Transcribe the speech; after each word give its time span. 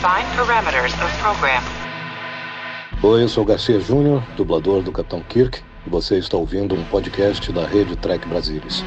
Define 0.00 0.24
parameters 0.34 0.94
of 0.94 1.12
program. 1.18 1.62
Oi, 3.02 3.22
eu 3.22 3.28
sou 3.28 3.44
Garcia 3.44 3.78
Júnior, 3.78 4.22
dublador 4.34 4.82
do 4.82 4.90
Capitão 4.90 5.20
Kirk, 5.20 5.60
e 5.86 5.90
você 5.90 6.16
está 6.16 6.38
ouvindo 6.38 6.74
um 6.74 6.82
podcast 6.84 7.52
da 7.52 7.66
rede 7.66 7.94
Trek 7.96 8.26
Brasilis. 8.26 8.82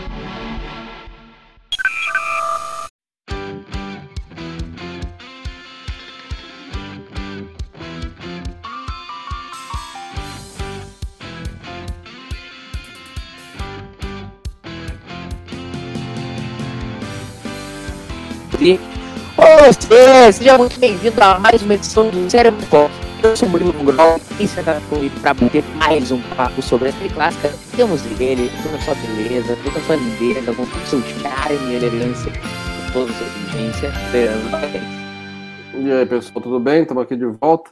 Você, 19.43 20.31
seja 20.31 20.57
muito 20.57 20.79
bem-vindo 20.79 21.21
a 21.21 21.37
mais 21.37 21.61
uma 21.61 21.73
edição 21.73 22.09
do 22.09 22.31
Cérebro 22.31 22.65
Pop. 22.67 22.89
Eu 23.21 23.35
sou 23.35 23.45
o 23.45 23.51
Murilo 23.51 23.73
Grol 23.73 24.15
e 24.39 24.47
você 24.47 24.61
está 24.61 24.79
comigo 24.89 25.19
para 25.19 25.33
bater 25.33 25.61
mais 25.75 26.11
um 26.11 26.21
papo 26.37 26.61
sobre 26.61 26.87
a 26.87 26.91
série 26.93 27.09
clássica. 27.09 27.49
Temos 27.75 28.01
dele, 28.03 28.49
toda 28.63 28.77
a 28.77 28.79
sua 28.79 28.95
beleza, 28.95 29.57
toda 29.61 29.77
a 29.77 29.81
sua 29.81 29.95
lindeza, 29.97 30.55
com 30.55 30.65
todo 30.65 30.81
o 30.81 30.87
seu 30.87 31.01
charme 31.01 31.73
e 31.73 31.75
elegância, 31.75 32.31
com 32.31 32.93
toda 32.93 33.11
a 33.11 33.15
sua 33.15 33.27
inteligência. 33.27 33.91
Leandro 34.13 34.49
Magalhães. 34.49 34.83
E 35.75 35.91
aí, 35.91 36.05
pessoal, 36.05 36.41
tudo 36.41 36.59
bem? 36.61 36.83
Estamos 36.83 37.03
aqui 37.03 37.17
de 37.17 37.25
volta. 37.25 37.69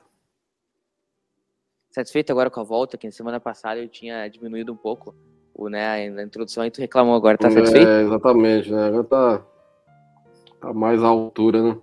Satisfeito 1.89 2.31
agora 2.31 2.49
com 2.49 2.59
a 2.59 2.63
volta, 2.63 2.97
que 2.97 3.07
na 3.07 3.13
semana 3.13 3.39
passada 3.39 3.79
eu 3.79 3.87
tinha 3.87 4.27
diminuído 4.27 4.73
um 4.73 4.77
pouco 4.77 5.15
o, 5.53 5.69
né, 5.69 6.09
na 6.09 6.23
introdução 6.23 6.65
e 6.65 6.71
tu 6.71 6.81
reclamou 6.81 7.15
agora, 7.15 7.37
tá 7.37 7.49
satisfeito? 7.49 7.87
É, 7.87 8.01
exatamente, 8.01 8.69
né? 8.71 8.87
Agora 8.87 9.03
tá, 9.05 9.41
tá 10.61 10.71
mais 10.71 11.03
à 11.03 11.07
altura, 11.07 11.61
né? 11.61 11.77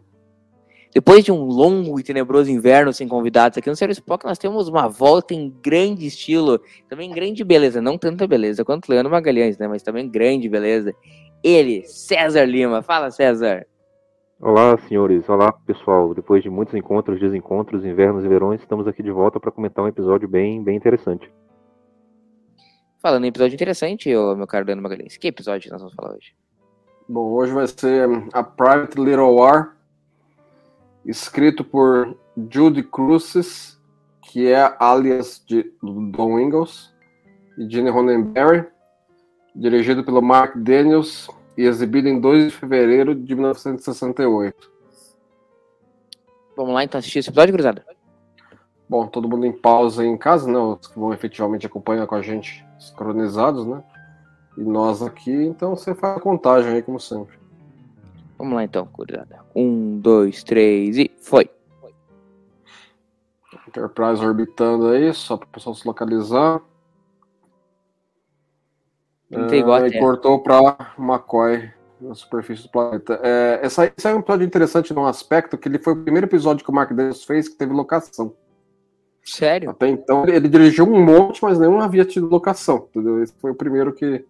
Depois 0.95 1.23
de 1.23 1.31
um 1.31 1.45
longo 1.45 2.01
e 2.01 2.03
tenebroso 2.03 2.51
inverno 2.51 2.93
sem 2.93 3.07
convidados 3.07 3.59
aqui 3.59 3.69
no 3.69 3.77
Sério 3.77 3.93
Spock, 3.93 4.25
nós 4.25 4.39
temos 4.39 4.69
uma 4.69 4.89
volta 4.89 5.35
em 5.35 5.51
grande 5.63 6.07
estilo, 6.07 6.59
também 6.89 7.11
grande 7.11 7.45
beleza, 7.45 7.83
não 7.83 7.99
tanta 7.99 8.27
beleza 8.27 8.65
quanto 8.65 8.89
o 8.89 8.93
Leandro 8.93 9.13
Magalhães, 9.13 9.59
né, 9.59 9.69
mas 9.69 9.83
também 9.83 10.09
grande 10.09 10.49
beleza. 10.49 10.95
Ele, 11.43 11.85
César 11.85 12.45
Lima. 12.47 12.83
Fala, 12.83 13.11
César. 13.11 13.67
Olá, 14.41 14.79
senhores. 14.89 15.29
Olá, 15.29 15.53
pessoal. 15.53 16.15
Depois 16.15 16.43
de 16.43 16.49
muitos 16.49 16.75
encontros, 16.75 17.21
desencontros, 17.21 17.85
invernos 17.85 18.25
e 18.25 18.29
verões, 18.29 18.61
estamos 18.61 18.89
aqui 18.89 19.03
de 19.03 19.11
volta 19.11 19.39
para 19.39 19.53
comentar 19.53 19.85
um 19.85 19.89
episódio 19.89 20.29
bem, 20.29 20.63
bem 20.63 20.77
interessante. 20.77 21.31
Falando 23.01 23.25
em 23.25 23.29
episódio 23.29 23.55
interessante, 23.55 24.15
ô, 24.17 24.35
meu 24.35 24.47
caro 24.47 24.67
Leandro 24.67 24.83
Magalhães, 24.83 25.17
que 25.17 25.29
episódio 25.29 25.71
nós 25.71 25.81
vamos 25.81 25.95
falar 25.95 26.15
hoje? 26.15 26.35
Bom, 27.11 27.33
hoje 27.33 27.55
vai 27.55 27.67
ser 27.67 28.07
a 28.35 28.43
Private 28.43 29.01
Little 29.01 29.37
War, 29.37 29.75
escrito 31.07 31.65
por 31.65 32.15
Judy 32.51 32.83
Cruzes, 32.83 33.81
que 34.21 34.47
é 34.53 34.77
alias 34.79 35.43
de 35.47 35.73
Don 35.83 36.39
Ingalls, 36.39 36.93
e 37.57 37.67
Gene 37.67 37.89
Roddenberry, 37.89 38.67
dirigido 39.57 40.05
pelo 40.05 40.21
Mark 40.21 40.55
Daniels 40.59 41.31
e 41.57 41.63
exibido 41.63 42.09
em 42.09 42.21
2 42.21 42.45
de 42.45 42.51
fevereiro 42.51 43.15
de 43.15 43.35
1968. 43.35 44.71
Vamos 46.55 46.75
lá 46.75 46.85
então 46.85 46.99
assistir 46.99 47.21
esse 47.21 47.31
episódio, 47.31 47.55
cruzada? 47.55 47.87
Bom, 48.87 49.07
todo 49.07 49.27
mundo 49.27 49.47
em 49.47 49.53
pausa 49.53 50.03
aí 50.03 50.09
em 50.09 50.19
casa, 50.19 50.47
né? 50.47 50.59
Os 50.59 50.87
que 50.87 50.99
vão 50.99 51.15
efetivamente 51.15 51.65
acompanhar 51.65 52.07
com 52.07 52.17
a 52.17 52.21
gente, 52.21 52.63
sincronizados, 52.79 53.65
né? 53.65 53.83
E 54.59 54.65
nós 54.65 55.03
aqui, 55.03 55.31
então 55.31 55.77
você 55.77 55.95
faz 55.95 56.17
a 56.17 56.21
contagem 56.21 56.73
aí, 56.73 56.83
como 56.83 56.99
sempre. 56.99 57.39
Vamos 58.37 58.55
lá 58.55 58.65
então, 58.65 58.87
cruzada. 58.87 59.39
Um, 59.55 60.01
dois, 60.01 60.43
três 60.43 60.97
e 60.97 61.09
foi. 61.21 61.49
Enterprise 63.69 64.25
orbitando 64.25 64.89
aí, 64.89 65.15
só 65.15 65.37
para 65.37 65.47
o 65.47 65.51
pessoal 65.51 65.77
se 65.77 65.87
localizar. 65.87 66.61
Não 69.31 69.47
tem 69.47 69.61
igual 69.61 69.83
a 69.83 69.87
e 69.87 69.97
cortou 69.97 70.43
para 70.43 70.93
McCoy 70.99 71.71
na 72.01 72.15
superfície 72.15 72.65
do 72.65 72.71
planeta. 72.71 73.21
É, 73.23 73.61
essa, 73.63 73.85
esse 73.97 74.09
é 74.09 74.15
um 74.15 74.19
episódio 74.19 74.47
interessante 74.47 74.93
num 74.93 75.05
aspecto 75.05 75.57
que 75.57 75.69
ele 75.69 75.79
foi 75.79 75.93
o 75.93 76.03
primeiro 76.03 76.27
episódio 76.27 76.65
que 76.65 76.71
o 76.71 76.75
Mark 76.75 76.91
Daniels 76.93 77.23
fez 77.23 77.49
que 77.49 77.57
teve 77.57 77.73
locação. 77.73 78.35
Sério? 79.23 79.71
Até 79.71 79.89
então 79.89 80.25
ele, 80.25 80.35
ele 80.35 80.49
dirigiu 80.49 80.87
um 80.87 81.05
monte, 81.05 81.43
mas 81.45 81.61
nenhum 81.61 81.79
havia 81.81 82.05
tido 82.05 82.27
locação. 82.27 82.89
Entendeu? 82.91 83.23
Esse 83.23 83.35
foi 83.39 83.53
o 83.53 83.55
primeiro 83.55 83.93
que. 83.93 84.25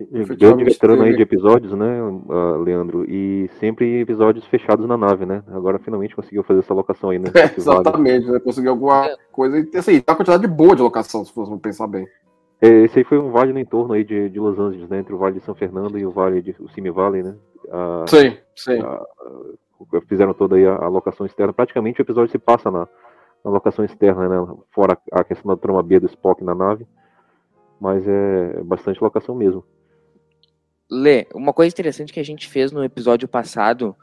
Grande 0.00 0.62
veterano 0.62 1.02
aí 1.02 1.16
de 1.16 1.22
episódios, 1.22 1.72
né, 1.72 1.98
ah, 2.30 2.56
Leandro? 2.56 3.04
E 3.10 3.50
sempre 3.58 4.00
episódios 4.00 4.46
fechados 4.46 4.86
na 4.86 4.96
nave, 4.96 5.26
né? 5.26 5.42
Agora 5.48 5.80
finalmente 5.80 6.14
conseguiu 6.14 6.44
fazer 6.44 6.60
essa 6.60 6.72
locação 6.72 7.10
aí, 7.10 7.18
né? 7.18 7.30
É, 7.34 7.52
exatamente, 7.56 8.30
né? 8.30 8.38
Conseguiu 8.38 8.70
alguma 8.70 9.08
coisa. 9.32 9.58
E 9.58 9.76
assim, 9.76 10.00
tá 10.00 10.12
uma 10.12 10.18
quantidade 10.18 10.46
boa 10.46 10.76
de 10.76 10.82
locação, 10.82 11.24
se 11.24 11.32
fosse 11.32 11.56
pensar 11.58 11.88
bem. 11.88 12.06
É, 12.60 12.68
Esse 12.84 13.00
aí 13.00 13.04
foi 13.04 13.18
um 13.18 13.30
vale 13.30 13.52
no 13.52 13.58
entorno 13.58 13.94
aí 13.94 14.04
de, 14.04 14.28
de 14.28 14.38
Los 14.38 14.58
Angeles, 14.58 14.88
né? 14.88 15.00
Entre 15.00 15.12
o 15.12 15.18
Vale 15.18 15.38
de 15.38 15.44
São 15.44 15.54
Fernando 15.54 15.98
e 15.98 16.06
o 16.06 16.12
Vale 16.12 16.42
de 16.42 16.54
o 16.60 16.68
Simi 16.68 16.90
Valley, 16.90 17.22
né? 17.24 17.36
Ah, 17.70 18.04
Sim, 18.06 18.36
sim. 18.54 18.80
ah, 18.80 19.04
fizeram 20.08 20.32
toda 20.32 20.56
aí 20.56 20.66
a, 20.66 20.76
a 20.76 20.88
locação 20.88 21.26
externa. 21.26 21.52
Praticamente 21.52 22.00
o 22.00 22.02
episódio 22.02 22.30
se 22.30 22.38
passa 22.38 22.70
na, 22.70 22.86
na 23.44 23.50
locação 23.50 23.84
externa, 23.84 24.28
né? 24.28 24.54
Fora 24.72 24.96
a 25.10 25.24
questão 25.24 25.48
da 25.52 25.60
trama 25.60 25.82
B 25.82 25.98
do 25.98 26.06
Spock 26.06 26.42
na 26.44 26.54
nave. 26.54 26.86
Mas 27.80 28.06
é 28.06 28.60
bastante 28.62 29.02
locação 29.02 29.34
mesmo. 29.34 29.64
Lê, 30.90 31.26
uma 31.34 31.52
coisa 31.52 31.72
interessante 31.72 32.12
que 32.12 32.20
a 32.20 32.24
gente 32.24 32.48
fez 32.48 32.72
no 32.72 32.82
episódio 32.82 33.28
passado, 33.28 33.94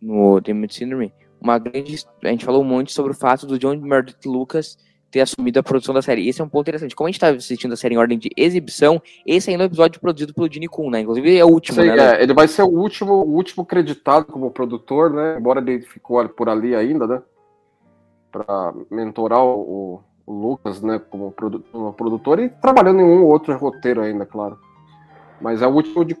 no 0.00 0.40
The 0.40 0.52
Mid 0.52 0.70
Syndrome, 0.70 1.12
uma 1.40 1.58
grande. 1.58 2.04
A 2.22 2.28
gente 2.28 2.44
falou 2.44 2.62
um 2.62 2.66
monte 2.66 2.92
sobre 2.92 3.12
o 3.12 3.14
fato 3.14 3.46
do 3.46 3.58
John 3.58 3.76
Meredith 3.76 4.26
Lucas 4.26 4.76
ter 5.10 5.20
assumido 5.20 5.58
a 5.58 5.62
produção 5.62 5.94
da 5.94 6.02
série. 6.02 6.28
Esse 6.28 6.40
é 6.40 6.44
um 6.44 6.48
ponto 6.48 6.64
interessante. 6.64 6.94
Como 6.94 7.08
a 7.08 7.10
gente 7.10 7.20
tá 7.20 7.28
assistindo 7.28 7.72
a 7.72 7.76
série 7.76 7.94
em 7.94 7.98
ordem 7.98 8.18
de 8.18 8.28
exibição, 8.36 9.00
esse 9.24 9.50
ainda 9.50 9.62
é 9.62 9.64
um 9.64 9.68
episódio 9.68 10.00
produzido 10.00 10.34
pelo 10.34 10.52
Gene 10.52 10.68
Kun, 10.68 10.90
né? 10.90 11.00
Inclusive 11.00 11.38
é 11.38 11.44
o 11.44 11.48
último, 11.48 11.80
Sim, 11.80 11.88
né? 11.88 12.16
É, 12.16 12.22
ele 12.22 12.34
vai 12.34 12.46
ser 12.46 12.62
o 12.62 12.68
último, 12.68 13.14
o 13.14 13.34
último 13.34 13.64
creditado 13.64 14.26
como 14.26 14.50
produtor, 14.50 15.10
né? 15.10 15.38
Embora 15.38 15.60
ele 15.60 15.80
ficou 15.80 16.28
por 16.28 16.50
ali 16.50 16.74
ainda, 16.74 17.06
né? 17.06 17.22
Para 18.30 18.74
mentorar 18.90 19.42
o, 19.42 20.02
o 20.26 20.32
Lucas, 20.32 20.82
né? 20.82 21.00
Como, 21.08 21.32
produ- 21.32 21.64
como 21.72 21.92
produtor 21.94 22.38
e 22.38 22.50
trabalhando 22.50 23.00
em 23.00 23.04
um 23.04 23.22
ou 23.22 23.30
outro 23.30 23.56
roteiro 23.56 24.02
ainda, 24.02 24.26
claro. 24.26 24.58
Mas 25.40 25.62
é 25.62 25.66
o 25.66 25.70
último 25.70 26.04
de 26.04 26.16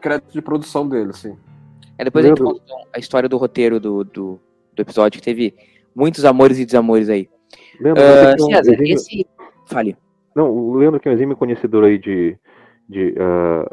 crédito 0.00 0.32
de 0.32 0.42
produção 0.42 0.88
dele, 0.88 1.12
sim. 1.12 1.36
É, 1.96 2.04
depois 2.04 2.24
a 2.24 2.28
gente 2.28 2.40
Leandro. 2.42 2.60
conta 2.60 2.74
a 2.92 2.98
história 2.98 3.28
do 3.28 3.36
roteiro 3.36 3.80
do, 3.80 4.04
do, 4.04 4.40
do 4.74 4.80
episódio, 4.82 5.18
que 5.18 5.24
teve 5.24 5.54
muitos 5.94 6.24
amores 6.24 6.58
e 6.58 6.64
desamores 6.64 7.08
aí. 7.08 7.28
Leandro, 7.80 8.02
Ah, 8.02 8.34
um 8.40 8.46
César, 8.50 8.72
exímio- 8.74 8.94
esse. 8.94 9.26
Fale. 9.66 9.96
Não, 10.34 10.50
o 10.50 10.74
Leandro, 10.76 11.00
que 11.00 11.08
é 11.08 11.10
um 11.10 11.14
exímio 11.14 11.36
conhecedor 11.36 11.84
aí 11.84 11.98
de, 11.98 12.36
de 12.88 13.14
ah, 13.18 13.66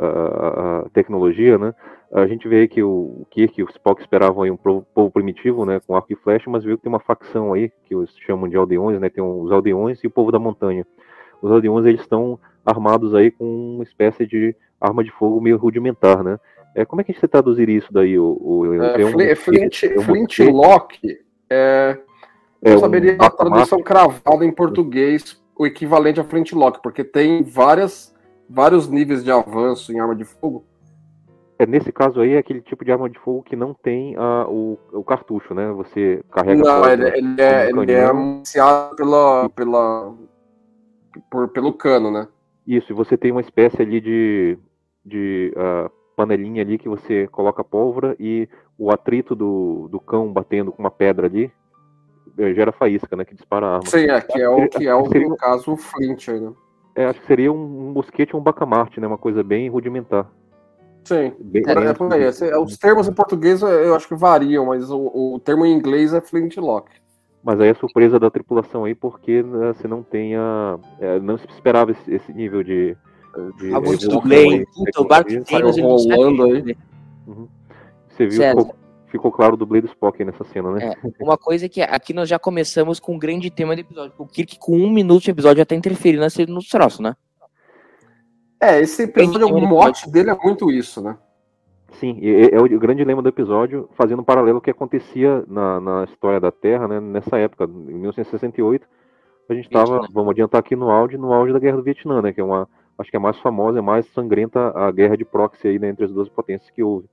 ah, 0.86 0.90
tecnologia, 0.94 1.58
né? 1.58 1.74
A 2.12 2.26
gente 2.28 2.48
vê 2.48 2.68
que 2.68 2.82
o 2.82 3.26
Kirk 3.30 3.60
e 3.60 3.64
o 3.64 3.70
Spock 3.70 4.02
esperavam 4.02 4.44
aí 4.44 4.50
um 4.52 4.56
povo, 4.58 4.86
povo 4.94 5.12
primitivo, 5.12 5.66
né? 5.66 5.80
Com 5.86 5.96
arco 5.96 6.12
e 6.14 6.16
flecha, 6.16 6.50
mas 6.50 6.64
viu 6.64 6.78
que 6.78 6.84
tem 6.84 6.90
uma 6.92 7.00
facção 7.00 7.54
aí, 7.54 7.70
que 7.86 7.94
eles 7.94 8.10
chamam 8.26 8.48
de 8.50 8.56
aldeões, 8.56 9.00
né? 9.00 9.10
Tem 9.10 9.24
os 9.24 9.52
aldeões 9.52 10.00
e 10.04 10.08
o 10.08 10.12
povo 10.12 10.32
da 10.32 10.40
montanha. 10.40 10.86
Os 11.42 11.52
aldeões, 11.52 11.86
eles 11.86 12.02
estão 12.02 12.40
armados 12.66 13.14
aí 13.14 13.30
com 13.32 13.44
uma 13.76 13.84
espécie 13.84 14.26
de 14.26 14.56
arma 14.80 15.03
de 15.03 15.12
fogo 15.12 15.41
meio 15.41 15.58
rudimentar, 15.58 16.24
né? 16.24 16.38
É, 16.75 16.84
como 16.84 17.02
é 17.02 17.03
que 17.03 17.13
você 17.13 17.28
traduzir 17.28 17.69
isso 17.69 17.91
daí, 17.91 18.19
o, 18.19 18.38
o? 18.41 18.84
É, 18.84 18.94
Tem 18.94 19.06
um 19.06 19.36
Flint, 19.36 19.80
tem 19.81 19.97
um 19.97 20.02
Flint 20.02 20.40
Lock 20.40 21.25
é. 21.50 21.97
Eu 22.62 22.69
É 22.69 22.69
não 22.72 22.78
um 22.78 22.80
saberia 22.80 23.16
a 23.19 23.30
tradução 23.30 23.81
cravada 23.81 24.44
em 24.44 24.52
português, 24.52 25.40
o 25.58 25.66
equivalente 25.66 26.19
a 26.19 26.24
Flint 26.24 26.52
Lock, 26.53 26.81
porque 26.81 27.03
tem 27.03 27.44
várias, 27.44 28.14
vários 28.50 28.88
níveis 28.88 29.24
de 29.24 29.31
avanço 29.31 29.94
em 29.94 30.00
arma 30.00 30.16
de 30.16 30.25
fogo. 30.25 30.66
É, 31.58 31.66
nesse 31.66 31.91
caso 31.91 32.19
aí 32.19 32.34
é 32.34 32.38
aquele 32.38 32.62
tipo 32.62 32.84
de 32.84 32.91
arma 32.91 33.09
de 33.09 33.18
fogo 33.19 33.44
que 33.44 33.56
não 33.56 33.74
tem 33.74 34.16
ah, 34.18 34.46
o, 34.50 34.78
o 34.91 35.03
cartucho, 35.03 35.53
né? 35.53 35.72
Você 35.72 36.22
carrega 36.30 36.62
Não, 36.62 36.82
fora 36.82 36.94
ele, 36.94 37.17
ele 37.17 37.41
é, 37.41 37.70
ele 37.70 37.91
é 37.94 38.05
anunciado 38.05 38.96
pela, 38.96 39.50
pela, 39.50 40.14
por, 41.32 41.47
pelo 41.50 41.72
cano, 41.72 42.11
né? 42.11 42.28
Isso, 42.67 42.91
e 42.91 42.96
você 42.96 43.16
tem 43.17 43.32
uma 43.32 43.41
espécie 43.41 43.82
ali 43.82 44.02
de, 44.02 44.58
de 45.06 45.53
ah, 45.56 45.90
panelinha 46.16 46.62
ali 46.62 46.78
que 46.78 46.90
você 46.90 47.28
coloca 47.28 47.64
pólvora 47.64 48.16
e 48.20 48.47
o 48.78 48.91
atrito 48.91 49.35
do, 49.35 49.88
do 49.90 50.00
cão 50.00 50.32
batendo 50.32 50.72
com 50.72 50.82
uma 50.82 50.90
pedra 50.91 51.28
ali 51.28 51.52
eh, 52.38 52.53
gera 52.53 52.72
faísca, 52.72 53.16
né? 53.16 53.23
Que 53.23 53.35
dispara 53.35 53.66
a 53.67 53.70
arma. 53.76 53.85
Sim, 53.90 54.06
é, 54.09 54.20
que 54.22 54.41
é 54.41 54.50
o 54.50 54.67
que 54.67 54.88
é 54.88 54.96
o, 54.96 55.06
Seria- 55.08 55.29
no 55.29 55.38
caso, 55.38 55.72
o 55.73 55.78
Flint 55.78 56.28
aí, 56.29 56.40
né? 56.40 56.52
É, 56.96 57.06
acho 57.06 57.20
que 57.22 57.28
seria 57.28 57.52
um, 57.52 57.90
um 57.90 57.91
mosquete 57.91 58.34
ou 58.35 58.41
um 58.41 58.44
bacamarte, 58.44 59.00
né? 59.00 59.08
Uma 59.08 59.17
coisa 59.17 59.44
bem 59.44 59.70
rudimentar. 59.70 60.32
Sim. 61.03 61.34
Bem, 61.40 61.62
É, 61.67 61.76
bem 61.76 61.88
é 61.90 61.94
por 61.94 62.12
aí. 62.12 62.23
Esse- 62.23 62.56
os 62.58 62.78
termos 62.78 63.08
em 63.08 63.14
português 63.14 63.62
eu 63.62 63.67
eu 63.67 63.96
acho 63.96 64.08
que 64.08 64.16
variam, 64.16 64.66
mas 64.66 64.90
o, 64.90 65.35
o 65.35 65.40
termo 65.40 65.66
em 65.66 65.73
inglês 65.73 66.14
é 66.14 66.22
Flint 66.22 66.58
Lock. 66.58 66.90
Mas 67.46 67.62
aí 67.62 67.70
a 67.70 67.76
surpresa 67.76 68.20
da 68.20 68.32
tripulação 68.32 68.86
aí, 68.86 68.96
porque 68.96 69.44
né, 69.44 69.72
você 69.72 69.88
não 69.88 70.02
tenha. 70.02 70.80
é, 71.00 71.20
não 71.20 71.38
se 71.38 71.46
esperava 71.47 71.92
esse, 71.92 72.12
esse 72.12 72.34
nível 72.34 72.64
de. 72.64 72.97
de 73.59 73.74
Ah, 73.74 73.80
muito 73.80 74.03
evolução 74.03 74.22
bem. 74.28 74.53
aí, 74.53 74.66
Puta, 74.66 75.02
o 75.02 75.06
barco 75.06 75.30
tecnologia. 75.30 75.84
tem, 75.84 76.16
rolando 76.18 76.44
aí. 76.44 76.59
fazer. 76.59 76.78
Você 78.09 78.26
viu 78.28 78.66
que 78.66 79.12
ficou 79.12 79.32
claro 79.32 79.53
o 79.53 79.58
dublê 79.58 79.80
do 79.80 79.88
Spock 79.88 80.20
aí 80.20 80.26
nessa 80.26 80.44
cena, 80.46 80.72
né? 80.72 80.92
É, 80.92 80.94
uma 81.24 81.38
coisa 81.38 81.70
que 81.70 81.84
aqui 81.84 82.14
nós 82.14 82.28
já 82.28 82.40
começamos 82.40 83.00
com 83.00 83.14
um 83.14 83.20
grande 83.20 83.52
tema 83.52 83.76
do 83.76 83.82
episódio. 83.82 84.14
O 84.18 84.26
Kirk, 84.26 84.58
com 84.58 84.76
um 84.76 84.90
minuto 84.90 85.24
de 85.24 85.30
episódio, 85.30 85.59
já 85.59 85.66
tá 85.66 85.76
interferindo 85.76 86.26
no 86.48 86.64
troço, 86.64 87.03
né? 87.03 87.16
É, 88.59 88.82
esse 88.82 89.03
episódio, 89.03 89.48
o 89.48 89.62
mote 89.68 90.09
dele 90.09 90.32
é 90.32 90.36
muito 90.36 90.72
isso, 90.72 91.00
né? 91.00 91.16
Sim, 92.00 92.20
é, 92.22 92.56
é 92.56 92.59
o 92.59 92.80
grande 92.80 93.03
lema 93.03 93.22
do 93.22 93.30
episódio, 93.30 93.90
fazendo 93.94 94.22
um 94.22 94.26
paralelo 94.26 94.58
ao 94.58 94.62
que 94.62 94.72
acontecia 94.72 95.44
na, 95.47 95.80
na 95.80 96.03
história 96.06 96.40
da 96.40 96.52
Terra, 96.52 96.88
né, 96.88 97.00
nessa 97.00 97.38
época, 97.38 97.66
em 97.66 97.94
1968, 97.94 98.86
a 99.47 99.53
gente 99.53 99.66
estava, 99.66 100.02
vamos 100.12 100.32
adiantar 100.32 100.59
aqui 100.59 100.76
no 100.76 100.90
auge, 100.90 101.18
no 101.18 101.32
auge 101.32 101.53
da 101.53 101.59
Guerra 101.59 101.78
do 101.78 101.84
Vietnã, 101.84 102.22
né, 102.22 102.34
que 102.34 102.42
é 102.42 102.44
uma, 102.44 102.68
acho 102.97 103.09
que 103.09 103.16
é 103.16 103.20
a 103.20 103.22
mais 103.22 103.38
famosa, 103.40 103.80
é 103.80 103.82
mais 103.82 104.06
sangrenta 104.08 104.72
a 104.76 104.92
guerra 104.92 105.16
de 105.16 105.24
proxy 105.24 105.68
aí, 105.68 105.80
né, 105.80 105.90
entre 105.90 106.06
as 106.06 106.12
duas 106.12 106.28
potências 106.28 106.70
que 106.72 106.84
houve, 106.84 107.08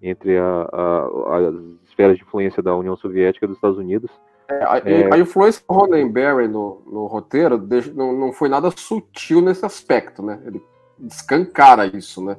entre 0.00 0.38
a, 0.38 0.68
a, 0.72 1.38
as 1.38 1.54
esferas 1.88 2.16
de 2.16 2.22
influência 2.22 2.62
da 2.62 2.74
União 2.74 2.96
Soviética 2.96 3.44
e 3.44 3.48
dos 3.48 3.56
Estados 3.56 3.78
Unidos. 3.78 4.10
É, 4.48 4.64
a, 4.64 4.78
é... 4.78 5.12
a, 5.12 5.18
influência 5.18 5.62
do 5.68 5.74
Roddenberry 5.74 6.46
no, 6.48 6.80
no 6.86 7.06
roteiro 7.06 7.58
não, 7.94 8.12
não 8.12 8.32
foi 8.32 8.48
nada 8.48 8.70
sutil 8.70 9.42
nesse 9.42 9.66
aspecto, 9.66 10.22
né, 10.22 10.40
ele 10.46 10.62
descancara 10.98 11.86
isso, 11.86 12.24
né. 12.24 12.38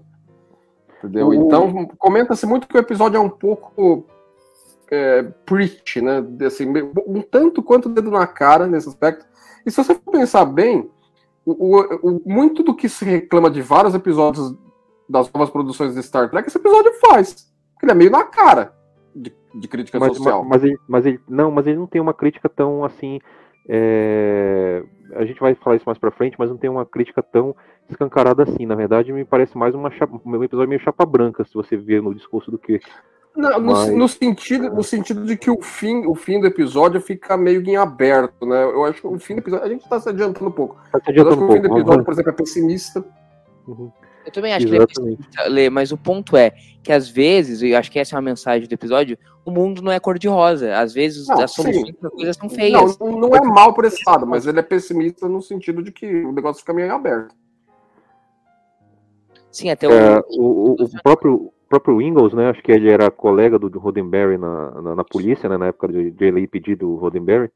Entendeu? 0.99 1.33
Então, 1.33 1.88
comenta-se 1.97 2.45
muito 2.45 2.67
que 2.67 2.75
o 2.75 2.79
episódio 2.79 3.17
é 3.17 3.19
um 3.19 3.29
pouco 3.29 4.05
é, 4.89 5.23
preach, 5.45 6.01
né? 6.01 6.23
Assim, 6.45 6.65
um 7.05 7.21
tanto 7.21 7.61
quanto 7.61 7.89
dedo 7.89 8.09
na 8.11 8.25
cara 8.25 8.67
nesse 8.67 8.89
aspecto. 8.89 9.25
E 9.65 9.71
se 9.71 9.83
você 9.83 9.94
for 9.94 10.11
pensar 10.11 10.45
bem, 10.45 10.89
o, 11.45 11.51
o, 11.51 11.99
o, 12.01 12.21
muito 12.25 12.63
do 12.63 12.75
que 12.75 12.89
se 12.89 13.05
reclama 13.05 13.49
de 13.49 13.61
vários 13.61 13.94
episódios 13.94 14.55
das 15.07 15.31
novas 15.31 15.49
produções 15.49 15.94
de 15.94 16.03
Star 16.03 16.29
Trek, 16.29 16.47
esse 16.47 16.57
episódio 16.57 16.91
faz. 16.99 17.47
Ele 17.81 17.91
é 17.91 17.95
meio 17.95 18.11
na 18.11 18.23
cara 18.23 18.73
de, 19.15 19.33
de 19.55 19.67
crítica 19.67 19.99
mas, 19.99 20.15
social. 20.15 20.44
Mas, 20.44 20.49
mas, 20.49 20.63
ele, 20.63 20.79
mas 20.88 21.05
ele, 21.05 21.19
não, 21.27 21.51
mas 21.51 21.67
ele 21.67 21.77
não 21.77 21.88
tem 21.88 22.01
uma 22.01 22.13
crítica 22.13 22.49
tão 22.49 22.83
assim. 22.83 23.19
É... 23.69 24.83
A 25.13 25.25
gente 25.25 25.39
vai 25.39 25.56
falar 25.56 25.75
isso 25.75 25.86
mais 25.86 25.98
pra 25.98 26.12
frente, 26.12 26.36
mas 26.38 26.50
não 26.50 26.57
tem 26.57 26.69
uma 26.69 26.86
crítica 26.86 27.21
tão 27.21 27.56
escancarada 27.89 28.44
assim. 28.44 28.65
Na 28.65 28.75
verdade, 28.75 29.12
me 29.12 29.25
parece 29.25 29.57
mais 29.57 29.74
uma 29.74 29.89
chapa, 29.92 30.19
um 30.25 30.44
episódio 30.44 30.69
meio 30.69 30.81
chapa 30.81 31.06
branca, 31.06 31.44
se 31.45 31.54
você 31.54 31.77
ver 31.77 32.01
no 32.01 32.13
discurso 32.13 32.51
do 32.51 32.57
que. 32.57 32.80
Não, 33.36 33.59
Mas... 33.59 33.89
no, 33.89 33.98
no, 33.98 34.07
sentido, 34.07 34.69
no 34.69 34.83
sentido 34.83 35.24
de 35.24 35.38
que 35.38 35.50
o 35.50 35.62
fim, 35.62 36.06
o 36.07 36.15
fim 36.15 36.39
do 36.39 36.48
episódio 36.48 37.00
fica 37.00 37.38
meio 37.38 37.62
em 37.62 37.75
aberto, 37.75 38.45
né? 38.45 38.63
Eu 38.63 38.83
acho 38.83 39.01
que 39.01 39.07
o 39.07 39.19
fim 39.19 39.36
do 39.36 39.39
episódio. 39.39 39.65
A 39.65 39.69
gente 39.69 39.83
está 39.83 40.00
se 40.00 40.09
adiantando 40.09 40.50
um 40.50 40.51
pouco. 40.54 40.75
Tá 40.92 41.00
se 41.00 41.12
adiantando 41.12 41.42
eu 41.42 41.48
acho 41.48 41.48
que 41.48 41.59
o 41.59 41.62
fim 41.62 41.62
do 41.62 41.77
episódio, 41.77 42.04
por 42.04 42.13
exemplo, 42.13 42.31
é 42.31 42.33
pessimista. 42.33 43.06
Uhum. 43.68 43.92
Eu 44.27 44.31
também 44.33 44.53
acho 44.53 44.68
Exatamente. 44.68 44.94
que 44.94 45.01
ele 45.01 45.13
é 45.13 45.15
pessimista, 45.15 45.50
Lê, 45.50 45.69
mas 45.69 45.94
o 45.94 45.97
ponto 45.97 46.35
é 46.35 46.51
que 46.83 46.91
às 46.91 47.07
vezes, 47.07 47.62
e 47.62 47.69
eu 47.69 47.77
acho 47.77 47.89
que 47.89 47.97
essa 47.97 48.13
é 48.13 48.18
uma 48.18 48.24
mensagem 48.24 48.68
do 48.68 48.74
episódio, 48.74 49.18
o 49.45 49.51
mundo 49.51 49.81
não 49.81 49.89
é 49.89 50.01
cor-de-rosa. 50.01 50.77
Às 50.77 50.94
vezes 50.94 51.29
não, 51.29 51.39
as 51.39 51.51
soluções 51.51 51.91
para 51.94 52.09
coisas 52.09 52.35
são 52.35 52.50
feias. 52.50 53.00
Não, 53.00 53.18
não 53.18 53.33
é 53.33 53.41
mal 53.41 53.74
por 53.74 53.85
esse 53.85 54.03
lado, 54.06 54.27
mas 54.27 54.45
ele 54.45 54.59
é 54.59 54.62
pessimista 54.62 55.29
no 55.29 55.41
sentido 55.41 55.81
de 55.81 55.94
que 55.94 56.06
o 56.06 56.33
negócio 56.33 56.59
fica 56.59 56.74
meio 56.74 56.94
aberto. 56.94 57.33
Sim, 59.50 59.69
até 59.69 59.88
o. 59.88 59.91
É, 59.91 60.19
o, 60.38 60.44
o, 60.44 60.73
o, 60.73 61.01
próprio, 61.01 61.53
próprio 61.69 62.01
Ingalls, 62.01 62.35
né? 62.35 62.50
Acho 62.50 62.62
que 62.62 62.71
ele 62.71 62.91
era 62.91 63.09
colega 63.09 63.57
do, 63.57 63.69
do 63.69 63.80
Roddenberry 63.80 64.38
na, 64.38 64.81
na, 64.81 64.95
na, 64.95 65.03
polícia, 65.06 65.47
né? 65.47 65.57
Na 65.57 65.68
época 65.68 65.88
de, 65.88 66.12
de 66.12 66.25
ele 66.25 66.45
pedir 66.47 66.75
do 66.75 66.95
Roddenberry, 66.95 67.50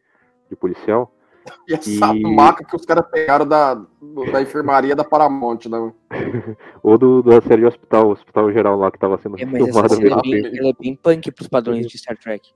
de 0.49 0.55
policial. 0.55 1.13
E 1.67 1.73
essa 1.73 2.15
e... 2.15 2.21
maca 2.21 2.63
que 2.63 2.75
os 2.75 2.85
caras 2.85 3.05
pegaram 3.09 3.47
da, 3.47 3.75
da 3.75 4.41
enfermaria 4.41 4.95
da 4.95 5.03
Paramount, 5.03 5.59
né? 5.67 5.93
Ou 6.83 6.97
do, 6.97 7.23
da 7.23 7.41
série 7.41 7.61
de 7.61 7.67
hospital, 7.67 8.09
hospital 8.09 8.51
geral 8.51 8.77
lá 8.77 8.91
que 8.91 8.99
tava 8.99 9.17
sendo 9.17 9.35
é, 9.35 9.45
filmado. 9.45 9.93
Ela 9.93 10.19
é, 10.19 10.21
bem, 10.21 10.57
ela 10.57 10.69
é 10.69 10.73
bem 10.79 10.95
punk 10.95 11.31
pros 11.31 11.47
padrões 11.47 11.87
de 11.87 11.97
Star 11.97 12.17
Trek. 12.17 12.51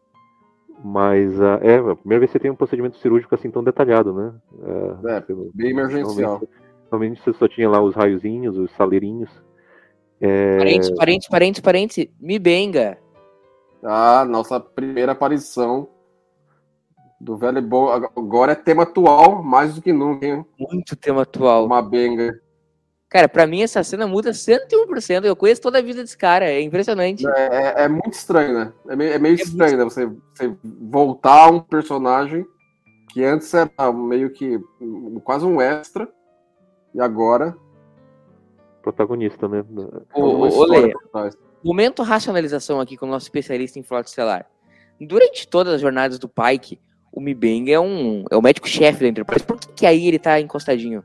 Mas 0.84 1.40
uh, 1.40 1.60
é, 1.62 1.78
a 1.78 1.96
primeira 1.96 2.20
vez 2.20 2.32
que 2.32 2.38
você 2.38 2.40
tem 2.40 2.52
um 2.52 2.56
procedimento 2.56 2.98
cirúrgico 2.98 3.34
assim 3.34 3.50
tão 3.50 3.64
detalhado, 3.64 4.14
né? 4.14 4.34
Uh, 4.54 5.08
é, 5.08 5.24
bem 5.54 5.72
emergencial. 5.72 6.42
Normalmente 6.92 7.22
você 7.24 7.34
só 7.34 7.48
tinha 7.48 7.70
lá 7.70 7.82
os 7.82 7.96
raiozinhos, 7.96 8.58
os 8.58 8.72
saleirinhos. 8.72 9.30
É... 10.22 10.58
Parentes, 10.58 10.92
parentes, 10.92 11.28
parentes, 11.28 11.62
parentes. 11.62 12.08
Me 12.20 12.38
benga. 12.38 12.98
Ah, 13.84 14.26
nossa 14.26 14.60
primeira 14.60 15.12
aparição 15.12 15.90
do 17.20 17.38
velho 17.38 17.62
bom. 17.62 17.90
Agora 17.90 18.52
é 18.52 18.56
tema 18.56 18.84
atual, 18.84 19.44
mais 19.44 19.76
do 19.76 19.82
que 19.82 19.94
nunca, 19.94 20.26
hein? 20.26 20.46
Muito 20.60 20.96
tema 20.96 21.24
atual. 21.24 21.66
Uma 21.66 21.82
benga. 21.82 22.40
Cara, 23.10 23.30
pra 23.30 23.48
mim 23.48 23.62
essa 23.62 23.84
cena 23.84 24.08
muda 24.08 24.32
101%. 24.32 25.24
Eu 25.24 25.36
conheço 25.36 25.62
toda 25.62 25.80
a 25.80 25.82
vida 25.82 26.02
desse 26.02 26.18
cara, 26.18 26.46
é 26.46 26.62
impressionante. 26.62 27.26
É, 27.28 27.82
é, 27.82 27.84
é 27.84 27.88
muito 27.88 28.14
estranho, 28.14 28.54
né? 28.54 28.74
É 28.90 28.96
meio, 28.96 29.14
é 29.14 29.20
meio 29.20 29.34
é 29.34 29.42
estranho, 29.42 29.78
muito... 29.78 29.98
né? 29.98 30.06
Você, 30.08 30.18
você 30.34 30.58
voltar 30.64 31.46
a 31.46 31.50
um 31.50 31.60
personagem 31.60 32.46
que 33.14 33.24
antes 33.24 33.54
era 33.54 33.94
meio 33.94 34.30
que 34.32 34.60
quase 35.24 35.46
um 35.46 35.62
extra 35.62 36.10
e 36.94 37.00
agora. 37.00 37.56
Protagonista, 38.82 39.48
né? 39.48 39.64
O, 40.14 40.22
o, 40.22 40.66
Lê, 40.66 40.94
momento 41.64 42.04
racionalização 42.04 42.80
aqui 42.80 42.98
com 42.98 43.06
o 43.06 43.10
nosso 43.10 43.26
especialista 43.26 43.80
em 43.80 43.84
frota 43.84 44.10
estelar. 44.10 44.46
Durante 45.00 45.48
todas 45.48 45.76
as 45.76 45.82
jornadas 45.82 46.20
do 46.20 46.28
Pike, 46.28 46.80
o 47.16 47.22
Mibeng 47.22 47.72
é 47.72 47.80
um 47.80 48.26
é 48.30 48.36
o 48.36 48.42
médico-chefe 48.42 49.00
da 49.00 49.08
Enterprise. 49.08 49.46
Por 49.46 49.58
que, 49.58 49.68
que 49.74 49.86
aí 49.86 50.08
ele 50.08 50.20
tá 50.20 50.40
encostadinho? 50.40 51.04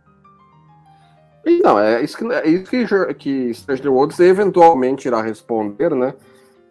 Não, 1.63 1.79
é 1.79 2.03
isso 2.03 2.19
que, 2.19 2.25
é 2.33 2.49
isso 2.49 2.71
que, 2.71 3.15
que 3.15 3.55
Stranger 3.55 3.91
Worlds 3.91 4.21
eventualmente 4.21 5.09
irá 5.09 5.23
responder, 5.23 5.95
né? 5.95 6.15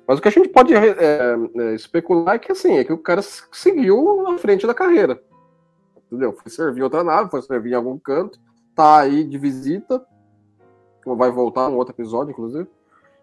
Mas 0.08 0.20
o 0.20 0.22
que 0.22 0.28
a 0.28 0.32
gente 0.32 0.50
pode 0.50 0.74
é, 0.74 0.96
é, 1.00 1.76
especular 1.76 2.36
é 2.36 2.40
que 2.40 2.52
assim, 2.52 2.78
é 2.78 2.84
que 2.84 2.94
o 2.94 2.98
cara 2.98 3.22
seguiu 3.22 4.28
à 4.28 4.38
frente 4.38 4.68
da 4.68 4.74
carreira. 4.74 5.22
Entendeu? 6.08 6.34
Foi 6.34 6.52
servir 6.52 6.84
outra 6.84 7.04
nave, 7.04 7.30
foi 7.30 7.42
servir 7.42 7.72
em 7.72 7.76
algum 7.76 7.98
canto, 7.98 8.40
tá 8.76 9.02
aí 9.02 9.24
de 9.24 9.38
visita, 9.38 10.04
vai 11.06 11.32
voltar 11.32 11.70
num 11.70 11.78
outro 11.78 11.94
episódio, 11.94 12.32
inclusive. 12.32 12.68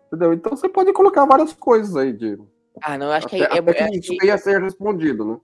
Entendeu? 0.07 0.33
Então 0.33 0.57
você 0.57 0.69
pode 0.69 0.93
colocar 0.93 1.25
várias 1.25 1.53
coisas 1.53 1.97
aí 1.97 2.12
de. 2.12 2.39
Ah, 2.81 2.97
não, 2.97 3.07
eu 3.07 3.12
acho 3.12 3.27
até, 3.27 3.37
que 3.37 3.43
é, 3.43 3.59
até 3.59 3.71
é, 3.71 3.89
que 3.89 3.99
isso 3.99 4.17
que... 4.17 4.27
ia 4.27 4.39
ser 4.39 4.62
respondido, 4.62 5.25
né? 5.25 5.37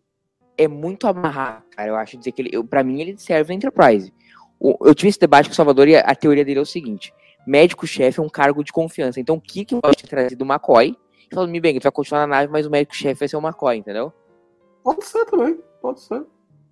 É 0.57 0.69
muito 0.69 1.07
amarrado, 1.07 1.65
cara. 1.71 1.89
Eu 1.89 1.97
acho 1.97 2.17
dizer 2.17 2.33
que 2.33 2.43
ele, 2.43 2.51
eu, 2.53 2.65
pra 2.65 2.85
mim 2.85 3.01
ele 3.01 3.17
serve 3.19 3.49
na 3.49 3.55
Enterprise. 3.55 4.13
O, 4.61 4.77
eu 4.87 4.95
tive 4.95 5.09
esse 5.09 5.19
debate 5.19 5.49
com 5.49 5.53
o 5.53 5.57
Salvador 5.57 5.89
e 5.89 5.97
a, 5.97 6.01
a 6.01 6.15
teoria 6.15 6.45
dele 6.45 6.59
é 6.59 6.63
o 6.63 6.67
seguinte: 6.67 7.13
médico-chefe 7.47 8.21
é 8.21 8.23
um 8.23 8.29
cargo 8.29 8.63
de 8.63 8.73
confiança. 8.73 9.21
Então, 9.21 9.37
o 9.37 9.41
que 9.41 9.65
que 9.65 9.81
pode 9.81 9.97
ter 9.97 10.09
trazido 10.09 10.45
o 10.45 10.47
McCoy? 10.47 10.97
E 11.31 11.35
falou, 11.35 11.49
me 11.49 11.61
bem, 11.61 11.79
tu 11.79 11.85
vai 11.85 11.93
continuar 11.93 12.21
na 12.21 12.27
nave, 12.27 12.53
mas 12.53 12.67
o 12.67 12.71
médico-chefe 12.71 13.21
vai 13.21 13.29
ser 13.29 13.37
o 13.37 13.41
McCoy, 13.41 13.77
entendeu? 13.77 14.13
Pode 14.83 15.05
ser 15.05 15.25
também, 15.27 15.59
pode 15.81 16.01
ser. 16.01 16.23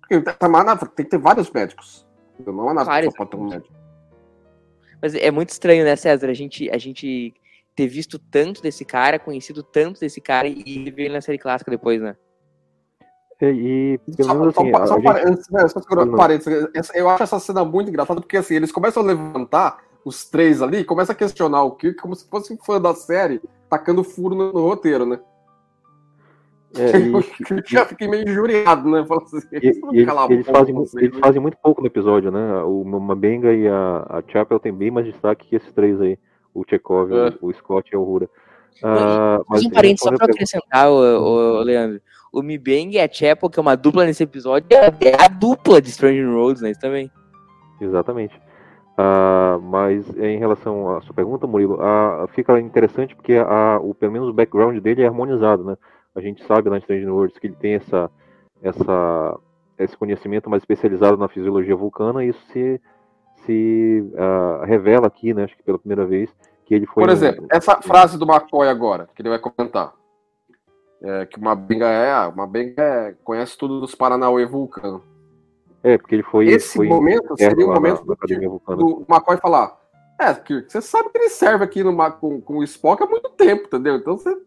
Tem 0.09 1.05
que 1.05 1.11
ter 1.11 1.17
vários 1.17 1.49
médicos. 1.49 2.05
Não 2.45 2.69
é 2.69 2.73
nada 2.73 3.11
só 3.11 3.25
ter 3.25 3.37
um 3.37 3.47
médico. 3.47 3.73
Mas 5.01 5.15
é 5.15 5.31
muito 5.31 5.49
estranho, 5.49 5.83
né, 5.83 5.95
César? 5.95 6.29
A 6.29 6.33
gente, 6.33 6.69
a 6.69 6.77
gente 6.77 7.33
ter 7.75 7.87
visto 7.87 8.19
tanto 8.19 8.61
desse 8.61 8.85
cara, 8.85 9.17
conhecido 9.17 9.63
tanto 9.63 9.99
desse 9.99 10.21
cara 10.21 10.47
e 10.47 10.91
ver 10.91 11.05
ele 11.05 11.13
na 11.13 11.21
série 11.21 11.37
clássica 11.37 11.71
depois, 11.71 12.01
né? 12.01 12.15
E, 13.41 13.99
menos 14.07 14.55
assim, 14.55 14.71
só, 14.71 14.85
só, 14.85 14.95
gente... 14.99 15.51
né, 15.51 16.81
eu 16.93 17.09
acho 17.09 17.23
essa 17.23 17.39
cena 17.39 17.65
muito 17.65 17.89
engraçada, 17.89 18.21
porque 18.21 18.37
assim, 18.37 18.55
eles 18.55 18.71
começam 18.71 19.01
a 19.01 19.05
levantar 19.05 19.79
os 20.05 20.29
três 20.29 20.61
ali, 20.61 20.83
começam 20.83 21.13
a 21.13 21.15
questionar 21.15 21.63
o 21.63 21.71
Kirk 21.71 21.99
como 21.99 22.15
se 22.15 22.27
fosse 22.29 22.53
um 22.53 22.57
fã 22.57 22.79
da 22.79 22.93
série, 22.93 23.41
tacando 23.69 24.03
furo 24.03 24.35
no, 24.35 24.53
no 24.53 24.67
roteiro, 24.67 25.05
né? 25.05 25.19
É, 26.75 26.97
e, 26.99 27.11
eu 27.11 27.23
já 27.65 27.85
fiquei 27.85 28.07
meio 28.07 28.27
injuriado, 28.27 28.89
né? 28.89 28.99
Assim, 29.09 29.47
e, 29.51 29.57
eles, 29.57 29.79
eles, 30.29 30.45
fazem, 30.45 30.75
eles 30.97 31.19
fazem 31.19 31.41
muito 31.41 31.57
pouco 31.57 31.81
no 31.81 31.87
episódio, 31.87 32.31
né? 32.31 32.63
O 32.63 32.83
Mabenga 32.83 33.53
e 33.53 33.67
a, 33.67 34.05
a 34.09 34.23
Chapel 34.27 34.59
tem 34.59 34.73
bem 34.73 34.91
mais 34.91 35.05
destaque 35.05 35.47
que 35.47 35.55
esses 35.55 35.71
três 35.73 35.99
aí. 35.99 36.17
O 36.53 36.63
Chekhov, 36.69 37.11
é. 37.11 37.33
o, 37.41 37.47
o 37.47 37.53
Scott 37.53 37.89
e 37.91 37.95
a 37.95 37.99
Uhura. 37.99 38.29
Uh, 38.83 39.43
mas 39.47 39.65
um 39.65 39.69
parênteses 39.69 40.01
só 40.01 40.15
pra 40.15 40.25
acrescentar, 40.25 40.89
o, 40.89 40.95
o, 40.95 41.61
Leandro. 41.61 42.01
O 42.31 42.41
Mibeng 42.41 42.91
e 42.91 42.99
a 42.99 43.11
Chapel, 43.11 43.49
que 43.49 43.59
é 43.59 43.61
uma 43.61 43.75
dupla 43.75 44.05
nesse 44.05 44.23
episódio, 44.23 44.67
é, 44.71 44.85
é 45.09 45.23
a 45.23 45.27
dupla 45.27 45.81
de 45.81 45.91
Stranger 45.91 46.29
Roads, 46.31 46.61
né? 46.61 46.71
Isso 46.71 46.79
também. 46.79 47.11
Exatamente. 47.79 48.39
Uh, 48.97 49.59
mas 49.61 50.07
em 50.17 50.37
relação 50.37 50.95
à 50.95 51.01
sua 51.01 51.13
pergunta, 51.13 51.47
Murilo, 51.47 51.75
uh, 51.75 52.27
fica 52.29 52.59
interessante 52.59 53.15
porque 53.15 53.33
a, 53.33 53.79
o, 53.81 53.93
pelo 53.95 54.11
menos 54.11 54.29
o 54.29 54.33
background 54.33 54.77
dele 54.79 55.01
é 55.01 55.07
harmonizado, 55.07 55.63
né? 55.63 55.77
A 56.15 56.21
gente 56.21 56.45
sabe 56.45 56.69
lá 56.69 56.77
em 56.77 56.81
Stranger 56.81 57.09
Worlds 57.09 57.39
que 57.39 57.47
ele 57.47 57.55
tem 57.55 57.75
essa, 57.75 58.11
essa, 58.61 59.39
esse 59.77 59.97
conhecimento 59.97 60.49
mais 60.49 60.61
especializado 60.61 61.17
na 61.17 61.27
fisiologia 61.27 61.75
vulcana 61.75 62.23
e 62.23 62.29
isso 62.29 62.41
se, 62.51 62.81
se 63.45 64.03
uh, 64.13 64.63
revela 64.65 65.07
aqui, 65.07 65.33
né? 65.33 65.45
Acho 65.45 65.57
que 65.57 65.63
pela 65.63 65.79
primeira 65.79 66.05
vez 66.05 66.29
que 66.65 66.75
ele 66.75 66.85
foi. 66.85 67.03
Por 67.03 67.11
exemplo, 67.11 67.45
um... 67.45 67.47
essa 67.51 67.81
frase 67.81 68.17
do 68.17 68.25
McCoy 68.25 68.67
agora, 68.67 69.09
que 69.15 69.21
ele 69.21 69.29
vai 69.29 69.39
comentar. 69.39 69.93
É, 71.03 71.25
que 71.25 71.39
uma 71.39 71.55
benga 71.55 71.87
é, 71.87 72.11
ah, 72.11 72.31
uma 72.33 72.45
benga 72.45 72.81
é, 72.81 73.15
conhece 73.23 73.57
tudo 73.57 73.79
dos 73.79 73.95
Paranauê 73.95 74.45
vulcano. 74.45 75.03
É, 75.83 75.97
porque 75.97 76.13
ele 76.13 76.23
foi. 76.23 76.47
Esse 76.47 76.77
foi 76.77 76.87
momento 76.87 77.35
seria 77.37 77.65
o 77.65 77.73
momento 77.73 78.05
na, 78.05 78.15
na 78.15 78.75
do, 78.75 78.83
do 78.99 79.05
McCoy 79.09 79.37
falar. 79.37 79.79
É, 80.19 80.31
que 80.35 80.61
você 80.67 80.79
sabe 80.79 81.09
que 81.09 81.17
ele 81.17 81.29
serve 81.29 81.63
aqui 81.63 81.83
no, 81.83 81.95
com, 82.13 82.39
com 82.39 82.57
o 82.57 82.63
Spock 82.63 83.01
há 83.01 83.07
muito 83.07 83.29
tempo, 83.31 83.63
entendeu? 83.65 83.95
Então 83.95 84.15
você 84.15 84.37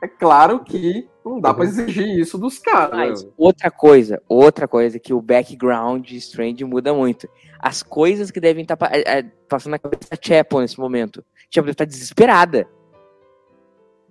é 0.00 0.06
claro 0.06 0.60
que 0.60 1.08
não 1.24 1.40
dá 1.40 1.52
pra 1.52 1.64
exigir 1.64 2.18
isso 2.18 2.38
dos 2.38 2.58
caras. 2.58 2.96
Mas 2.96 3.24
né? 3.24 3.30
outra 3.36 3.70
coisa, 3.70 4.22
outra 4.28 4.68
coisa 4.68 4.98
que 4.98 5.12
o 5.12 5.20
background 5.20 6.06
de 6.06 6.16
Strange 6.16 6.64
muda 6.64 6.94
muito. 6.94 7.28
As 7.58 7.82
coisas 7.82 8.30
que 8.30 8.40
devem 8.40 8.62
estar 8.62 8.76
pa- 8.76 8.90
é, 8.92 9.18
é, 9.18 9.22
passando 9.48 9.72
na 9.72 9.78
cabeça 9.78 10.08
da 10.10 10.18
Chapel 10.20 10.60
nesse 10.60 10.78
momento. 10.78 11.24
Chapel 11.50 11.64
deve 11.64 11.72
estar 11.72 11.84
desesperada. 11.84 12.68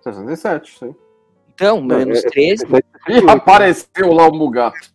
67, 0.03 0.79
sim. 0.79 0.95
Então, 1.55 1.83
menos 1.83 2.25
é- 2.25 2.29
13. 2.31 2.67
E 3.09 3.31
apareceu 3.31 4.13
lá 4.13 4.29
o 4.29 4.35
Mugato. 4.35 4.91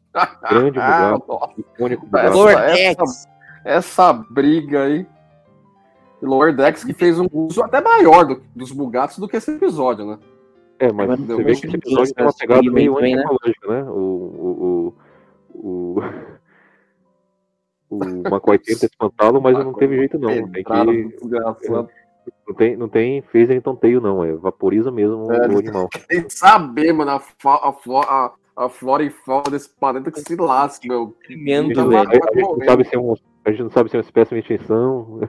grande 0.50 0.80
Ah, 0.80 1.12
Mugato, 1.14 1.28
nossa. 1.28 1.54
icônico 1.60 2.08
Essa- 2.18 2.34
Mugato. 2.36 2.60
Essa-. 2.60 3.30
Essa 3.66 4.14
briga 4.14 4.84
aí. 4.84 5.06
E 6.22 6.26
Lower 6.26 6.56
Decks 6.56 6.84
que 6.84 6.94
fez 6.94 7.20
um 7.20 7.28
uso 7.32 7.62
até 7.62 7.80
maior 7.82 8.26
do- 8.26 8.42
dos 8.56 8.72
Mugatos 8.72 9.20
do 9.20 9.28
que 9.28 9.38
esse 9.38 9.52
episódio, 9.52 10.06
né? 10.06 10.18
É, 10.80 10.92
mas 10.92 11.08
Mas 11.10 11.20
você 11.20 11.44
vê 11.44 11.56
que 11.56 11.68
esse 11.68 11.76
episódio 11.76 12.14
tem 12.14 12.26
uma 12.26 12.34
pegada 12.34 12.72
meio 12.72 12.96
também, 12.96 13.16
né? 13.16 13.24
né? 13.68 13.84
O, 13.84 13.94
o, 13.94 14.94
o, 15.54 16.00
o, 16.00 16.04
o 17.90 18.04
McCoy 18.28 18.58
tenta 18.60 18.86
espantá-lo, 18.86 19.42
mas 19.42 19.58
não 19.58 19.74
teve 19.74 19.96
jeito 19.98 20.18
não. 20.18 20.30
Tem 20.30 20.64
que. 20.64 21.18
Não 22.48 22.56
tem, 22.56 22.76
não 22.78 22.90
tem 22.90 23.22
fez 23.32 23.50
então 23.50 23.76
teio 23.76 24.00
não, 24.02 24.24
é 24.24 24.34
vaporiza 24.34 24.92
mesmo 24.92 25.32
É. 25.32 25.48
o 25.48 25.58
animal. 25.58 25.88
Tem 26.08 26.24
que 26.24 26.34
saber, 26.34 26.94
mano, 26.94 27.12
a, 27.12 27.20
fa- 27.20 27.56
a, 27.56 27.70
a, 28.02 28.66
a 28.66 28.70
flora 28.70 29.04
e 29.04 29.10
fauna 29.10 29.50
desse 29.52 29.70
planeta 29.70 30.12
que 30.12 30.20
se 30.22 30.36
lasque, 30.36 30.88
meu. 30.88 31.16
A 31.24 31.26
Tremendo, 31.28 31.68
gente, 31.68 31.76
não, 31.78 31.90
velho. 31.90 32.10
a 32.10 32.14
gente 32.14 32.42
não 32.42 32.66
sabe 32.66 32.84
se 32.86 32.96
é 32.96 33.00
um, 33.00 33.14
a 33.46 33.52
gente 33.52 33.64
não 33.64 33.72
sabe 33.72 33.90
se 33.90 33.96
é 33.96 34.00
uma 34.00 34.04
espécie 34.06 34.30
de 34.34 34.40
extinção. 34.40 35.20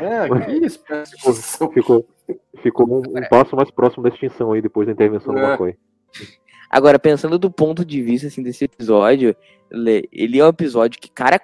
É, 0.00 0.28
que 0.46 0.66
espécie 0.66 1.16
de 1.16 1.72
Ficou, 1.72 2.06
ficou 2.62 2.88
um, 2.88 2.98
um 3.18 3.28
passo 3.28 3.56
mais 3.56 3.70
próximo 3.70 4.02
da 4.02 4.08
extinção 4.10 4.52
aí 4.52 4.60
depois 4.62 4.86
da 4.86 4.92
intervenção 4.92 5.32
do 5.34 5.40
É. 5.40 5.44
McCoy. 5.48 5.76
Agora, 6.70 6.98
pensando 6.98 7.38
do 7.38 7.50
ponto 7.50 7.84
de 7.84 8.02
vista 8.02 8.26
assim, 8.26 8.42
desse 8.42 8.64
episódio, 8.64 9.34
ele 10.12 10.38
é 10.40 10.44
um 10.44 10.48
episódio 10.48 11.00
que, 11.00 11.08
cara, 11.10 11.38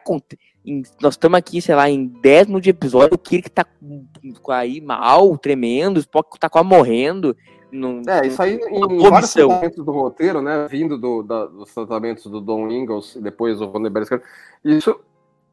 em- 0.65 0.83
nós 1.01 1.15
estamos 1.15 1.39
aqui, 1.39 1.61
sei 1.63 1.75
lá, 1.75 1.89
em 1.89 2.07
10 2.07 2.47
minutos 2.47 2.65
de 2.65 2.71
episódio, 2.71 3.15
o 3.15 3.19
Kirk 3.19 3.51
tá 3.51 3.65
com- 3.65 4.05
aí 4.53 4.81
mal, 4.81 5.37
tremendo, 5.39 5.97
o 5.97 6.01
Spock 6.01 6.39
tá 6.39 6.49
quase 6.49 6.69
morrendo. 6.69 7.37
Não, 7.73 8.03
É, 8.09 8.27
isso 8.27 8.43
aí 8.43 8.57
em 8.57 8.85
Uma 8.85 9.11
vários 9.11 9.33
tratamentos 9.33 9.85
do 9.85 9.93
roteiro, 9.93 10.43
né? 10.43 10.67
Vindo 10.69 10.99
do, 10.99 11.23
da- 11.23 11.47
dos 11.47 11.73
tratamentos 11.73 12.25
do 12.25 12.41
Don 12.41 12.69
Ingalls 12.69 13.17
e 13.17 13.23
depois 13.23 13.61
o 13.61 13.71
Vanderberg. 13.71 14.21
Isso 14.65 14.99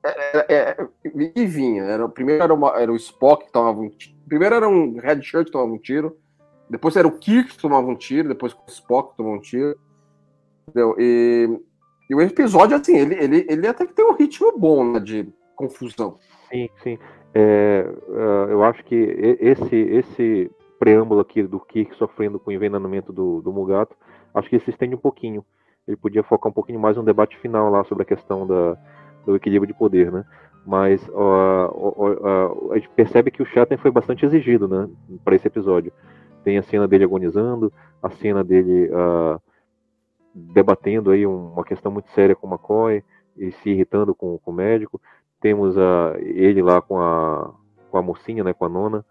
é, 0.03 0.37
é, 0.39 0.45
é, 0.55 0.87
e 1.35 1.45
vinha. 1.45 1.83
Era, 1.83 2.09
primeiro 2.09 2.43
era, 2.43 2.53
uma- 2.53 2.79
era 2.79 2.91
o 2.91 2.95
Spock 2.95 3.45
que 3.45 3.51
tomava 3.51 3.79
um 3.79 3.89
tiro. 3.89 4.15
Primeiro 4.27 4.55
era 4.55 4.67
um 4.67 4.97
Red 4.97 5.21
Shirt 5.21 5.45
que 5.45 5.51
tomava 5.51 5.71
um 5.71 5.77
tiro. 5.77 6.17
Depois 6.69 6.95
era 6.95 7.07
o 7.07 7.11
Kirk 7.11 7.51
que 7.51 7.59
tomava 7.61 7.87
um 7.87 7.95
tiro. 7.95 8.29
Depois 8.29 8.53
o 8.53 8.57
Spock 8.67 9.11
que 9.11 9.17
tomava 9.17 9.35
um 9.37 9.41
tiro. 9.41 9.77
Entendeu? 10.67 10.95
E, 10.99 11.59
e 12.09 12.15
o 12.15 12.21
episódio, 12.21 12.77
assim, 12.77 12.97
ele, 12.97 13.15
ele, 13.15 13.45
ele 13.49 13.67
até 13.67 13.85
que 13.85 13.93
tem 13.93 14.05
um 14.05 14.13
ritmo 14.13 14.57
bom, 14.57 14.93
né? 14.93 14.99
De 14.99 15.27
confusão. 15.55 16.17
Sim, 16.49 16.69
sim. 16.81 16.97
É, 17.33 17.85
é, 18.09 18.51
eu 18.51 18.63
acho 18.63 18.83
que 18.85 18.95
esse, 19.39 19.75
esse 19.75 20.51
preâmbulo 20.79 21.19
aqui 21.19 21.43
do 21.43 21.59
Kirk 21.59 21.95
sofrendo 21.95 22.39
com 22.39 22.49
o 22.49 22.53
envenenamento 22.53 23.11
do, 23.11 23.41
do 23.41 23.51
Mugato, 23.51 23.95
acho 24.33 24.49
que 24.49 24.55
ele 24.55 24.63
se 24.63 24.71
estende 24.71 24.95
um 24.95 24.99
pouquinho. 24.99 25.43
Ele 25.87 25.97
podia 25.97 26.23
focar 26.23 26.49
um 26.49 26.53
pouquinho 26.53 26.79
mais 26.79 26.95
no 26.97 27.03
debate 27.03 27.37
final 27.37 27.69
lá 27.69 27.83
sobre 27.83 28.03
a 28.03 28.05
questão 28.05 28.47
da, 28.47 28.77
do 29.25 29.35
equilíbrio 29.35 29.67
de 29.67 29.77
poder, 29.77 30.11
né? 30.11 30.25
Mas 30.65 31.07
ó, 31.13 31.71
ó, 31.73 31.93
ó, 32.21 32.73
a 32.73 32.75
gente 32.75 32.89
percebe 32.89 33.31
que 33.31 33.41
o 33.41 33.45
Shatner 33.45 33.79
foi 33.79 33.91
bastante 33.91 34.25
exigido, 34.25 34.67
né? 34.67 34.89
Para 35.23 35.35
esse 35.35 35.47
episódio. 35.47 35.93
Tem 36.43 36.57
a 36.57 36.63
cena 36.63 36.87
dele 36.87 37.05
agonizando, 37.05 37.71
a 38.01 38.09
cena 38.09 38.43
dele 38.43 38.89
ah, 38.93 39.39
debatendo 40.53 41.11
aí 41.11 41.25
um- 41.25 41.53
uma 41.53 41.63
questão 41.63 41.91
muito 41.91 42.09
séria 42.11 42.35
com 42.35 42.47
o 42.47 42.49
McCoy 42.49 43.03
e 43.37 43.51
se 43.51 43.69
irritando 43.69 44.13
com, 44.15 44.37
com 44.39 44.51
o 44.51 44.53
médico 44.53 44.99
temos 45.39 45.77
a, 45.77 46.15
ele 46.19 46.61
lá 46.61 46.81
com 46.81 46.99
a, 46.99 47.53
com 47.89 47.97
a 47.97 48.01
mocinha, 48.01 48.43
né, 48.43 48.53
com 48.53 48.65
a 48.65 48.69
nona. 48.69 49.05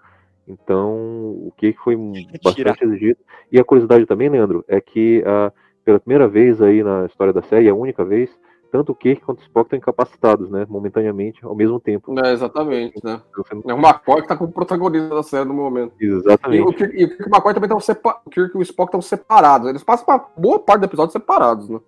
Então, 0.46 0.94
o 0.94 1.52
que 1.56 1.72
foi 1.72 1.96
bastante 2.42 2.84
exigido. 2.84 3.18
E 3.50 3.58
a 3.58 3.64
curiosidade 3.64 4.06
também, 4.06 4.28
Leandro, 4.28 4.64
é 4.68 4.80
que 4.80 5.22
ah, 5.26 5.52
pela 5.84 6.00
primeira 6.00 6.28
vez 6.28 6.60
aí 6.62 6.82
na 6.82 7.06
história 7.06 7.32
da 7.32 7.42
série, 7.42 7.68
a 7.68 7.74
única 7.74 8.04
vez, 8.04 8.30
tanto 8.76 8.92
o 8.92 8.94
Kirk 8.94 9.22
quanto 9.22 9.38
o 9.40 9.42
Spock 9.42 9.66
estão 9.66 9.76
incapacitados, 9.78 10.50
né, 10.50 10.66
momentaneamente, 10.68 11.44
ao 11.44 11.54
mesmo 11.54 11.80
tempo. 11.80 12.18
É, 12.24 12.32
exatamente, 12.32 13.00
né? 13.04 13.20
Não- 13.64 13.70
É 13.70 13.74
o 13.74 13.78
McCoy 13.78 14.22
que 14.22 14.28
tá 14.28 14.36
como 14.36 14.52
protagonista 14.52 15.08
da 15.14 15.22
série 15.22 15.44
no 15.48 15.54
momento. 15.54 15.94
E 16.00 16.08
o 16.10 16.18
Exatamente. 16.18 16.74
Kirk, 16.76 16.82
e 16.96 17.04
o 17.04 17.08
Kirk 17.08 17.22
e 17.22 17.26
o 17.26 17.28
McCoy 17.28 17.54
também 17.54 17.66
estão 17.68 17.80
separados. 17.80 18.22
O 18.26 18.30
Kirk 18.30 18.54
e 18.54 18.58
o 18.58 18.62
Spock 18.62 18.88
estão 18.88 19.02
separados. 19.02 19.68
Eles 19.68 19.82
passam 19.84 20.04
uma 20.08 20.18
boa 20.36 20.58
parte 20.58 20.80
do 20.80 20.84
episódio 20.86 21.12
separados, 21.12 21.68
né? 21.68 21.80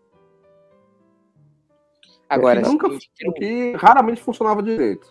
Agora, 2.28 2.60
O 2.60 2.62
que 2.64 2.68
nunca, 2.68 2.86
o 2.88 3.32
que 3.32 3.72
raramente 3.76 4.22
funcionava 4.22 4.62
direito. 4.62 5.06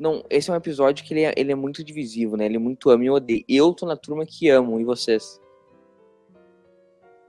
não, 0.00 0.24
esse 0.28 0.50
é 0.50 0.52
um 0.52 0.56
episódio 0.56 1.04
que 1.04 1.14
ele 1.14 1.22
é, 1.22 1.32
ele 1.36 1.52
é 1.52 1.54
muito 1.54 1.84
divisivo, 1.84 2.36
né? 2.36 2.44
Ele 2.46 2.56
é 2.56 2.58
muito 2.60 2.90
ama 2.90 3.04
e 3.04 3.10
odeia. 3.10 3.44
Eu 3.48 3.72
tô 3.72 3.86
na 3.86 3.96
turma 3.96 4.26
que 4.26 4.48
amo, 4.48 4.80
e 4.80 4.84
vocês? 4.84 5.40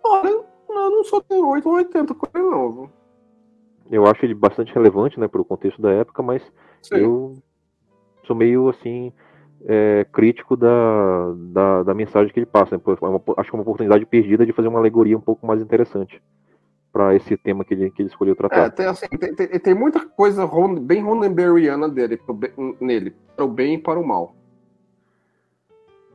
Olha, 0.03 0.29
eu 0.29 0.45
não 0.69 1.03
sou 1.03 1.21
tão 1.21 1.49
8 1.49 1.67
ou 1.69 1.75
80 1.75 2.15
com 2.15 2.27
ele, 2.33 2.43
não. 2.49 2.89
Eu 3.89 4.05
acho 4.05 4.25
ele 4.25 4.33
bastante 4.33 4.73
relevante, 4.73 5.19
né, 5.19 5.27
para 5.27 5.41
o 5.41 5.45
contexto 5.45 5.81
da 5.81 5.91
época, 5.91 6.21
mas 6.21 6.41
Sim. 6.81 6.95
eu 6.95 7.37
sou 8.25 8.35
meio 8.35 8.69
assim 8.69 9.11
é, 9.65 10.05
crítico 10.11 10.55
da, 10.55 11.33
da, 11.51 11.83
da 11.83 11.93
mensagem 11.93 12.31
que 12.31 12.39
ele 12.39 12.45
passa. 12.45 12.75
né? 12.75 12.81
É 12.85 13.05
uma- 13.05 13.21
acho 13.37 13.49
que 13.49 13.55
é 13.55 13.59
uma 13.59 13.63
oportunidade 13.63 14.05
perdida 14.05 14.45
de 14.45 14.53
fazer 14.53 14.67
uma 14.67 14.79
alegoria 14.79 15.17
um 15.17 15.21
pouco 15.21 15.45
mais 15.47 15.61
interessante 15.61 16.21
para 16.91 17.15
esse 17.15 17.37
tema 17.37 17.63
que 17.63 17.73
ele, 17.73 17.91
que 17.91 18.01
ele 18.01 18.09
escolheu 18.09 18.35
tratar. 18.35 18.65
É, 18.65 18.69
tem, 18.69 18.85
assim, 18.85 19.07
tem, 19.07 19.33
tem, 19.35 19.47
tem 19.47 19.73
muita 19.73 20.05
coisa 20.05 20.47
bem 20.81 21.03
Ronenberryana 21.03 21.87
dele, 21.87 22.17
pro 22.17 22.37
nele, 22.81 23.13
para 23.35 23.45
o 23.45 23.47
bem 23.47 23.75
e 23.75 23.77
para 23.77 23.99
o 23.99 24.05
mal. 24.05 24.35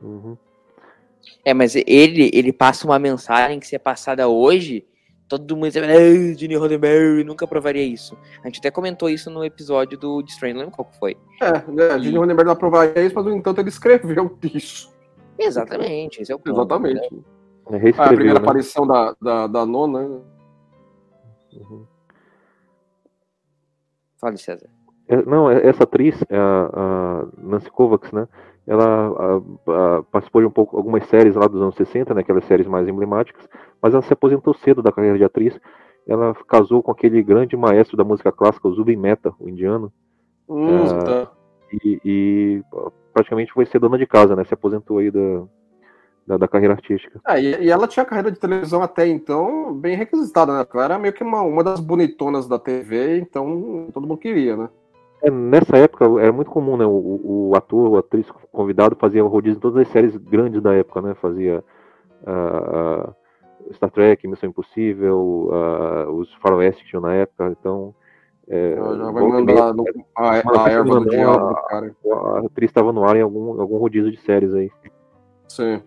Uhum. 0.01 0.37
É, 1.45 1.53
mas 1.53 1.75
ele, 1.75 2.29
ele 2.33 2.51
passa 2.51 2.85
uma 2.85 2.99
mensagem 2.99 3.59
que 3.59 3.67
se 3.67 3.75
é 3.75 3.79
passada 3.79 4.27
hoje, 4.27 4.85
todo 5.39 5.55
mundo 5.55 5.69
diz, 5.71 5.77
ah, 5.77 6.37
Gene 6.37 6.55
Roddenberry 6.55 7.23
nunca 7.23 7.45
provaria 7.47 7.83
isso. 7.83 8.17
A 8.43 8.47
gente 8.47 8.59
até 8.59 8.69
comentou 8.71 9.09
isso 9.09 9.29
no 9.29 9.43
episódio 9.43 9.97
do 9.97 10.21
The 10.23 10.29
Strain, 10.31 10.53
não 10.53 10.61
lembro 10.61 10.75
qual 10.75 10.85
que 10.85 10.97
foi. 10.99 11.17
É, 11.41 11.51
né, 11.71 11.99
Gene 11.99 12.17
Ronenberg 12.17 12.45
não 12.45 12.53
aprovaria 12.53 13.03
isso, 13.05 13.15
mas 13.15 13.25
no 13.25 13.31
entanto 13.35 13.59
ele 13.59 13.69
escreveu 13.69 14.37
isso. 14.53 14.93
Exatamente, 15.37 16.21
esse 16.21 16.31
é 16.31 16.35
o 16.35 16.39
ponto. 16.39 16.51
Exatamente. 16.51 17.13
né? 17.13 17.21
É, 17.89 17.93
Ah, 17.97 18.05
a 18.05 18.07
primeira 18.07 18.33
né? 18.39 18.39
aparição 18.45 18.85
da, 18.85 19.15
da, 19.21 19.47
da 19.47 19.65
nona. 19.65 20.07
né? 20.07 20.19
Uhum. 21.53 21.85
Fala, 24.17 24.37
César. 24.37 24.69
É, 25.07 25.21
não, 25.23 25.49
é- 25.49 25.65
essa 25.67 25.83
atriz, 25.83 26.15
é 26.29 26.37
a, 26.37 26.69
a 26.73 27.25
Nancy 27.37 27.69
Kovacs, 27.69 28.11
né? 28.11 28.27
Ela 28.65 28.85
a- 28.85 29.97
a- 29.97 30.03
participou 30.03 30.41
de 30.41 30.47
um 30.47 30.51
pouco 30.51 30.77
algumas 30.77 31.05
séries 31.07 31.35
lá 31.35 31.47
dos 31.47 31.61
anos 31.61 31.75
60, 31.75 32.13
né? 32.13 32.21
Aquelas 32.21 32.45
séries 32.45 32.65
mais 32.67 32.87
emblemáticas, 32.87 33.47
mas 33.81 33.93
ela 33.93 34.01
se 34.03 34.13
aposentou 34.13 34.53
cedo 34.53 34.81
da 34.81 34.91
carreira 34.91 35.17
de 35.17 35.23
atriz. 35.23 35.59
Ela 36.07 36.33
casou 36.47 36.81
com 36.83 36.91
aquele 36.91 37.21
grande 37.23 37.55
maestro 37.57 37.95
da 37.97 38.03
música 38.03 38.31
clássica, 38.31 38.67
o 38.67 38.73
Zubin 38.73 38.95
Mehta, 38.97 39.33
o 39.39 39.49
indiano, 39.49 39.91
Hum, 40.47 40.67
Ah. 40.85 41.03
tá. 41.25 41.31
e, 41.83 41.99
e 42.03 42.63
praticamente 43.13 43.53
foi 43.53 43.65
ser 43.65 43.79
dona 43.79 43.97
de 43.97 44.05
casa, 44.05 44.35
né? 44.35 44.43
Se 44.43 44.53
aposentou 44.53 44.97
aí 44.97 45.09
da, 45.11 45.43
da, 46.27 46.37
da 46.37 46.47
carreira 46.47 46.73
artística. 46.73 47.19
É, 47.27 47.41
e, 47.41 47.63
e 47.65 47.69
ela 47.71 47.87
tinha 47.87 48.05
carreira 48.05 48.31
de 48.31 48.39
televisão 48.39 48.81
até 48.83 49.07
então 49.07 49.73
bem 49.73 49.95
requisitada, 49.95 50.53
né? 50.57 50.65
Ela 50.73 50.83
era 50.83 50.99
meio 50.99 51.13
que 51.13 51.23
uma, 51.23 51.41
uma 51.41 51.63
das 51.63 51.79
bonitonas 51.79 52.47
da 52.47 52.59
TV, 52.59 53.19
então 53.19 53.87
todo 53.93 54.07
mundo 54.07 54.19
queria, 54.19 54.55
né? 54.57 54.69
É, 55.23 55.31
nessa 55.31 55.77
época 55.77 56.03
era 56.21 56.31
muito 56.33 56.51
comum, 56.51 56.75
né? 56.75 56.85
O, 56.85 57.49
o- 57.49 57.55
ator, 57.55 57.89
o 57.91 57.97
atriz 57.97 58.29
convidado 58.51 58.95
fazia 58.97 59.23
rodízio 59.23 59.57
em 59.57 59.61
todas 59.61 59.81
as 59.81 59.87
séries 59.87 60.15
grandes 60.17 60.61
da 60.61 60.73
época, 60.73 61.01
né? 61.01 61.13
Fazia 61.15 61.63
ah, 62.27 63.07
ah, 63.09 63.13
Star 63.73 63.89
Trek, 63.89 64.27
Missão 64.27 64.49
Impossível, 64.49 65.49
ah, 65.53 66.11
os 66.11 66.33
faroeste 66.35 66.83
que 66.83 66.89
tinham 66.89 67.01
na 67.01 67.13
época, 67.13 67.55
então 67.57 67.95
é, 68.49 68.75
já 68.75 69.11
vai 69.11 69.23
mandar 69.25 69.73
no- 69.73 69.85
a, 70.15 70.41
Mas 70.43 70.57
a 70.57 70.69
erva 70.69 70.99
do 70.99 71.09
diabo 71.09 71.51
a- 71.51 71.63
cara. 71.69 71.95
a 72.11 72.39
atriz 72.45 72.69
estava 72.69 72.91
no 72.91 73.05
ar 73.05 73.15
em 73.15 73.21
algum, 73.21 73.61
algum 73.61 73.77
rodízio 73.77 74.11
de 74.11 74.19
séries 74.19 74.53
aí. 74.53 74.69
Sim. 75.47 75.81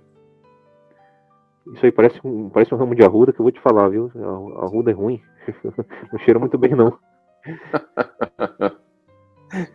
Isso 1.74 1.84
aí 1.84 1.92
parece 1.92 2.18
um, 2.24 2.48
parece 2.48 2.74
um 2.74 2.78
ramo 2.78 2.94
de 2.94 3.02
arruda 3.02 3.32
que 3.34 3.40
eu 3.40 3.44
vou 3.44 3.52
te 3.52 3.60
falar, 3.60 3.88
viu? 3.90 4.10
A, 4.14 4.60
a 4.62 4.64
arruda 4.64 4.90
é 4.92 4.94
ruim. 4.94 5.20
Não 6.12 6.18
cheira 6.20 6.38
muito 6.40 6.56
bem, 6.56 6.74
não. 6.74 6.96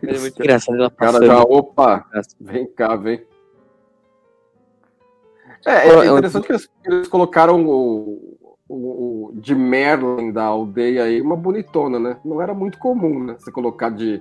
É 0.02 0.18
muito 0.18 0.38
engraçado 0.42 0.76
ela 0.76 0.88
O 0.88 0.90
cara 0.90 1.12
passando. 1.12 1.26
já, 1.26 1.42
opa, 1.42 2.06
vem 2.40 2.66
cá, 2.66 2.96
vem. 2.96 3.24
É, 5.64 5.88
é 5.88 6.06
interessante 6.06 6.46
que 6.46 6.52
eles, 6.88 7.08
colocaram 7.08 7.64
o, 7.64 8.38
o, 8.68 9.28
o 9.28 9.32
de 9.34 9.54
Merlin 9.54 10.32
da 10.32 10.44
aldeia 10.44 11.04
aí, 11.04 11.20
uma 11.20 11.36
bonitona, 11.36 11.98
né? 11.98 12.16
Não 12.24 12.42
era 12.42 12.52
muito 12.52 12.78
comum, 12.78 13.22
né? 13.22 13.36
Você 13.38 13.52
colocar 13.52 13.90
de, 13.90 14.20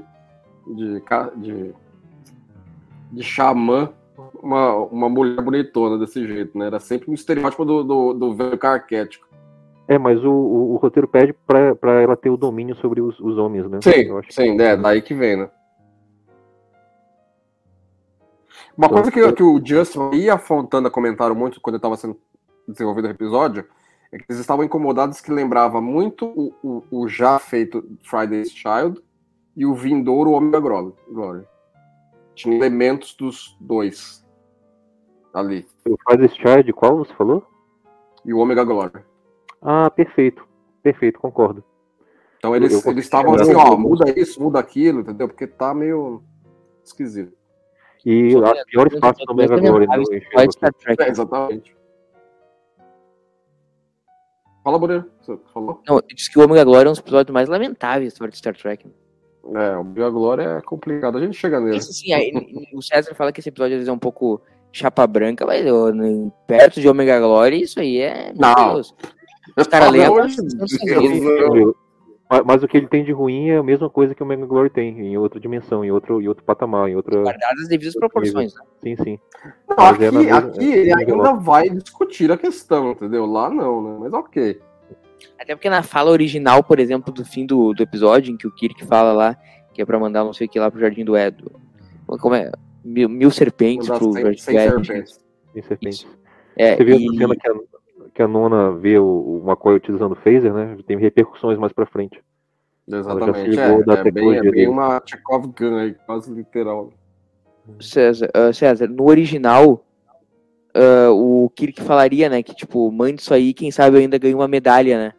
de, 0.67 1.01
de, 1.37 1.73
de 3.11 3.23
xamã 3.23 3.91
uma, 4.41 4.75
uma 4.75 5.09
mulher 5.09 5.41
bonitona 5.41 5.97
desse 5.97 6.25
jeito, 6.27 6.57
né? 6.57 6.67
Era 6.67 6.79
sempre 6.79 7.09
um 7.09 7.13
estereótipo 7.13 7.65
do, 7.65 7.83
do, 7.83 8.13
do 8.13 8.35
velho 8.35 8.57
carquético. 8.57 9.30
É, 9.91 9.97
mas 9.97 10.23
o, 10.23 10.31
o, 10.31 10.73
o 10.73 10.75
roteiro 10.77 11.05
pede 11.05 11.33
pra, 11.33 11.75
pra 11.75 12.01
ela 12.01 12.15
ter 12.15 12.29
o 12.29 12.37
domínio 12.37 12.73
sobre 12.77 13.01
os, 13.01 13.19
os 13.19 13.37
homens, 13.37 13.69
né? 13.69 13.79
Sim, 13.83 14.07
Eu 14.07 14.21
sim, 14.29 14.57
é, 14.61 14.77
daí 14.77 15.01
que 15.01 15.13
vem, 15.13 15.35
né? 15.35 15.49
Uma 18.77 18.87
Então, 18.87 18.89
coisa 18.89 19.11
que, 19.11 19.31
que 19.33 19.43
o 19.43 19.61
Justin 19.61 20.11
e 20.13 20.29
a 20.29 20.37
Fontana 20.37 20.89
comentaram 20.89 21.35
muito 21.35 21.59
quando 21.59 21.75
estava 21.75 21.97
sendo 21.97 22.17
desenvolvido 22.65 23.09
o 23.09 23.11
episódio 23.11 23.65
é 24.13 24.17
que 24.17 24.23
eles 24.29 24.39
estavam 24.39 24.63
incomodados 24.63 25.19
que 25.19 25.29
lembrava 25.29 25.81
muito 25.81 26.25
o, 26.25 26.53
o, 26.63 26.83
o 26.89 27.07
já 27.09 27.37
feito 27.37 27.83
Friday's 28.09 28.49
Child 28.51 29.01
e 29.57 29.65
o 29.65 29.73
vindouro 29.75 30.31
Omega 30.31 30.59
Glo- 30.61 30.95
Glory. 31.09 31.45
Tinha 32.33 32.55
elementos 32.55 33.13
dos 33.13 33.57
dois 33.59 34.25
ali. 35.33 35.67
O 35.85 35.97
Father's 36.09 36.33
Child, 36.35 36.71
qual 36.71 36.97
você 36.97 37.13
falou? 37.15 37.45
E 38.23 38.33
o 38.33 38.37
Omega 38.39 38.63
Glory. 38.63 39.10
Ah, 39.61 39.89
perfeito. 39.89 40.45
Perfeito, 40.81 41.19
concordo. 41.19 41.63
Então 42.39 42.55
eles 42.55 42.83
eu 42.83 42.91
eles 42.91 43.05
estavam 43.05 43.35
assim, 43.35 43.53
ó, 43.53 43.77
muda 43.77 44.11
isso, 44.19 44.41
muda 44.41 44.59
aquilo, 44.59 45.01
entendeu? 45.01 45.27
Porque 45.27 45.45
tá 45.45 45.73
meio 45.73 46.23
esquisito. 46.83 47.33
E 48.03 48.31
Só 48.31 48.43
as 48.45 48.63
piores 48.65 48.93
eu- 48.93 48.99
partes 48.99 49.21
eu- 49.21 49.27
do 49.27 49.35
Mega 49.35 49.53
eu- 49.55 49.59
Glory, 49.61 49.85
né? 49.87 49.95
É, 50.99 51.09
exatamente. 51.09 51.75
Fala, 54.63 54.77
Bonito. 54.79 55.11
Você 55.21 55.37
falou? 55.53 55.81
Não, 55.87 56.01
disse 56.13 56.31
que 56.31 56.39
o 56.39 56.43
Omega 56.45 56.63
Glória 56.63 56.87
é 56.87 56.89
um 56.89 56.93
dos 56.93 56.99
episódios 56.99 57.33
mais 57.33 57.49
lamentáveis 57.49 58.13
da 58.13 58.27
de 58.27 58.37
Star 58.37 58.55
Trek. 58.55 58.87
É, 59.55 59.77
o 59.77 59.83
Bia 59.83 60.09
Glória 60.09 60.43
é 60.57 60.61
complicado. 60.61 61.17
A 61.17 61.21
gente 61.21 61.35
chega 61.35 61.59
nele. 61.59 61.77
Isso, 61.77 61.89
assim, 61.89 62.13
aí, 62.13 62.31
o 62.73 62.81
César 62.81 63.13
fala 63.15 63.31
que 63.31 63.39
esse 63.39 63.49
episódio 63.49 63.73
às 63.75 63.79
vezes 63.79 63.89
é 63.89 63.91
um 63.91 63.97
pouco 63.99 64.39
chapa 64.71 65.05
branca, 65.07 65.45
mas 65.45 65.65
eu, 65.65 66.31
perto 66.47 66.79
de 66.79 66.87
Omega 66.87 67.19
Glória, 67.19 67.55
isso 67.55 67.79
aí 67.79 67.99
é. 67.99 68.33
Não. 68.37 68.73
Deus. 68.75 68.95
Os 69.57 69.67
caras 69.67 69.91
leem 69.91 70.03
a 70.03 70.07
Pelo 70.07 70.19
amor 70.19 70.23
Constituição 70.27 70.65
de 70.65 70.71
Segredo. 70.77 71.53
Deus, 71.53 71.75
Mas, 72.29 72.41
mas 72.45 72.63
o 72.63 72.67
que 72.67 72.77
ele 72.77 72.87
tem 72.87 73.03
de 73.03 73.11
ruim 73.11 73.49
é 73.49 73.57
a 73.57 73.63
mesma 73.63 73.89
coisa 73.89 74.15
que 74.15 74.23
o 74.23 74.25
Mega 74.25 74.45
Glory 74.45 74.69
tem, 74.69 74.97
em 74.99 75.17
outra 75.17 75.39
dimensão, 75.39 75.83
em 75.83 75.91
outro, 75.91 76.21
em 76.21 76.27
outro 76.29 76.43
patamar, 76.45 76.89
em 76.89 76.95
outra. 76.95 77.21
Guardadas 77.21 77.63
as 77.63 77.67
devidas 77.67 77.93
proporções. 77.93 78.53
Né? 78.55 78.61
Sim, 78.81 78.95
sim. 79.03 79.19
Não, 79.67 79.75
Mas 79.77 80.01
é 80.01 80.07
aqui, 80.07 80.15
na 80.15 80.21
mesma- 80.23 80.37
aqui 80.37 80.73
é 80.73 80.77
ele 80.77 80.93
ainda 80.93 81.15
mesma- 81.15 81.33
vai 81.33 81.69
discutir 81.69 82.31
a 82.31 82.37
questão, 82.37 82.91
entendeu? 82.91 83.25
Lá 83.25 83.49
não, 83.49 83.81
né? 83.93 83.97
Mas 83.99 84.13
ok. 84.13 84.61
Até 85.37 85.55
porque 85.55 85.69
na 85.69 85.83
fala 85.83 86.09
original, 86.11 86.63
por 86.63 86.79
exemplo, 86.79 87.13
do 87.13 87.25
fim 87.25 87.45
do, 87.45 87.73
do 87.73 87.83
episódio, 87.83 88.33
em 88.33 88.37
que 88.37 88.47
o 88.47 88.51
Kirk 88.51 88.85
fala 88.85 89.11
lá, 89.11 89.37
que 89.73 89.81
é 89.81 89.85
pra 89.85 89.99
mandar 89.99 90.23
não 90.23 90.33
sei 90.33 90.47
o 90.47 90.49
que 90.49 90.59
lá 90.59 90.71
pro 90.71 90.79
Jardim 90.79 91.03
do 91.03 91.17
Edo. 91.17 91.51
Como 92.07 92.33
é? 92.35 92.51
Mil, 92.83 93.07
mil 93.09 93.29
serpentes 93.29 93.87
pro 93.87 94.13
Jardim 94.13 94.21
do 94.21 94.27
Edo. 94.29 94.39
serpentes. 94.85 95.19
Tem 95.53 95.63
serpentes. 95.63 96.07
É, 96.57 96.75
Você 96.77 96.83
viu 96.83 96.97
e- 96.97 97.07
a 97.09 97.13
cena 97.19 97.35
que 97.35 97.47
a, 97.49 97.53
que 98.21 98.23
a 98.23 98.27
nona 98.27 98.71
vê 98.71 98.99
o, 98.99 99.05
o 99.05 99.43
McCoy 99.45 99.75
utilizando 99.75 100.11
o 100.11 100.15
phaser, 100.15 100.53
né? 100.53 100.77
Tem 100.85 100.97
repercussões 100.97 101.57
mais 101.57 101.73
pra 101.73 101.85
frente. 101.87 102.21
Exatamente. 102.87 103.23
Ela 103.23 103.33
já 103.33 103.43
se 103.43 103.49
ligou 103.49 103.85
da 103.85 103.93
É, 103.95 103.99
é, 103.99 104.11
bem, 104.11 104.37
é 104.37 104.41
bem 104.41 104.67
uma 104.67 105.01
Chekhov 105.03 105.47
Gun 105.47 105.75
aí, 105.77 105.95
quase 106.05 106.31
literal. 106.31 106.91
César, 107.79 108.29
ah, 108.33 108.53
César, 108.53 108.87
no 108.87 109.09
original, 109.09 109.83
ah, 110.75 111.09
o 111.11 111.49
Kirk 111.55 111.81
falaria, 111.81 112.29
né, 112.29 112.43
que 112.43 112.53
tipo, 112.53 112.91
mande 112.91 113.21
isso 113.21 113.33
aí, 113.33 113.53
quem 113.53 113.71
sabe 113.71 113.97
eu 113.97 114.01
ainda 114.01 114.17
ganho 114.17 114.37
uma 114.37 114.47
medalha, 114.47 114.97
né? 114.97 115.13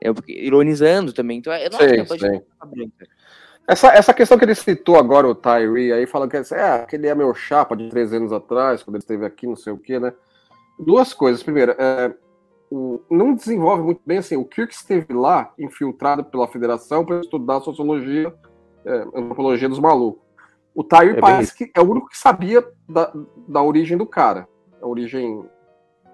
É, 0.00 0.12
porque- 0.12 0.32
ironizando 0.32 1.12
também, 1.12 1.38
então 1.38 1.52
eu 1.52 1.70
não 1.70 1.78
acho 1.78 1.88
que 1.88 2.00
é 2.00 2.04
coisa 2.04 2.28
sim. 2.28 2.34
chapa 2.34 2.66
branca. 2.66 3.06
Essa, 3.68 3.92
essa 3.92 4.12
questão 4.12 4.36
que 4.36 4.44
ele 4.44 4.54
citou 4.56 4.96
agora, 4.96 5.28
o 5.28 5.36
Tyree, 5.36 5.92
aí 5.92 6.04
falando 6.04 6.30
que 6.30 6.36
é, 6.36 6.70
aquele 6.82 7.06
é 7.06 7.14
meu 7.14 7.32
chapa 7.32 7.76
de 7.76 7.88
três 7.88 8.12
anos 8.12 8.32
atrás, 8.32 8.82
quando 8.82 8.96
ele 8.96 9.02
esteve 9.02 9.24
aqui, 9.24 9.46
não 9.46 9.54
sei 9.54 9.72
o 9.72 9.78
quê, 9.78 10.00
né? 10.00 10.12
Duas 10.78 11.12
coisas. 11.14 11.42
Primeiro, 11.42 11.72
é, 11.78 12.14
o- 12.70 13.00
não 13.10 13.34
desenvolve 13.34 13.82
muito 13.82 14.00
bem 14.04 14.18
assim. 14.18 14.36
O 14.36 14.44
Kirk 14.44 14.72
esteve 14.74 15.12
lá, 15.12 15.52
infiltrado 15.58 16.24
pela 16.24 16.48
federação, 16.48 17.04
para 17.04 17.20
estudar 17.20 17.60
sociologia, 17.60 18.34
é, 18.84 18.92
antropologia 19.14 19.68
dos 19.68 19.78
malucos. 19.78 20.22
O 20.74 20.82
Tyree 20.82 21.12
bem 21.12 21.20
parece 21.20 21.54
que 21.54 21.70
é 21.76 21.80
o 21.80 21.90
único 21.90 22.08
que 22.08 22.16
sabia 22.16 22.66
da, 22.88 23.12
da 23.46 23.62
origem 23.62 23.96
do 23.96 24.06
cara. 24.06 24.48
A 24.80 24.86
origem. 24.86 25.44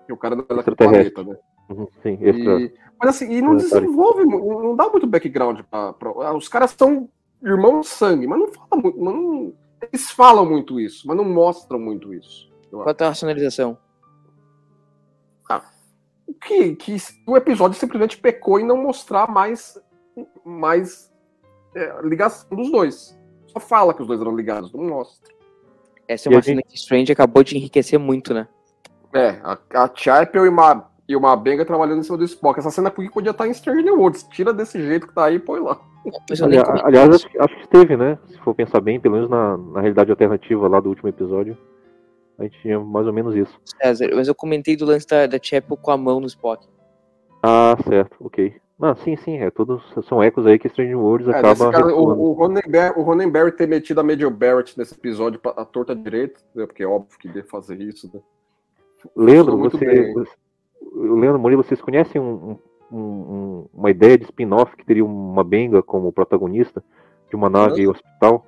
Que 0.07 0.13
o 0.13 0.17
cara 0.17 0.35
não 0.35 0.43
é 0.43 0.47
daquele 0.55 0.61
Extraterrestre. 0.73 1.13
planeta, 1.15 1.33
né? 1.33 1.39
Uhum, 1.71 1.87
sim, 2.03 2.19
extra. 2.23 2.61
E- 2.61 2.75
mas 2.99 3.11
assim, 3.11 3.31
e 3.33 3.41
não 3.43 3.55
desenvolve, 3.57 4.25
não 4.25 4.75
dá 4.75 4.89
muito 4.89 5.07
background 5.07 5.61
pra, 5.71 5.93
pra- 5.93 6.35
Os 6.35 6.49
caras 6.49 6.75
são 6.77 7.09
irmãos 7.43 7.83
de 7.83 7.87
sangue, 7.89 8.27
mas 8.27 8.39
não 8.39 8.49
fala 8.49 8.83
muito. 8.83 8.99
mas 8.99 9.15
não- 9.15 9.53
eles 9.83 10.11
falam 10.11 10.45
muito 10.45 10.81
isso, 10.81 11.07
mas 11.07 11.17
não 11.17 11.25
mostram 11.25 11.79
muito 11.79 12.13
isso. 12.13 12.51
Qual 12.71 12.89
a 12.89 13.05
racionalização? 13.05 13.79
Que, 16.43 16.77
que 16.77 16.97
o 17.27 17.37
episódio 17.37 17.79
simplesmente 17.79 18.19
pecou 18.19 18.61
em 18.61 18.65
não 18.67 18.77
mostrar 18.77 19.31
mais, 19.31 19.81
mais 20.45 21.11
é, 21.75 22.01
ligação 22.03 22.49
dos 22.57 22.71
dois. 22.71 23.19
Só 23.47 23.59
fala 23.59 23.95
que 23.95 24.03
os 24.03 24.07
dois 24.09 24.21
eram 24.21 24.37
ligados, 24.37 24.73
não 24.73 24.85
mostra. 24.85 25.33
Essa 26.07 26.29
é 26.29 26.31
uma 26.31 26.43
cena 26.43 26.63
que 26.63 26.75
Strange 26.77 27.13
acabou 27.13 27.43
de 27.43 27.57
enriquecer 27.57 27.99
muito, 27.99 28.33
né? 28.35 28.47
É, 29.15 29.41
a, 29.43 29.59
a 29.75 29.91
Chapel 29.95 30.45
e 30.45 30.49
uma, 30.51 30.91
e 31.09 31.17
uma 31.17 31.35
Benga 31.35 31.65
trabalhando 31.65 32.01
em 32.01 32.03
cima 32.03 32.19
do 32.19 32.25
Spock. 32.25 32.59
Essa 32.59 32.71
cena 32.71 32.89
aqui 32.89 33.11
podia 33.11 33.31
estar 33.31 33.47
em 33.49 33.55
Stranger 33.55 33.93
Worlds. 33.95 34.23
Tira 34.25 34.53
desse 34.53 34.81
jeito 34.83 35.07
que 35.07 35.15
tá 35.15 35.25
aí 35.27 35.37
e 35.37 35.39
põe 35.39 35.61
lá. 35.61 35.81
Ali- 36.45 36.57
aliás, 36.85 37.15
acho, 37.15 37.29
que- 37.29 37.39
acho 37.39 37.55
que 37.55 37.61
esteve, 37.63 37.97
né? 37.97 38.19
Se 38.27 38.39
for 38.39 38.55
pensar 38.55 38.81
bem, 38.81 39.01
pelo 39.01 39.15
menos 39.15 39.31
na, 39.31 39.57
na 39.57 39.81
realidade 39.81 40.11
alternativa 40.11 40.69
lá 40.69 40.79
do 40.81 40.91
último 40.91 41.09
episódio, 41.09 41.57
a 42.39 42.45
gente 42.45 42.59
tinha 42.61 42.79
mais 42.79 43.07
ou 43.07 43.13
menos 43.13 43.35
isso. 43.35 43.59
César, 43.83 44.11
mas 44.15 44.29
eu 44.29 44.35
comentei 44.35 44.77
do 44.77 44.85
lance 44.85 45.07
da, 45.07 45.27
da 45.27 45.39
Chapel 45.43 45.77
com 45.77 45.91
a 45.91 45.97
mão 45.97 46.21
no 46.21 46.27
Spock. 46.27 46.67
Ah, 47.43 47.77
certo, 47.87 48.17
ok. 48.21 48.55
Não, 48.79 48.95
sim, 48.95 49.17
sim, 49.17 49.39
é 49.39 49.51
todos 49.51 49.83
são 50.07 50.23
ecos 50.23 50.47
aí 50.47 50.57
que 50.57 50.69
Strange 50.69 50.95
Worlds 50.95 51.27
É, 51.29 51.39
acaba 51.39 51.73
caso, 51.73 51.95
o, 51.97 52.31
o, 52.31 52.33
Ronenberry, 52.33 52.95
o 52.97 53.03
Ronenberry 53.03 53.51
ter 53.51 53.67
metido 53.67 54.01
a 54.01 54.05
Major 54.05 54.31
Barrett 54.31 54.79
nesse 54.79 54.95
episódio 54.95 55.41
pra- 55.41 55.51
a 55.57 55.65
torta 55.65 55.97
direita, 55.97 56.41
né, 56.55 56.65
porque 56.65 56.85
é 56.85 56.87
óbvio 56.87 57.19
que 57.19 57.27
deve 57.27 57.49
fazer 57.49 57.81
isso. 57.81 58.09
Né? 58.15 58.21
Leandro, 59.17 59.59
você, 59.59 59.85
bem. 59.85 60.13
você- 60.15 60.31
Leandro 60.95 61.41
Murilo, 61.41 61.65
vocês 61.65 61.81
conhecem 61.81 62.21
um- 62.21 62.57
um- 62.91 62.97
um- 62.99 63.67
uma 63.75 63.91
ideia 63.91 64.17
de 64.17 64.25
spin-off 64.25 64.77
que 64.77 64.87
teria 64.87 65.05
uma 65.05 65.43
benga 65.43 65.83
como 65.83 66.13
protagonista 66.13 66.83
de 67.29 67.35
uma 67.35 67.51
nave 67.51 67.87
hospital? 67.89 68.47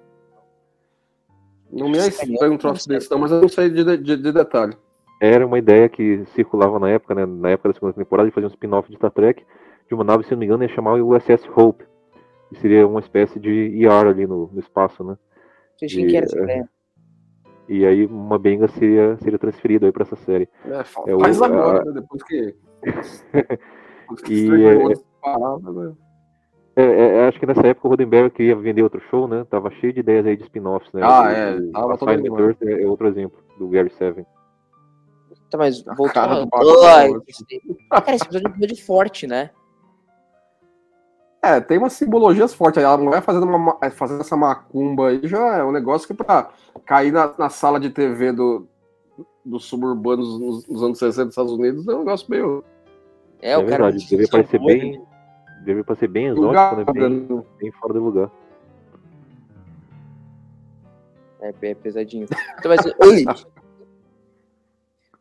Não 1.73 1.89
me 1.89 1.99
é 1.99 2.09
estranho 2.09 2.53
um 2.53 2.59
troço 2.59 2.89
desse, 2.89 3.11
não, 3.11 3.19
mas 3.19 3.31
eu 3.31 3.41
não 3.41 3.49
sei 3.49 3.69
de, 3.71 3.85
de, 3.99 4.17
de 4.17 4.33
detalhe. 4.33 4.77
Era 5.21 5.47
uma 5.47 5.59
ideia 5.59 5.89
que 5.89 6.25
circulava 6.35 6.79
na 6.79 6.89
época, 6.91 7.15
né, 7.15 7.27
na 7.27 7.51
época 7.51 7.69
da 7.69 7.75
segunda 7.75 7.93
temporada, 7.93 8.29
de 8.29 8.35
fazer 8.35 8.47
um 8.47 8.51
spin-off 8.51 8.89
de 8.91 8.97
Star 8.97 9.11
Trek 9.11 9.45
de 9.89 9.95
uma 9.95 10.03
nave, 10.05 10.25
se 10.25 10.31
não 10.33 10.39
me 10.39 10.47
engano, 10.47 10.63
ia 10.63 10.69
chamar 10.69 10.95
o 10.95 11.15
USS 11.15 11.49
Hope. 11.55 11.85
Que 12.49 12.59
seria 12.59 12.87
uma 12.87 13.01
espécie 13.01 13.39
de 13.39 13.51
ER 13.85 14.07
ali 14.09 14.27
no, 14.27 14.49
no 14.53 14.59
espaço, 14.59 15.05
né? 15.05 15.17
Que 15.79 16.17
era 16.17 16.25
essa 16.27 16.39
E, 16.39 16.43
ideia. 16.43 16.69
E 17.69 17.87
aí 17.87 18.07
uma 18.07 18.39
benga 18.39 18.67
seria, 18.69 19.17
seria 19.19 19.39
transferida 19.39 19.87
aí 19.87 19.93
para 19.93 20.03
essa 20.03 20.17
série. 20.17 20.49
É, 20.67 20.83
fa- 20.83 21.03
É 21.07 21.15
o- 21.15 21.21
faz 21.21 21.41
agora, 21.41 21.83
a- 21.83 21.85
né, 21.85 21.93
depois 21.93 22.23
que. 22.25 22.57
Depois 24.03 24.21
que 24.23 24.33
E, 24.49 24.65
é- 24.65 24.89
né? 24.89 24.95
É, 26.81 27.17
é, 27.25 27.29
acho 27.29 27.39
que 27.39 27.47
nessa 27.47 27.67
época 27.67 27.87
o 27.87 27.91
Roddenberry 27.91 28.31
queria 28.31 28.55
vender 28.57 28.83
outro 28.83 29.01
show, 29.11 29.27
né? 29.29 29.45
Tava 29.51 29.71
cheio 29.73 29.93
de 29.93 30.01
ideias 30.01 30.27
aí 30.27 30.37
de 30.37 30.43
spin-offs, 30.45 30.93
né? 30.93 31.01
Ah, 31.05 31.23
O- 31.23 31.27
é, 31.29 31.57
o 31.57 31.73
tava 31.73 31.99
todo. 31.99 32.41
Earth 32.41 32.63
é 32.63 32.83
é 32.83 32.87
outro 32.87 33.09
exemplo 33.09 33.39
do 33.59 33.69
Gary 33.69 33.91
Seven. 33.91 34.25
Tá, 35.51 35.59
mas 35.59 35.87
A 35.87 35.95
voltando. 35.95 36.15
cara 36.15 36.47
Rosa. 36.63 37.23
esse- 37.27 37.45
Cara, 37.91 38.15
esse 38.15 38.25
episódio 38.25 38.47
é 38.47 38.51
um 38.51 38.53
episódio 38.55 38.85
forte, 38.85 39.27
né? 39.27 39.51
É, 41.43 41.59
tem 41.61 41.79
umas 41.79 41.95
simbologias 41.95 42.53
fortes 42.53 42.79
aí. 42.79 42.85
A 42.85 42.97
mulher 42.99 43.23
fazendo, 43.23 43.47
uma, 43.47 43.59
ma- 43.59 43.79
é, 43.83 43.89
fazendo 43.91 44.21
essa 44.21 44.37
macumba 44.37 45.09
aí 45.09 45.21
já 45.25 45.57
é 45.59 45.65
um 45.65 45.73
negócio 45.73 46.07
que 46.07 46.13
pra 46.15 46.51
cair 46.85 47.11
na, 47.13 47.33
na 47.39 47.49
sala 47.49 47.81
de 47.81 47.89
TV 47.91 48.31
do, 48.33 48.69
dos 49.45 49.65
suburbanos 49.65 50.39
nos, 50.39 50.69
nos 50.69 50.83
anos 50.83 50.99
60 50.99 51.25
dos 51.25 51.33
Estados 51.33 51.53
Unidos 51.53 51.89
é 51.89 51.95
um 51.95 52.01
negócio 52.01 52.27
meio. 52.31 52.63
É, 53.41 53.53
É, 53.53 53.57
o 53.59 53.61
cara. 53.67 53.85
verdade, 53.85 54.07
deveria 54.09 54.31
parecer 54.31 54.61
bem, 54.63 55.03
deveria 55.61 55.85
parecer 55.85 56.09
bem 56.09 56.27
exótico, 56.27 56.47
lugar, 56.47 56.77
né? 56.77 56.85
Bem, 56.93 57.21
né? 57.21 57.43
bem 57.59 57.73
fora 57.73 57.95
do 57.95 58.05
lugar. 58.05 58.31
É, 61.41 61.55
é 61.63 61.75
pesadinho. 61.75 62.27
Então, 62.59 62.71
mas, 62.71 62.85
oi! 62.87 63.25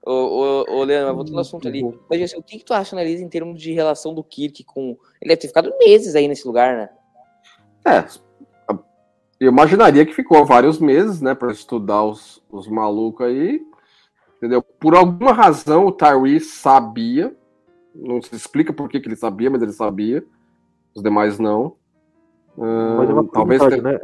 Ô, 0.06 0.12
ô, 0.12 0.66
ô, 0.78 0.84
Leandro, 0.84 1.08
mas 1.08 1.16
voltando 1.16 1.36
ao 1.36 1.42
assunto 1.42 1.68
ali. 1.68 1.84
Mas, 2.10 2.22
assim, 2.22 2.38
o 2.38 2.44
que, 2.44 2.58
que 2.58 2.66
tu 2.66 2.74
acha, 2.74 2.96
analisa, 2.96 3.24
em 3.24 3.30
termos 3.30 3.62
de 3.62 3.72
relação 3.72 4.14
do 4.14 4.24
Kirk 4.24 4.64
com. 4.64 4.98
Ele 5.22 5.30
deve 5.30 5.38
ter 5.38 5.48
ficado 5.48 5.74
meses 5.78 6.16
aí 6.16 6.28
nesse 6.28 6.48
lugar, 6.48 6.76
né? 6.76 6.90
É, 7.86 8.06
eu 9.40 9.50
imaginaria 9.50 10.06
que 10.06 10.14
ficou 10.14 10.46
vários 10.46 10.80
meses, 10.80 11.22
né, 11.22 11.34
pra 11.34 11.52
estudar 11.52 12.04
os, 12.04 12.44
os 12.52 12.68
malucos 12.68 13.26
aí. 13.26 13.62
Entendeu? 14.38 14.62
Por 14.62 14.96
alguma 14.96 15.32
razão 15.32 15.86
o 15.86 15.92
Tyree 15.92 16.40
sabia. 16.42 17.36
Não 17.96 18.22
se 18.22 18.36
explica 18.36 18.72
por 18.72 18.90
que, 18.90 19.00
que 19.00 19.08
ele 19.08 19.16
sabia, 19.16 19.50
mas 19.50 19.62
ele 19.62 19.72
sabia. 19.72 20.24
Os 20.96 21.02
demais 21.02 21.40
não. 21.40 21.76
Mas 22.58 23.10
é 23.10 23.14
uma 23.14 23.28
talvez 23.28 23.62
tenha- 23.66 23.82
né? 23.82 24.00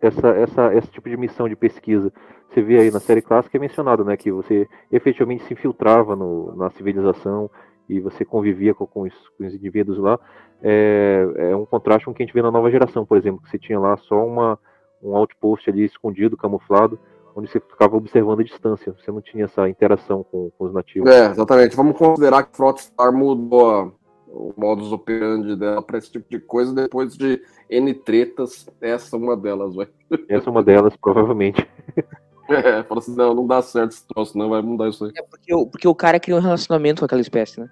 Essa, 0.00 0.28
essa, 0.28 0.74
esse 0.74 0.88
tipo 0.88 1.08
de 1.08 1.16
missão 1.16 1.48
de 1.48 1.56
pesquisa. 1.56 2.12
Você 2.48 2.62
vê 2.62 2.78
aí 2.78 2.90
na 2.90 3.00
série 3.00 3.20
clássica 3.20 3.56
é 3.56 3.60
mencionado, 3.60 4.04
né? 4.04 4.16
Que 4.16 4.30
você 4.30 4.68
efetivamente 4.92 5.44
se 5.44 5.52
infiltrava 5.54 6.14
no, 6.14 6.54
na 6.56 6.70
civilização 6.70 7.50
e 7.88 7.98
você 8.00 8.24
convivia 8.24 8.74
com, 8.74 8.86
com, 8.86 9.02
os, 9.02 9.14
com 9.36 9.44
os 9.44 9.54
indivíduos 9.54 9.98
lá. 9.98 10.18
É, 10.62 11.26
é 11.36 11.56
um 11.56 11.66
contraste 11.66 12.04
com 12.04 12.12
o 12.12 12.14
que 12.14 12.22
a 12.22 12.26
gente 12.26 12.34
vê 12.34 12.42
na 12.42 12.50
nova 12.50 12.70
geração, 12.70 13.04
por 13.04 13.16
exemplo, 13.16 13.42
que 13.42 13.50
você 13.50 13.58
tinha 13.58 13.78
lá 13.78 13.96
só 13.96 14.24
uma, 14.24 14.58
um 15.02 15.16
outpost 15.16 15.68
ali 15.68 15.84
escondido, 15.84 16.36
camuflado, 16.36 16.98
onde 17.38 17.48
você 17.50 17.60
ficava 17.60 17.96
observando 17.96 18.40
a 18.40 18.44
distância. 18.44 18.92
Você 18.92 19.10
não 19.12 19.20
tinha 19.20 19.44
essa 19.44 19.68
interação 19.68 20.24
com, 20.24 20.50
com 20.58 20.64
os 20.64 20.72
nativos. 20.74 21.08
É, 21.10 21.30
exatamente. 21.30 21.76
Vamos 21.76 21.96
considerar 21.96 22.42
que 22.44 22.56
Frota 22.56 22.82
Star 22.82 23.12
mudou 23.12 23.70
a- 23.70 23.92
o 24.30 24.52
modus 24.56 24.92
operandi 24.92 25.56
dela 25.56 25.80
para 25.80 25.96
esse 25.98 26.10
tipo 26.12 26.26
de 26.28 26.38
coisa 26.38 26.74
depois 26.74 27.16
de 27.16 27.40
N 27.70 27.94
tretas. 27.94 28.68
Essa 28.80 29.16
é 29.16 29.18
uma 29.18 29.36
delas, 29.36 29.74
vai. 29.74 29.88
Essa 30.28 30.48
é 30.48 30.50
uma 30.50 30.62
delas, 30.62 30.94
provavelmente. 30.96 31.66
É, 32.50 32.82
fala 32.84 32.98
assim, 33.00 33.14
não, 33.14 33.34
não 33.34 33.46
dá 33.46 33.60
certo 33.60 33.90
esse 33.90 34.06
troço, 34.08 34.38
não, 34.38 34.48
vai 34.48 34.62
mudar 34.62 34.88
isso 34.88 35.04
aí. 35.04 35.12
É 35.14 35.22
porque, 35.22 35.54
o- 35.54 35.66
porque 35.66 35.86
o 35.86 35.94
cara 35.94 36.18
criou 36.18 36.38
um 36.38 36.42
relacionamento 36.42 37.00
com 37.02 37.04
aquela 37.04 37.20
espécie, 37.20 37.60
né? 37.60 37.68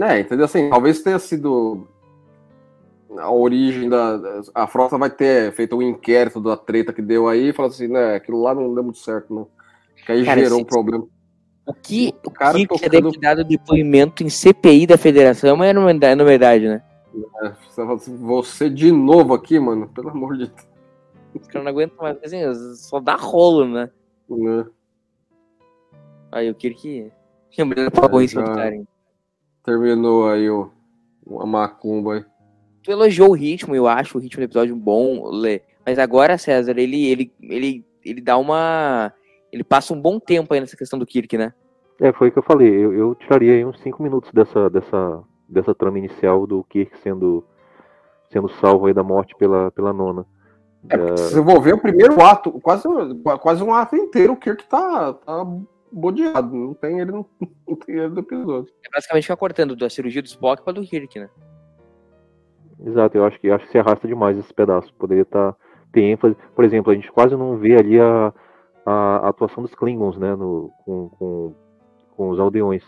É, 0.00 0.20
entendeu? 0.20 0.46
Assim, 0.46 0.70
talvez 0.70 1.02
tenha 1.02 1.18
sido 1.18 1.86
a 3.18 3.30
origem 3.30 3.88
da. 3.88 4.20
A 4.54 4.66
frota 4.66 4.96
vai 4.98 5.10
ter 5.10 5.52
feito 5.52 5.76
um 5.76 5.82
inquérito 5.82 6.40
da 6.40 6.56
treta 6.56 6.92
que 6.92 7.02
deu 7.02 7.28
aí 7.28 7.48
e 7.48 7.52
falar 7.52 7.68
assim, 7.68 7.88
né, 7.88 8.14
aquilo 8.16 8.42
lá 8.42 8.54
não 8.54 8.72
deu 8.74 8.82
muito 8.82 8.98
certo, 8.98 9.34
não. 9.34 9.48
Que 10.04 10.12
aí 10.12 10.24
Cara, 10.24 10.40
gerou 10.40 10.60
um 10.60 10.64
problema. 10.64 11.06
O 11.64 11.72
que 11.72 12.12
O 12.26 12.30
cara 12.30 12.58
que 12.58 12.66
tocando- 12.66 12.90
deve 12.90 13.12
ter 13.12 13.20
dado 13.20 13.44
depoimento 13.44 14.24
em 14.24 14.28
CPI 14.28 14.86
da 14.86 14.98
federação 14.98 15.62
é 15.62 15.72
na 15.72 16.24
verdade, 16.24 16.66
né? 16.68 16.82
É, 17.44 17.52
você 17.68 17.82
assim, 17.82 18.16
você 18.16 18.70
de 18.70 18.90
novo 18.90 19.34
aqui, 19.34 19.58
mano, 19.60 19.86
pelo 19.88 20.08
amor 20.08 20.36
de 20.36 20.46
Deus. 20.46 20.66
Os 21.34 21.46
caras 21.46 21.64
não 21.64 21.70
aguentam 21.70 21.96
mais, 22.00 22.18
assim, 22.24 22.74
só 22.74 22.98
dá 22.98 23.14
rolo, 23.14 23.66
né? 23.66 23.90
né? 24.28 24.66
Aí 26.30 26.50
o 26.50 26.54
Kirk. 26.54 27.12
A 27.58 27.64
mulher 27.64 27.90
pagou 27.90 28.22
em 28.22 28.28
cima 28.28 28.42
do 28.42 28.48
já- 28.48 28.54
cara? 28.56 28.82
Terminou 29.64 30.28
aí 30.28 30.48
o, 30.50 30.70
a 31.38 31.46
macumba 31.46 32.14
aí. 32.14 32.24
Tu 32.82 32.90
elogiou 32.90 33.30
o 33.30 33.34
ritmo, 33.34 33.74
eu 33.74 33.86
acho 33.86 34.18
o 34.18 34.20
ritmo 34.20 34.40
do 34.40 34.44
episódio 34.44 34.74
bom, 34.74 35.28
Lê. 35.30 35.62
Mas 35.86 35.98
agora, 35.98 36.38
César, 36.38 36.78
ele, 36.78 37.06
ele, 37.06 37.32
ele, 37.40 37.86
ele 38.04 38.20
dá 38.20 38.36
uma. 38.36 39.12
Ele 39.52 39.62
passa 39.62 39.92
um 39.92 40.00
bom 40.00 40.18
tempo 40.18 40.52
aí 40.52 40.60
nessa 40.60 40.76
questão 40.76 40.98
do 40.98 41.06
Kirk, 41.06 41.36
né? 41.36 41.52
É, 42.00 42.12
foi 42.12 42.28
o 42.28 42.32
que 42.32 42.38
eu 42.38 42.42
falei. 42.42 42.68
Eu, 42.68 42.92
eu 42.92 43.14
tiraria 43.14 43.52
aí 43.52 43.64
uns 43.64 43.78
5 43.80 44.02
minutos 44.02 44.30
dessa, 44.32 44.68
dessa, 44.70 45.22
dessa 45.48 45.74
trama 45.74 45.98
inicial 45.98 46.46
do 46.46 46.64
Kirk 46.64 46.98
sendo, 46.98 47.44
sendo 48.30 48.48
salvo 48.48 48.86
aí 48.86 48.94
da 48.94 49.02
morte 49.02 49.36
pela, 49.36 49.70
pela 49.70 49.92
nona. 49.92 50.26
É, 50.88 50.96
porque 50.96 51.16
se 51.18 51.34
você 51.34 51.44
for 51.44 51.60
ver 51.60 51.74
o 51.74 51.80
primeiro 51.80 52.20
ato, 52.20 52.50
quase, 52.60 52.88
quase 53.40 53.62
um 53.62 53.72
ato 53.72 53.94
inteiro, 53.94 54.32
o 54.32 54.36
Kirk 54.36 54.64
tá, 54.66 55.12
tá 55.12 55.46
bodeado. 55.92 56.56
Não 56.56 56.74
tem 56.74 56.98
ele 56.98 57.12
no, 57.12 57.28
não 57.68 57.76
tem 57.76 57.96
ele 57.96 58.08
no 58.08 58.20
episódio. 58.20 58.72
É 58.84 58.90
basicamente 58.92 59.24
ficar 59.24 59.36
cortando 59.36 59.76
da 59.76 59.88
cirurgia 59.88 60.22
do 60.22 60.26
Spock 60.26 60.64
pra 60.64 60.72
do 60.72 60.82
Kirk, 60.82 61.20
né? 61.20 61.28
Exato, 62.84 63.16
eu 63.16 63.24
acho 63.24 63.38
que 63.40 63.50
acho 63.50 63.64
que 63.66 63.72
se 63.72 63.78
arrasta 63.78 64.08
demais 64.08 64.36
esse 64.38 64.52
pedaço. 64.52 64.92
Poderia 64.94 65.22
estar 65.22 65.54
ter 65.92 66.02
ênfase. 66.02 66.36
Por 66.54 66.64
exemplo, 66.64 66.90
a 66.90 66.94
gente 66.94 67.10
quase 67.12 67.36
não 67.36 67.56
vê 67.56 67.76
ali 67.76 68.00
a, 68.00 68.32
a 68.84 69.28
atuação 69.28 69.62
dos 69.62 69.74
Klingons, 69.74 70.16
né? 70.18 70.34
No, 70.34 70.70
com, 70.84 71.08
com, 71.18 71.54
com 72.16 72.30
os 72.30 72.40
aldeões. 72.40 72.82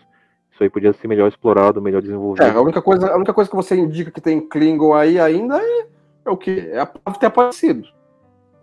Isso 0.53 0.63
aí 0.63 0.71
podia 0.71 0.93
ser 0.93 1.09
melhor 1.09 1.29
explorado, 1.29 1.83
melhor 1.83 2.01
desenvolvido. 2.01 2.45
É, 2.45 2.51
a 2.51 2.61
única 2.61 2.81
coisa, 2.81 3.11
a 3.13 3.17
única 3.17 3.35
coisa 3.35 3.51
que 3.51 3.57
você 3.57 3.77
indica 3.77 4.11
que 4.11 4.21
tem 4.21 4.41
Klingon 4.41 4.95
aí 4.95 5.19
ainda 5.19 5.59
é, 5.61 5.87
é 6.25 6.31
o 6.31 6.37
quê? 6.37 6.71
É 6.73 6.81
a 6.81 6.87
Pav 6.87 7.17
ter 7.19 7.27
aparecido. 7.27 7.87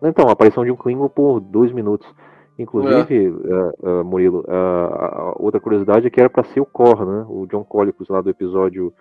Então, 0.01 0.27
a 0.27 0.31
aparição 0.31 0.65
de 0.65 0.71
um 0.71 0.75
Klingon 0.75 1.09
por 1.09 1.39
dois 1.39 1.71
minutos. 1.71 2.07
Inclusive, 2.57 3.27
eh, 3.27 3.71
eh, 3.83 4.03
Murilo, 4.03 4.43
eh, 4.47 4.51
a- 4.53 5.05
a 5.19 5.33
outra 5.37 5.59
curiosidade 5.59 6.05
é 6.05 6.09
que 6.09 6.19
era 6.19 6.29
para 6.29 6.43
ser 6.45 6.59
o 6.59 6.65
Cor, 6.65 7.05
né? 7.05 7.25
O 7.27 7.45
John 7.47 7.63
Colicos 7.63 8.07
lá 8.09 8.21
do 8.21 8.29
episódio 8.29 8.93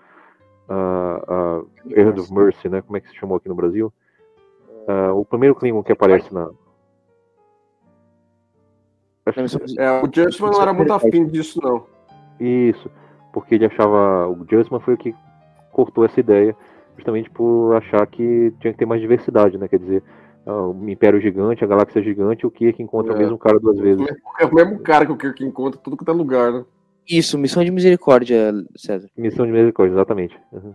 ah, 0.70 1.62
Earth 1.90 2.18
of 2.18 2.32
Mercy, 2.32 2.68
né? 2.68 2.80
Como 2.82 2.96
é 2.96 3.00
que 3.00 3.08
se 3.08 3.16
chamou 3.16 3.36
aqui 3.36 3.48
no 3.48 3.54
Brasil? 3.54 3.92
Ah, 4.86 5.12
o 5.12 5.24
primeiro 5.24 5.54
Klingon 5.54 5.82
que 5.82 5.92
aparece 5.92 6.32
na. 6.32 6.48
É, 9.78 10.02
o 10.02 10.10
Justman 10.12 10.50
não 10.50 10.62
era 10.62 10.72
muito 10.72 10.92
afim 10.92 11.26
disso, 11.26 11.60
não. 11.62 11.86
Isso, 12.40 12.90
porque 13.32 13.54
ele 13.54 13.66
achava. 13.66 14.28
O 14.28 14.44
Justman 14.48 14.80
foi 14.80 14.94
o 14.94 14.98
que 14.98 15.14
cortou 15.72 16.04
essa 16.04 16.18
ideia, 16.18 16.56
justamente 16.96 17.30
por 17.30 17.74
achar 17.76 18.04
que 18.06 18.52
tinha 18.60 18.72
que 18.72 18.78
ter 18.78 18.86
mais 18.86 19.00
diversidade, 19.00 19.56
né? 19.58 19.68
Quer 19.68 19.78
dizer, 19.78 20.02
o 20.46 20.88
Império 20.88 21.20
Gigante, 21.20 21.62
a 21.62 21.66
Galáxia 21.66 22.02
Gigante, 22.02 22.46
o 22.46 22.50
Kirk 22.50 22.82
encontra 22.82 23.12
É. 23.12 23.16
o 23.16 23.18
mesmo 23.18 23.38
cara 23.38 23.60
duas 23.60 23.78
vezes. 23.78 24.04
É 24.40 24.46
o 24.46 24.54
mesmo 24.54 24.80
cara 24.80 25.06
que 25.06 25.12
o 25.12 25.16
Kirk 25.16 25.44
encontra 25.44 25.78
tudo 25.80 25.96
que 25.96 26.04
tá 26.04 26.12
lugar, 26.12 26.52
né? 26.52 26.64
Isso, 27.08 27.36
missão 27.38 27.64
de 27.64 27.70
misericórdia, 27.70 28.52
César. 28.76 29.08
Missão 29.16 29.44
de 29.46 29.52
misericórdia, 29.52 29.94
exatamente. 29.94 30.38
Uhum. 30.52 30.74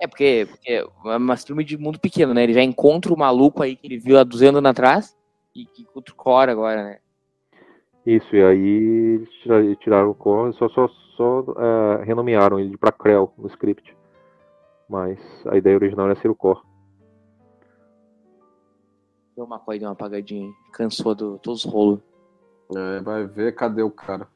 É 0.00 0.06
porque, 0.06 0.46
porque 0.48 0.72
é 0.72 1.16
uma 1.16 1.36
filme 1.36 1.62
de 1.64 1.76
mundo 1.76 1.98
pequeno, 2.00 2.32
né? 2.32 2.42
Ele 2.42 2.54
já 2.54 2.62
encontra 2.62 3.12
o 3.12 3.18
maluco 3.18 3.62
aí 3.62 3.76
que 3.76 3.86
ele 3.86 3.98
viu 3.98 4.18
há 4.18 4.24
200 4.24 4.56
anos 4.58 4.70
atrás 4.70 5.16
e 5.54 5.64
que 5.66 5.82
encontra 5.82 6.12
o 6.12 6.16
Cora 6.16 6.52
agora, 6.52 6.82
né? 6.84 6.98
Isso, 8.06 8.34
e 8.34 8.42
aí 8.42 9.16
eles 9.16 9.28
tira- 9.42 9.76
tiraram 9.76 10.10
o 10.10 10.14
Cor, 10.14 10.54
só, 10.54 10.68
só, 10.70 10.88
só 11.16 11.44
ah, 11.56 12.02
renomearam 12.02 12.58
ele 12.58 12.76
para 12.78 12.92
Krell 12.92 13.32
no 13.36 13.46
script. 13.48 13.94
Mas 14.88 15.18
a 15.46 15.56
ideia 15.56 15.76
original 15.76 16.06
era 16.06 16.18
ser 16.20 16.28
o 16.28 16.34
Cor. 16.34 16.64
Deu 19.36 19.44
uma 19.44 19.58
coisa, 19.58 19.80
deu 19.80 19.88
uma 19.88 19.92
apagadinha. 19.92 20.50
Cansou 20.72 21.14
do 21.14 21.38
todos 21.38 21.64
os 21.64 21.70
rolos. 21.70 22.00
É, 22.74 23.00
vai 23.00 23.26
ver, 23.26 23.54
cadê 23.54 23.82
o 23.82 23.90
cara? 23.90 24.26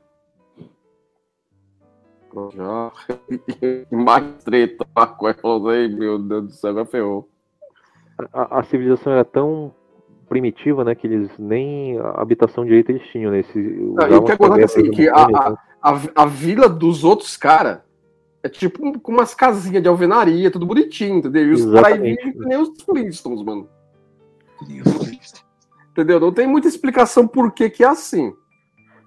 Já. 2.54 2.92
Mais 3.90 4.44
treta. 4.44 4.86
Ai, 4.96 5.88
meu 5.88 6.18
Deus 6.18 6.46
do 6.46 6.52
céu, 6.52 6.70
agora 6.70 6.86
ferrou. 6.86 7.28
A, 8.32 8.60
a 8.60 8.62
civilização 8.64 9.12
era 9.12 9.24
tão 9.24 9.74
primitiva, 10.28 10.84
né, 10.84 10.94
que 10.94 11.06
eles 11.06 11.30
nem 11.38 11.98
a 11.98 12.22
habitação 12.22 12.64
direita 12.64 12.90
eles 12.90 13.06
tinham, 13.08 13.30
né? 13.30 13.40
Esse, 13.40 13.58
Não, 13.58 14.08
e 14.08 14.14
o 14.14 14.22
que 14.22 14.32
acontece 14.32 14.80
assim, 14.80 14.90
que 14.90 15.08
a, 15.08 15.14
a, 15.14 15.56
a, 15.82 16.00
a 16.14 16.26
vila 16.26 16.68
dos 16.68 17.04
outros 17.04 17.36
caras 17.36 17.80
é 18.42 18.48
tipo 18.48 18.98
com 19.00 19.12
umas 19.12 19.34
casinhas 19.34 19.82
de 19.82 19.88
alvenaria, 19.88 20.50
tudo 20.50 20.66
bonitinho, 20.66 21.18
entendeu? 21.18 21.44
E 21.44 21.52
os 21.52 21.64
caras 21.64 22.00
aí 22.00 22.16
nem 22.36 22.58
os 22.58 22.70
Flintstones, 22.82 23.42
mano. 23.42 23.68
Entendeu? 25.92 26.20
Não 26.20 26.32
tem 26.32 26.46
muita 26.46 26.68
explicação 26.68 27.26
por 27.26 27.52
que 27.52 27.70
que 27.70 27.84
é 27.84 27.88
assim. 27.88 28.34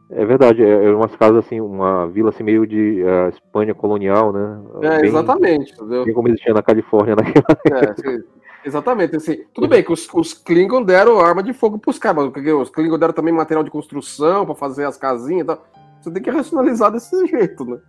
É 0.09 0.25
verdade, 0.25 0.63
é, 0.63 0.85
é 0.85 0.95
umas 0.95 1.15
casas 1.15 1.45
assim, 1.45 1.59
uma 1.59 2.07
vila 2.07 2.29
assim 2.29 2.43
meio 2.43 2.65
de 2.65 3.03
uh, 3.03 3.29
Espanha 3.29 3.75
colonial, 3.75 4.31
né? 4.31 4.61
É, 4.81 5.01
bem, 5.01 5.09
exatamente, 5.09 5.73
entendeu? 5.73 6.05
Bem 6.05 6.13
como 6.13 6.29
existia 6.29 6.53
na 6.53 6.63
Califórnia 6.63 7.15
naquela 7.15 7.57
é, 7.83 7.93
sim, 7.93 8.23
exatamente, 8.65 9.17
assim, 9.17 9.43
tudo 9.53 9.67
bem 9.67 9.83
que 9.83 9.91
os, 9.91 10.07
os 10.13 10.33
Klingon 10.33 10.83
deram 10.83 11.19
arma 11.19 11.43
de 11.43 11.51
fogo 11.51 11.77
pros 11.77 11.99
caras, 11.99 12.31
mas 12.33 12.53
os 12.53 12.69
Klingon 12.69 12.97
deram 12.97 13.13
também 13.13 13.33
material 13.33 13.63
de 13.63 13.71
construção 13.71 14.45
para 14.45 14.55
fazer 14.55 14.85
as 14.85 14.97
casinhas 14.97 15.43
e 15.43 15.45
tal. 15.45 15.65
Você 15.99 16.11
tem 16.11 16.23
que 16.23 16.29
racionalizar 16.29 16.91
desse 16.91 17.25
jeito, 17.27 17.65
né? 17.65 17.79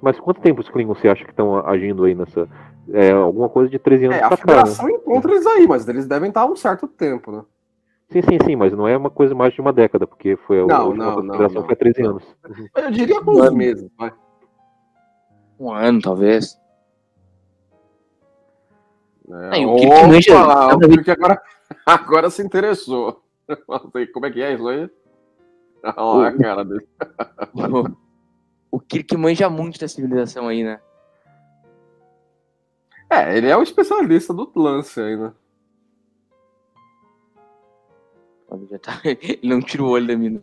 Mas 0.00 0.18
quanto 0.20 0.40
tempo 0.40 0.60
os 0.60 0.68
Klingons 0.68 0.98
você 0.98 1.08
acha 1.08 1.24
que 1.24 1.30
estão 1.30 1.56
agindo 1.66 2.04
aí 2.04 2.14
nessa. 2.14 2.48
É, 2.92 3.10
alguma 3.10 3.48
coisa 3.48 3.68
de 3.68 3.78
13 3.78 4.04
anos 4.04 4.16
é, 4.18 4.22
a 4.22 4.36
federação 4.36 4.86
cá, 4.86 4.92
né? 4.92 4.98
encontra 4.98 5.32
eles 5.32 5.46
aí, 5.46 5.66
mas 5.66 5.88
eles 5.88 6.06
devem 6.06 6.28
estar 6.28 6.46
um 6.46 6.54
certo 6.54 6.86
tempo, 6.86 7.32
né? 7.32 7.42
Sim, 8.10 8.22
sim, 8.22 8.38
sim, 8.44 8.56
mas 8.56 8.72
não 8.72 8.86
é 8.86 8.96
uma 8.96 9.10
coisa 9.10 9.34
mais 9.34 9.52
de 9.52 9.60
uma 9.60 9.72
década, 9.72 10.06
porque 10.06 10.36
foi 10.46 10.60
a 10.60 10.66
não, 10.66 10.88
última 10.88 11.04
não, 11.06 11.32
federação 11.32 11.60
não, 11.60 11.64
foi 11.64 11.74
há 11.74 11.76
13 11.76 12.02
não. 12.02 12.10
anos. 12.10 12.36
Eu 12.76 12.90
diria 12.90 13.16
alguns 13.16 13.48
um 13.48 13.54
meses, 13.54 13.90
vai. 13.98 14.12
Um 15.58 15.72
ano, 15.72 16.00
talvez. 16.00 16.56
É, 19.28 19.60
é, 19.60 19.66
o 19.66 19.74
que, 19.74 19.88
que 19.88 20.06
manja, 20.06 20.32
falar, 20.34 20.78
porque 20.78 21.10
agora, 21.10 21.42
agora 21.84 22.30
se 22.30 22.42
interessou. 22.42 23.22
Como 24.12 24.26
é 24.26 24.30
que 24.30 24.42
é 24.42 24.54
isso 24.54 24.68
aí? 24.68 24.88
Olha 25.96 26.28
a 26.28 26.38
cara 26.38 26.64
dele. 26.64 26.86
o 28.70 28.80
Kirk 28.80 29.16
manja 29.16 29.50
muito 29.50 29.80
da 29.80 29.88
civilização 29.88 30.48
aí, 30.48 30.62
né? 30.62 30.80
É, 33.10 33.36
ele 33.36 33.48
é 33.48 33.56
o 33.56 33.62
especialista 33.62 34.34
do 34.34 34.50
lance 34.54 35.00
aí, 35.00 35.16
né? 35.16 35.32
Já 38.70 38.78
tá... 38.78 39.00
Ele 39.04 39.38
não 39.42 39.60
tira 39.60 39.82
o 39.82 39.88
olho 39.88 40.06
da 40.06 40.16
mina. 40.16 40.40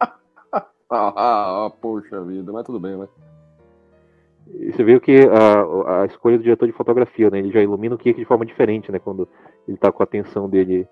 ah, 0.90 1.70
poxa 1.80 2.22
vida, 2.22 2.52
mas 2.52 2.64
tudo 2.64 2.80
bem, 2.80 2.96
né? 2.96 3.08
Você 4.72 4.84
viu 4.84 5.00
que 5.00 5.22
a, 5.28 6.02
a 6.02 6.06
escolha 6.06 6.38
do 6.38 6.44
diretor 6.44 6.66
de 6.66 6.72
fotografia, 6.72 7.28
né? 7.30 7.38
Ele 7.38 7.50
já 7.50 7.60
ilumina 7.60 7.96
o 7.96 7.98
Kirk 7.98 8.18
de 8.18 8.26
forma 8.26 8.46
diferente, 8.46 8.92
né? 8.92 8.98
Quando 8.98 9.28
ele 9.66 9.76
tá 9.76 9.90
com 9.90 10.02
a 10.02 10.04
atenção 10.04 10.48
dele 10.48 10.86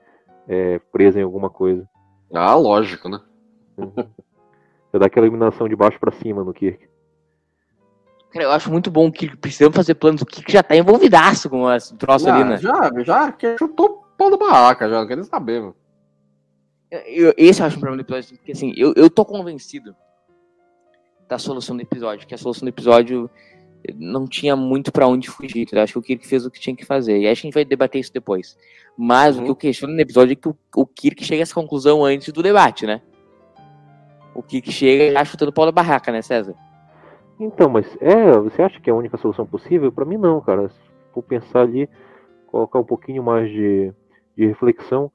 é, 0.49 0.81
presa 0.93 1.21
em 1.21 1.23
alguma 1.23 1.49
coisa. 1.49 1.89
Ah, 2.33 2.55
lógico, 2.55 3.09
né? 3.09 3.21
Você 3.79 4.99
dá 4.99 5.07
aquela 5.07 5.27
iluminação 5.27 5.69
de 5.69 5.77
baixo 5.77 5.99
para 6.01 6.13
cima 6.13 6.43
no 6.43 6.53
Kirk. 6.53 6.89
Cara, 8.33 8.45
eu 8.45 8.51
acho 8.51 8.71
muito 8.71 8.91
bom 8.91 9.11
que 9.11 9.37
precisamos 9.37 9.77
fazer 9.77 9.95
planos. 9.95 10.23
O 10.23 10.27
Kirk 10.27 10.51
já 10.51 10.63
tá 10.63 10.75
envolvidaço 10.75 11.49
com 11.49 11.71
esse 11.73 11.97
troço 11.97 12.29
ah, 12.29 12.35
ali, 12.35 12.45
né? 12.45 12.57
Já, 12.57 12.91
já 13.05 13.33
que 13.33 13.57
chutou 13.57 13.87
o 13.87 14.17
pau 14.17 14.31
da 14.31 14.37
barraca, 14.37 14.89
já, 14.89 15.01
não 15.01 15.07
quero 15.07 15.23
saber, 15.25 15.61
mano. 15.61 15.77
Eu, 17.07 17.35
esse 17.37 17.61
eu 17.61 17.67
acho 17.67 17.77
um 17.77 17.81
problema 17.81 18.03
do 18.03 18.07
episódio, 18.07 18.37
porque 18.37 18.53
assim, 18.53 18.73
eu, 18.77 18.93
eu 18.97 19.11
tô 19.11 19.25
convencido 19.25 19.95
da 21.29 21.39
solução 21.39 21.77
do 21.77 21.83
episódio, 21.83 22.27
que 22.27 22.35
a 22.35 22.39
solução 22.39 22.67
do 22.67 22.69
episódio 22.69 23.31
não 23.97 24.27
tinha 24.27 24.57
muito 24.57 24.91
para 24.91 25.07
onde 25.07 25.29
fugir. 25.29 25.67
Eu 25.71 25.83
acho 25.83 25.93
que 25.93 25.99
o 25.99 26.03
Kirk 26.03 26.27
fez 26.27 26.47
o 26.47 26.51
que 26.51 26.61
tinha 26.61 26.75
que 26.75 26.85
fazer. 26.85 27.19
E 27.19 27.29
acho 27.29 27.43
que 27.43 27.47
a 27.47 27.49
gente 27.49 27.55
vai 27.55 27.65
debater 27.65 28.01
isso 28.01 28.13
depois. 28.13 28.57
Mas 28.97 29.37
uhum. 29.37 29.43
o 29.43 29.45
que 29.45 29.51
eu 29.51 29.57
questiono 29.57 29.95
no 29.95 30.01
episódio 30.01 30.33
é 30.33 30.37
que 30.37 30.49
o, 30.49 30.57
o 30.77 30.87
Kirk 30.87 31.23
chega 31.25 31.43
a 31.43 31.45
essa 31.45 31.55
conclusão 31.55 32.05
antes 32.05 32.33
do 32.33 32.43
debate, 32.43 32.87
né? 32.87 33.03
O 34.35 34.43
Kirk 34.43 34.73
chega 34.73 35.13
já 35.13 35.25
chutando 35.25 35.51
o 35.51 35.55
pau 35.55 35.67
da 35.67 35.73
barraca, 35.73 36.11
né, 36.11 36.23
César? 36.23 36.55
Então, 37.39 37.69
mas 37.69 37.87
é, 38.01 38.33
você 38.39 38.63
acha 38.63 38.81
que 38.81 38.89
é 38.89 38.93
a 38.93 38.97
única 38.97 39.17
solução 39.17 39.47
possível? 39.47 39.93
Para 39.93 40.05
mim 40.05 40.17
não, 40.17 40.41
cara. 40.41 40.69
Se 40.69 40.75
for 41.13 41.23
pensar 41.23 41.63
ali, 41.63 41.89
colocar 42.47 42.79
um 42.79 42.85
pouquinho 42.85 43.23
mais 43.23 43.51
de, 43.51 43.93
de 44.37 44.47
reflexão, 44.47 45.11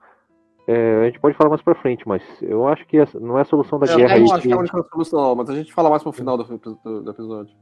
é, 0.72 1.02
a 1.02 1.06
gente 1.06 1.20
pode 1.20 1.36
falar 1.36 1.50
mais 1.50 1.64
para 1.64 1.74
frente, 1.74 2.08
mas 2.08 2.22
eu 2.44 2.68
acho 2.68 2.86
que 2.86 2.98
essa 2.98 3.20
não 3.20 3.40
é 3.40 3.42
a 3.42 3.46
solução 3.46 3.80
da 3.80 3.88
eu 3.88 3.98
guerra. 3.98 4.18
Eu 4.18 4.26
não 4.26 4.34
acho 4.36 4.44
que 4.44 4.52
é 4.52 4.56
a 4.56 4.60
única 4.60 4.84
solução, 4.84 5.36
mas 5.36 5.50
a 5.50 5.56
gente 5.56 5.74
fala 5.74 5.90
mais 5.90 6.04
pro 6.04 6.12
final 6.12 6.38
do, 6.38 6.44
do, 6.44 7.02
do 7.02 7.10
episódio. 7.10 7.56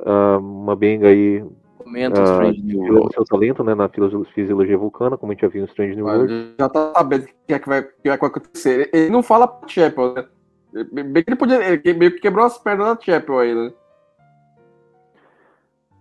Uh, 0.00 0.38
uma 0.40 0.74
benga 0.74 1.06
aí 1.06 1.44
Comenta 1.78 2.20
uh, 2.20 2.24
Strange 2.24 2.60
New 2.60 2.80
World. 2.80 3.14
seu 3.14 3.24
talento 3.24 3.62
né, 3.62 3.72
na 3.72 3.88
fisiologia 4.34 4.76
vulcana, 4.76 5.16
como 5.16 5.30
a 5.30 5.34
gente 5.34 5.42
já 5.42 5.48
viu 5.48 5.60
no 5.60 5.68
Strange 5.68 5.94
New 5.94 6.06
World. 6.06 6.54
Já 6.58 6.68
tá 6.68 6.92
sabendo 6.96 7.22
o 7.22 7.28
que 7.46 7.54
é 7.54 7.58
que 7.60 7.68
vai, 7.68 7.82
que 7.84 8.08
vai 8.08 8.14
acontecer. 8.14 8.90
Ele 8.92 9.10
não 9.10 9.22
fala 9.22 9.46
pra 9.46 9.68
Chapel, 9.68 10.12
né? 10.12 10.26
Bem 10.92 11.22
que 11.22 11.30
ele 11.30 11.36
podia. 11.36 11.62
Ele 11.62 11.94
meio 11.94 12.10
que 12.10 12.20
quebrou 12.20 12.44
as 12.44 12.58
pernas 12.58 12.96
da 12.96 13.00
Chapel 13.00 13.38
aí, 13.38 13.54
né? 13.54 13.72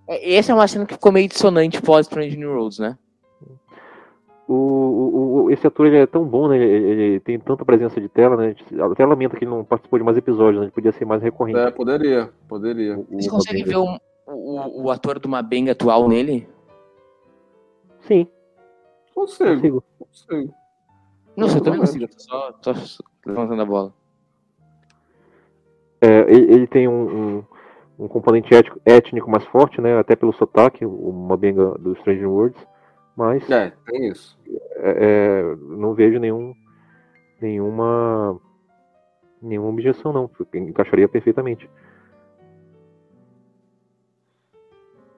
É, 0.08 0.34
essa 0.34 0.52
é 0.52 0.56
uma 0.56 0.68
cena 0.68 0.88
que 0.88 0.96
ficou 0.96 1.12
meio 1.12 1.28
dissonante 1.28 1.80
pós 1.80 2.08
Strange 2.08 2.38
New 2.38 2.50
Worlds, 2.50 2.80
né? 2.80 2.98
O, 4.47 4.53
o, 4.53 5.43
o, 5.43 5.51
esse 5.51 5.65
ator 5.65 5.86
ele 5.88 5.97
é 5.97 6.06
tão 6.06 6.25
bom, 6.25 6.49
né? 6.49 6.58
Ele, 6.58 7.01
ele, 7.03 7.19
tem 7.21 7.39
tanta 7.39 7.63
presença 7.63 7.99
de 8.01 8.10
tela, 8.10 8.36
né? 8.36 8.56
Até 8.91 9.06
lamenta 9.06 9.38
que 9.38 9.45
ele 9.45 9.51
não 9.51 9.63
participou 9.63 9.97
de 9.97 10.06
mais 10.06 10.17
episódios, 10.17 10.60
né? 10.60 10.65
Ele 10.65 10.71
podia 10.71 10.91
ser 10.91 11.06
mais 11.06 11.21
recorrente. 11.21 11.60
É, 11.60 11.71
poderia, 11.71 12.29
poderia. 12.47 12.97
Vocês 13.10 13.29
conseguem 13.29 13.63
ver 13.63 13.77
o, 13.77 13.97
o, 14.27 14.84
o 14.84 14.91
ator 14.91 15.17
do 15.17 15.29
Mabenga 15.29 15.71
atual 15.71 16.10
nele? 16.10 16.47
Sim. 18.01 18.27
Consigo. 19.15 19.84
Consigo. 19.97 20.53
Não, 21.36 21.47
você 21.47 21.62
também 21.62 21.79
consigo, 21.79 22.08
tô 22.08 22.19
só, 22.19 22.51
tô 22.62 22.73
levantando 23.25 23.62
a 23.62 23.65
bola. 23.65 23.93
É, 26.01 26.19
ele, 26.29 26.53
ele, 26.53 26.67
tem 26.67 26.88
um, 26.88 27.38
um, 27.38 27.43
um 27.99 28.08
componente 28.08 28.53
ético, 28.53 28.79
étnico 28.86 29.32
mais 29.32 29.43
forte, 29.45 29.79
né? 29.79 29.97
Até 29.97 30.15
pelo 30.15 30.34
sotaque, 30.34 30.86
o 30.86 31.12
Mabenga 31.12 31.77
do 31.79 31.95
Stranger 31.95 32.29
Worlds. 32.29 32.72
Mas. 33.15 33.49
É, 33.49 33.71
tem 33.86 34.08
isso. 34.08 34.38
É, 34.78 34.97
é, 34.99 35.56
não 35.56 35.93
vejo 35.93 36.19
nenhum, 36.19 36.54
nenhuma. 37.41 38.39
Nenhuma 39.41 39.69
objeção, 39.69 40.13
não. 40.13 40.30
Encaixaria 40.54 41.08
perfeitamente. 41.08 41.69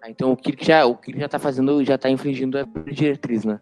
Ah, 0.02 0.10
então 0.10 0.32
o 0.32 0.38
Kirk 0.38 0.64
já, 0.64 0.86
o 0.86 0.96
Kirk 0.96 1.20
já 1.20 1.28
tá 1.28 1.40
fazendo, 1.40 1.84
já 1.84 1.98
tá 1.98 2.10
infringindo 2.10 2.58
a 2.60 2.66
diretriz, 2.92 3.44
né? 3.44 3.60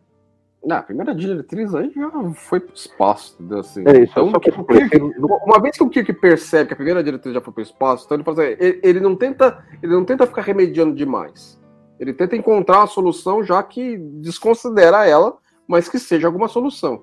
Não, 0.65 0.77
a 0.77 0.81
primeira 0.81 1.13
diretriz 1.13 1.75
aí 1.75 1.91
já 1.93 2.09
foi 2.33 2.59
pro 2.59 2.73
espaço, 2.73 3.35
entendeu? 3.35 3.59
Assim. 3.59 3.83
É 3.85 4.03
isso, 4.03 4.11
então, 4.11 4.29
só 4.29 4.39
que 4.39 4.49
o 4.49 4.65
Kirk, 4.65 4.97
uma 5.21 5.61
vez 5.61 5.77
que 5.77 5.83
o 5.83 5.89
Kirk 5.89 6.13
percebe 6.13 6.67
que 6.67 6.73
a 6.73 6.77
primeira 6.77 7.03
diretriz 7.03 7.33
já 7.33 7.41
foi 7.41 7.53
pro 7.53 7.63
espaço, 7.63 8.05
então 8.05 8.15
ele 8.15 8.23
faz, 8.23 8.37
ele, 8.37 8.79
ele, 8.81 8.99
não 8.99 9.15
tenta, 9.15 9.63
ele 9.81 9.93
não 9.93 10.05
tenta 10.05 10.25
ficar 10.27 10.41
remediando 10.41 10.95
demais. 10.95 11.61
Ele 12.03 12.13
tenta 12.13 12.35
encontrar 12.35 12.79
uma 12.79 12.87
solução 12.87 13.41
já 13.41 13.63
que 13.63 13.97
desconsidera 13.97 15.07
ela, 15.07 15.37
mas 15.65 15.87
que 15.87 15.97
seja 15.97 16.27
alguma 16.27 16.49
solução. 16.49 17.01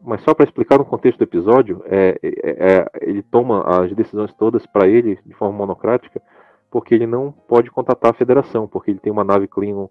Mas 0.00 0.22
só 0.22 0.32
para 0.32 0.44
explicar 0.44 0.78
no 0.78 0.84
contexto 0.84 1.18
do 1.18 1.24
episódio, 1.24 1.82
é, 1.86 2.16
é, 2.22 2.30
é, 2.44 2.86
ele 3.00 3.20
toma 3.20 3.64
as 3.64 3.92
decisões 3.96 4.32
todas 4.34 4.64
para 4.64 4.86
ele 4.86 5.18
de 5.26 5.34
forma 5.34 5.58
monocrática, 5.58 6.22
porque 6.70 6.94
ele 6.94 7.04
não 7.04 7.32
pode 7.32 7.68
contatar 7.68 8.12
a 8.12 8.14
Federação, 8.14 8.68
porque 8.68 8.92
ele 8.92 9.00
tem 9.00 9.12
uma 9.12 9.24
nave 9.24 9.48
Klingon 9.48 9.90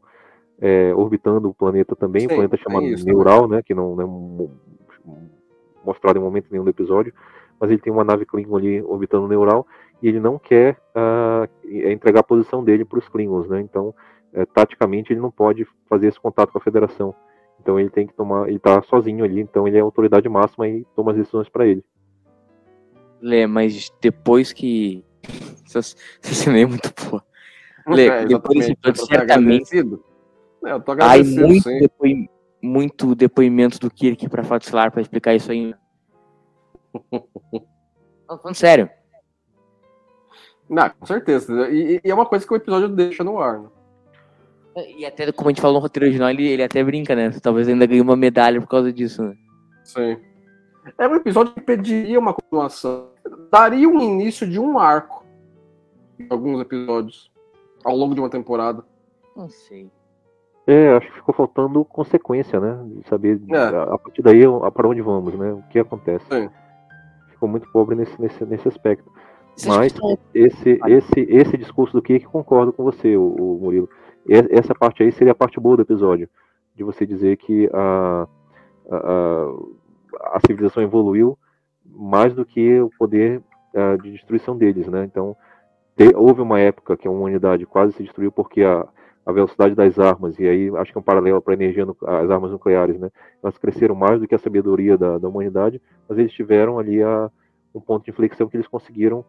é, 0.62 0.96
orbitando 0.96 1.50
o 1.50 1.54
planeta 1.54 1.94
também, 1.94 2.22
Sim, 2.22 2.28
um 2.28 2.36
planeta 2.36 2.56
chamado 2.56 2.86
isso, 2.86 3.06
Neural, 3.06 3.50
né, 3.50 3.62
que 3.62 3.74
não 3.74 4.02
é 4.02 4.06
mostrado 5.86 6.18
em 6.18 6.22
momento 6.22 6.48
nenhum 6.50 6.64
do 6.64 6.70
episódio, 6.70 7.14
mas 7.60 7.70
ele 7.70 7.82
tem 7.82 7.92
uma 7.92 8.06
nave 8.06 8.26
Klingon 8.26 8.56
ali 8.56 8.82
orbitando 8.82 9.26
o 9.26 9.28
Neural 9.28 9.68
e 10.02 10.08
ele 10.08 10.22
não 10.22 10.40
quer 10.40 10.78
uh, 10.96 11.50
entregar 11.66 12.22
a 12.22 12.24
posição 12.24 12.64
dele 12.64 12.86
para 12.86 13.00
os 13.00 13.10
Klingons, 13.10 13.48
né? 13.48 13.62
Então 13.62 13.94
é, 14.38 14.46
taticamente 14.46 15.12
ele 15.12 15.20
não 15.20 15.32
pode 15.32 15.66
fazer 15.90 16.08
esse 16.08 16.20
contato 16.20 16.52
com 16.52 16.60
a 16.60 16.62
federação. 16.62 17.14
Então 17.60 17.80
ele 17.80 17.90
tem 17.90 18.06
que 18.06 18.14
tomar, 18.14 18.48
ele 18.48 18.60
tá 18.60 18.84
sozinho 18.84 19.26
ali, 19.26 19.42
então 19.42 19.68
ele 19.68 19.78
é 19.78 19.80
a 19.80 19.84
autoridade 19.84 20.30
máxima 20.30 20.68
e 20.68 20.86
toma 20.96 21.12
as 21.12 21.18
decisões 21.18 21.50
para 21.50 21.66
ele. 21.66 21.84
Lê, 23.20 23.48
mas 23.48 23.92
depois 24.00 24.54
que. 24.54 25.04
Essa 25.66 25.82
cena 26.22 26.60
é 26.60 26.66
muito 26.68 26.94
boa. 27.04 27.24
Lê, 27.88 28.08
é, 28.08 28.26
depois 28.26 28.60
desse 28.60 28.72
episódio, 28.74 29.06
certamente. 29.08 29.76
É, 29.76 30.72
eu 30.72 30.80
tô 30.82 30.92
Aí 31.02 31.24
muito, 31.24 31.68
depoi... 31.68 32.30
muito 32.62 33.16
depoimento 33.16 33.80
do 33.80 33.90
Kirk 33.90 34.30
pra 34.30 34.44
Fatilar 34.44 34.92
pra 34.92 35.02
explicar 35.02 35.34
isso 35.34 35.52
aí. 35.52 35.74
não, 38.30 38.38
falando 38.38 38.56
sério. 38.56 38.88
Não, 40.70 40.90
com 40.92 41.06
certeza. 41.08 41.70
E, 41.70 42.00
e, 42.04 42.10
é 42.10 42.14
uma 42.14 42.26
coisa 42.26 42.46
que 42.46 42.54
o 42.54 42.58
episódio 42.58 42.90
deixa 42.90 43.24
no 43.24 43.40
ar, 43.40 43.62
né? 43.62 43.70
E 44.98 45.06
até, 45.06 45.32
como 45.32 45.50
a 45.50 45.52
gente 45.52 45.62
falou 45.62 45.76
no 45.78 45.82
roteiro 45.82 46.06
original, 46.06 46.30
ele, 46.30 46.48
ele 46.48 46.64
até 46.64 46.84
brinca, 46.84 47.16
né? 47.16 47.32
Talvez 47.42 47.68
ainda 47.68 47.86
ganhe 47.86 48.02
uma 48.02 48.16
medalha 48.16 48.60
por 48.62 48.68
causa 48.68 48.92
disso, 48.94 49.24
né? 49.24 49.36
Sim. 49.84 50.18
É 50.98 51.08
um 51.08 51.16
episódio 51.16 51.54
que 51.54 51.62
pediria 51.62 52.20
uma 52.20 52.34
continuação. 52.34 53.10
Daria 53.52 53.88
um 53.90 54.00
início 54.00 54.48
de 54.48 54.60
um 54.60 54.78
arco. 54.78 55.26
Em 56.20 56.28
alguns 56.30 56.62
episódios. 56.62 57.32
Ao 57.84 57.96
longo 57.96 58.14
de 58.14 58.20
uma 58.22 58.30
temporada. 58.30 58.84
Não 59.36 59.50
sei. 59.50 59.90
É, 60.66 60.90
acho 60.98 61.08
que 61.08 61.16
ficou 61.16 61.34
faltando 61.34 61.84
consequência, 61.86 62.60
né? 62.60 62.78
De 62.86 63.08
saber 63.08 63.40
É. 63.50 63.58
a, 63.58 63.84
a 63.84 63.98
partir 63.98 64.22
daí 64.22 64.44
a- 64.46 64.72
para 64.72 64.88
onde 64.88 65.02
vamos, 65.02 65.34
né? 65.34 65.54
O 65.54 65.64
que 65.70 65.80
acontece. 65.80 66.26
Sim. 66.30 66.50
Ficou 67.32 67.48
muito 67.48 67.70
pobre 67.72 67.96
nesse, 67.96 68.20
nesse, 68.22 68.46
nesse 68.46 68.68
aspecto. 68.68 69.10
Mas 69.66 69.92
que 69.94 69.98
estão- 69.98 70.18
esse, 70.34 70.80
esse, 70.88 71.20
esse 71.30 71.58
discurso 71.58 71.94
do 71.94 72.02
Kirk 72.02 72.26
concordo 72.28 72.72
com 72.74 72.84
você, 72.84 73.16
o, 73.16 73.24
o 73.28 73.60
Murilo. 73.62 73.90
Essa 74.28 74.76
parte 74.76 75.04
aí 75.04 75.12
seria 75.12 75.32
a 75.32 75.36
parte 75.36 75.60
boa 75.60 75.76
do 75.78 75.82
episódio. 75.84 76.30
De 76.76 76.84
você 76.84 77.06
dizer 77.06 77.38
que 77.38 77.70
a, 77.74 78.28
a, 78.92 78.98
a- 80.34 80.40
civilização 80.46 80.84
evoluiu 80.84 81.38
mais 81.86 82.34
do 82.34 82.46
que 82.46 82.80
o 82.80 82.90
poder 83.00 83.42
ah, 83.76 83.96
de 84.02 84.12
destruição 84.12 84.58
deles, 84.58 84.88
né? 84.88 85.06
Então, 85.06 85.36
te- 85.96 86.16
houve 86.16 86.42
uma 86.42 86.60
época 86.60 86.98
que 86.98 87.08
a 87.08 87.12
humanidade 87.12 87.66
quase 87.66 87.94
se 87.94 88.04
destruiu 88.04 88.32
porque 88.32 88.64
a, 88.64 88.86
a 89.26 89.32
velocidade 89.32 89.76
das 89.76 89.98
armas, 90.00 90.38
e 90.40 90.48
aí 90.48 90.70
acho 90.78 90.92
que 90.92 90.98
é 90.98 91.02
um 91.02 91.04
paralelo 91.04 91.42
para 91.42 91.54
a 91.54 91.56
energia, 91.56 91.86
as 92.06 92.30
armas 92.30 92.52
nucleares, 92.52 93.00
né? 93.00 93.10
Elas 93.42 93.58
cresceram 93.58 93.96
mais 93.96 94.20
do 94.20 94.28
que 94.28 94.36
a 94.36 94.40
sabedoria 94.40 94.98
da, 94.98 95.18
da 95.18 95.28
humanidade, 95.28 95.82
mas 96.08 96.18
eles 96.18 96.32
tiveram 96.34 96.78
ali 96.80 97.02
a, 97.02 97.30
um 97.74 97.82
ponto 97.82 98.06
de 98.06 98.12
inflexão 98.12 98.48
que 98.48 98.58
eles 98.58 98.68
conseguiram 98.68 99.26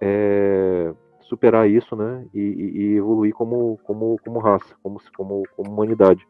é, 0.00 0.92
superar 1.28 1.68
isso, 1.68 1.94
né? 1.96 2.26
E, 2.34 2.40
e- 2.40 2.78
e 2.78 2.96
evoluir 2.96 3.34
como, 3.34 3.78
como, 3.84 4.18
como 4.24 4.38
raça, 4.38 4.74
como, 4.82 5.00
como, 5.16 5.42
como 5.56 5.70
humanidade. 5.70 6.26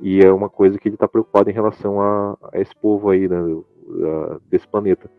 E 0.00 0.20
é 0.20 0.32
uma 0.32 0.48
coisa 0.48 0.78
que 0.78 0.88
ele 0.88 0.94
está 0.96 1.08
preocupado 1.08 1.50
em 1.50 1.54
relação 1.54 2.00
a, 2.00 2.36
a 2.52 2.60
esse 2.60 2.74
povo 2.76 3.10
aí, 3.10 3.28
né? 3.28 3.36
a- 3.38 4.38
desse 4.48 4.66
planeta. 4.68 5.10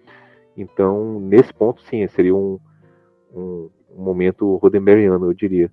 Então, 0.55 1.19
nesse 1.19 1.53
ponto, 1.53 1.81
sim, 1.83 2.07
seria 2.07 2.35
um, 2.35 2.59
um, 3.33 3.69
um 3.95 4.03
momento 4.03 4.55
rodemberiano, 4.57 5.25
eu 5.25 5.33
diria. 5.33 5.71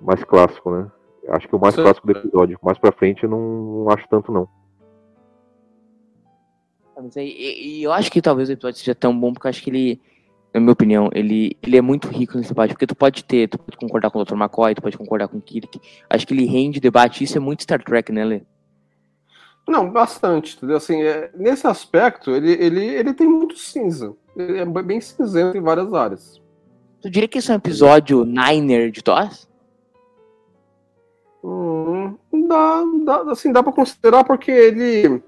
Mais 0.00 0.24
clássico, 0.24 0.70
né? 0.70 0.90
Acho 1.28 1.46
que 1.46 1.54
o 1.54 1.60
mais 1.60 1.74
Sim. 1.74 1.82
clássico 1.82 2.06
do 2.06 2.12
episódio. 2.18 2.58
Mais 2.62 2.78
pra 2.78 2.90
frente, 2.92 3.24
eu 3.24 3.30
não, 3.30 3.84
não 3.84 3.90
acho 3.90 4.08
tanto, 4.08 4.32
não. 4.32 4.48
Ah, 6.96 7.02
E, 7.20 7.78
e 7.78 7.82
eu 7.82 7.92
acho 7.92 8.10
que 8.10 8.22
talvez 8.22 8.48
o 8.48 8.52
episódio 8.52 8.78
seja 8.78 8.94
tão 8.94 9.18
bom 9.18 9.32
porque 9.32 9.46
eu 9.46 9.50
acho 9.50 9.62
que 9.62 9.70
ele, 9.70 10.00
na 10.52 10.60
minha 10.60 10.72
opinião, 10.72 11.08
ele, 11.12 11.56
ele 11.62 11.76
é 11.76 11.80
muito 11.80 12.08
rico 12.08 12.36
nesse 12.36 12.50
debate. 12.50 12.74
Porque 12.74 12.86
tu 12.86 12.96
pode 12.96 13.24
ter, 13.24 13.48
tu 13.48 13.58
pode 13.58 13.76
concordar 13.76 14.10
com 14.10 14.18
o 14.18 14.24
Dr. 14.24 14.34
McCoy, 14.34 14.74
tu 14.74 14.82
pode 14.82 14.98
concordar 14.98 15.28
com 15.28 15.38
o 15.38 15.40
Kirk. 15.40 15.80
Acho 16.08 16.26
que 16.26 16.34
ele 16.34 16.46
rende 16.46 16.80
debate. 16.80 17.22
Isso 17.22 17.36
é 17.36 17.40
muito 17.40 17.62
Star 17.62 17.82
Trek, 17.82 18.10
né, 18.12 18.24
Lê? 18.24 18.42
Não, 19.68 19.88
bastante, 19.88 20.56
entendeu? 20.56 20.76
Assim, 20.76 21.02
é, 21.02 21.30
nesse 21.34 21.66
aspecto, 21.66 22.32
ele, 22.32 22.52
ele, 22.52 22.84
ele 22.84 23.14
tem 23.14 23.28
muito 23.28 23.56
cinza. 23.56 24.14
Ele 24.36 24.58
é 24.58 24.64
bem 24.64 25.00
cinzento 25.00 25.56
em 25.56 25.60
várias 25.60 25.94
áreas. 25.94 26.42
Tu 27.00 27.08
diria 27.08 27.28
que 27.28 27.38
isso 27.38 27.52
é 27.52 27.54
um 27.54 27.58
episódio 27.58 28.24
Niner 28.24 28.90
de 28.90 29.02
TOS? 29.02 29.48
Hum, 31.42 32.16
dá, 32.48 32.82
dá, 33.04 33.32
assim, 33.32 33.52
dá 33.52 33.62
pra 33.62 33.72
considerar 33.72 34.24
porque 34.24 34.50
ele, 34.50 35.22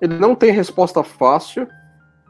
ele 0.00 0.18
não 0.18 0.34
tem 0.34 0.50
resposta 0.50 1.02
fácil, 1.02 1.66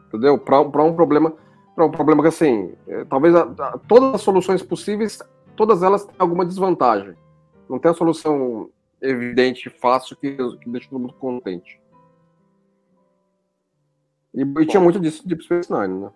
entendeu? 0.07 0.39
Pra, 0.39 0.65
pra 0.65 0.85
um 0.85 0.95
problema, 0.95 1.33
para 1.79 1.87
um 1.87 1.91
problema 1.93 2.23
que 2.23 2.29
assim, 2.29 2.73
é, 2.89 3.05
talvez 3.05 3.33
a- 3.37 3.43
a- 3.57 3.79
todas 3.87 4.15
as 4.17 4.21
soluções 4.21 4.65
possíveis, 4.65 5.23
todas 5.55 5.81
elas 5.85 6.05
têm 6.05 6.17
alguma 6.19 6.45
desvantagem. 6.45 7.15
Não 7.71 7.79
tem 7.79 7.89
a 7.89 7.95
solução 7.95 8.69
evidente, 9.01 9.71
fácil 9.71 10.17
que, 10.17 10.33
que 10.37 10.69
deixa 10.69 10.89
todo 10.91 10.99
mundo 10.99 11.13
contente. 11.13 11.81
E, 14.35 14.43
e 14.43 14.67
tinha 14.67 14.81
muito 14.81 14.99
disso 14.99 15.23
de 15.23 15.29
Deep 15.29 15.45
Space 15.45 15.73
Nine, 15.73 16.01
né? 16.01 16.11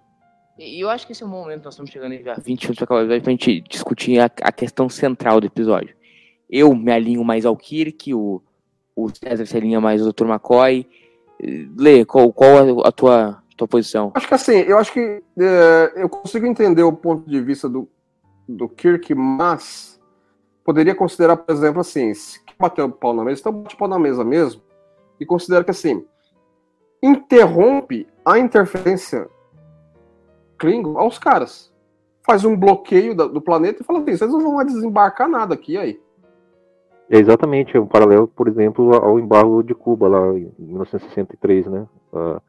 E 0.58 0.80
eu 0.82 0.90
acho 0.90 1.06
que 1.06 1.12
esse 1.12 1.22
é 1.22 1.26
o 1.26 1.28
momento, 1.28 1.64
nós 1.64 1.74
estamos 1.74 1.92
chegando 1.92 2.12
já 2.22 2.34
20 2.34 2.62
minutos 2.64 2.76
para 2.76 2.84
acabar 2.84 3.00
o 3.00 3.04
episódio, 3.04 3.22
pra 3.22 3.30
gente 3.30 3.60
discutir 3.62 4.18
a, 4.18 4.24
a 4.24 4.50
questão 4.52 4.88
central 4.88 5.40
do 5.40 5.46
episódio. 5.46 5.94
Eu 6.50 6.74
me 6.74 6.90
alinho 6.90 7.22
mais 7.24 7.46
ao 7.46 7.56
Kirk, 7.56 8.12
o, 8.12 8.42
o 8.96 9.08
César 9.10 9.46
se 9.46 9.56
alinha 9.56 9.80
mais 9.80 10.02
ao 10.04 10.12
Dr. 10.12 10.26
McCoy. 10.26 10.86
Lê, 11.78 12.04
qual, 12.04 12.32
qual 12.32 12.82
a, 12.84 12.88
a 12.88 12.92
tua, 12.92 13.41
tua 13.62 13.68
posição? 13.68 14.12
Acho 14.14 14.28
que 14.28 14.34
assim, 14.34 14.58
eu 14.58 14.78
acho 14.78 14.92
que 14.92 15.22
é, 15.38 15.92
eu 15.96 16.08
consigo 16.08 16.46
entender 16.46 16.82
o 16.82 16.92
ponto 16.92 17.28
de 17.28 17.40
vista 17.40 17.68
do, 17.68 17.88
do 18.48 18.68
Kirk, 18.68 19.14
mas 19.14 20.00
poderia 20.64 20.94
considerar, 20.94 21.36
por 21.36 21.52
exemplo, 21.52 21.80
assim, 21.80 22.12
se 22.14 22.42
quer 22.44 22.54
bater 22.58 22.82
o 22.82 22.90
pau 22.90 23.14
na 23.14 23.24
mesa, 23.24 23.40
então 23.40 23.52
bate 23.52 23.74
o 23.74 23.78
pau 23.78 23.88
na 23.88 23.98
mesa 23.98 24.24
mesmo, 24.24 24.62
e 25.18 25.26
considera 25.26 25.64
que 25.64 25.70
assim, 25.70 26.04
interrompe 27.02 28.06
a 28.24 28.38
interferência 28.38 29.28
Klingon 30.58 30.98
aos 30.98 31.18
caras. 31.18 31.72
Faz 32.24 32.44
um 32.44 32.56
bloqueio 32.56 33.16
do 33.16 33.40
planeta 33.40 33.82
e 33.82 33.84
fala 33.84 33.98
assim, 34.00 34.16
vocês 34.16 34.32
não 34.32 34.40
vão 34.40 34.54
mais 34.54 34.72
desembarcar 34.72 35.28
nada 35.28 35.54
aqui, 35.54 35.76
aí? 35.76 36.00
É 37.10 37.18
exatamente 37.18 37.76
um 37.76 37.86
paralelo, 37.86 38.28
por 38.28 38.46
exemplo, 38.46 38.94
ao 38.94 39.18
embargo 39.18 39.62
de 39.62 39.74
Cuba 39.74 40.08
lá 40.08 40.38
em 40.38 40.52
1963, 40.58 41.66
né? 41.66 41.86
A- 42.12 42.40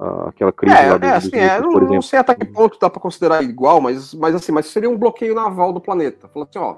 a- 0.00 0.28
aquela 0.30 0.52
crise 0.52 0.74
É, 0.74 0.90
lá 0.90 0.96
dos, 0.98 1.08
é, 1.08 1.14
assim, 1.14 1.36
é, 1.36 1.60
não, 1.60 1.70
por 1.70 1.80
não 1.82 1.88
exemplo. 1.88 2.02
sei 2.02 2.18
até 2.18 2.34
que 2.34 2.44
ponto 2.46 2.78
dá 2.80 2.88
pra 2.88 3.00
considerar 3.00 3.42
igual, 3.42 3.80
mas, 3.80 4.14
mas 4.14 4.34
assim, 4.34 4.50
mas 4.52 4.66
seria 4.66 4.88
um 4.88 4.96
bloqueio 4.96 5.34
naval 5.34 5.72
do 5.72 5.80
planeta. 5.80 6.28
Falando 6.28 6.48
assim, 6.48 6.58
ó, 6.58 6.76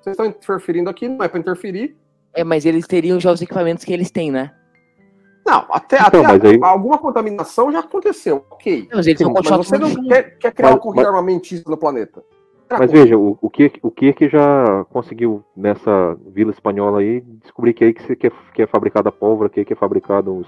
vocês 0.00 0.14
estão 0.14 0.26
interferindo 0.26 0.90
aqui, 0.90 1.08
não 1.08 1.24
é 1.24 1.28
pra 1.28 1.38
interferir. 1.40 1.96
É, 2.34 2.42
mas 2.44 2.66
eles 2.66 2.86
teriam 2.86 3.18
já 3.20 3.30
os 3.32 3.40
equipamentos 3.40 3.84
que 3.84 3.92
eles 3.92 4.10
têm, 4.10 4.30
né? 4.30 4.52
Não, 5.46 5.64
até, 5.70 5.96
Então, 5.96 6.20
até 6.20 6.22
mas 6.38 6.44
aí- 6.44 6.58
alguma 6.62 6.98
contaminação 6.98 7.72
já 7.72 7.78
aconteceu, 7.80 8.44
ok. 8.50 8.86
Não, 8.90 8.96
mas 8.98 9.06
eles 9.06 9.18
Sim, 9.18 9.32
Mas 9.32 9.48
você 9.66 9.78
não 9.78 10.04
quer, 10.06 10.36
quer 10.38 10.52
criar 10.52 10.68
Mas- 10.68 10.74
uma 10.76 10.80
corrida 10.82 11.02
mas- 11.02 11.08
armamentista 11.14 11.70
no 11.70 11.76
planeta. 11.76 12.22
Mas 12.70 12.90
que- 12.90 12.98
veja, 12.98 13.16
o, 13.16 13.38
o, 13.40 13.48
Kirk, 13.48 13.80
o 13.82 13.90
Kirk 13.90 14.28
já 14.28 14.84
conseguiu, 14.90 15.42
nessa 15.56 16.14
vila 16.26 16.50
espanhola 16.50 17.00
aí, 17.00 17.22
descobrir 17.42 17.72
que 17.72 17.82
é 17.82 17.86
aí 17.86 17.94
que, 17.94 18.14
que, 18.14 18.26
é, 18.26 18.32
que 18.52 18.60
é 18.62 18.66
fabricada 18.66 19.08
a 19.08 19.12
pólvora, 19.12 19.48
que 19.48 19.60
aí 19.60 19.64
que 19.64 19.72
é 19.72 19.76
fabricado 19.76 20.36
os, 20.36 20.46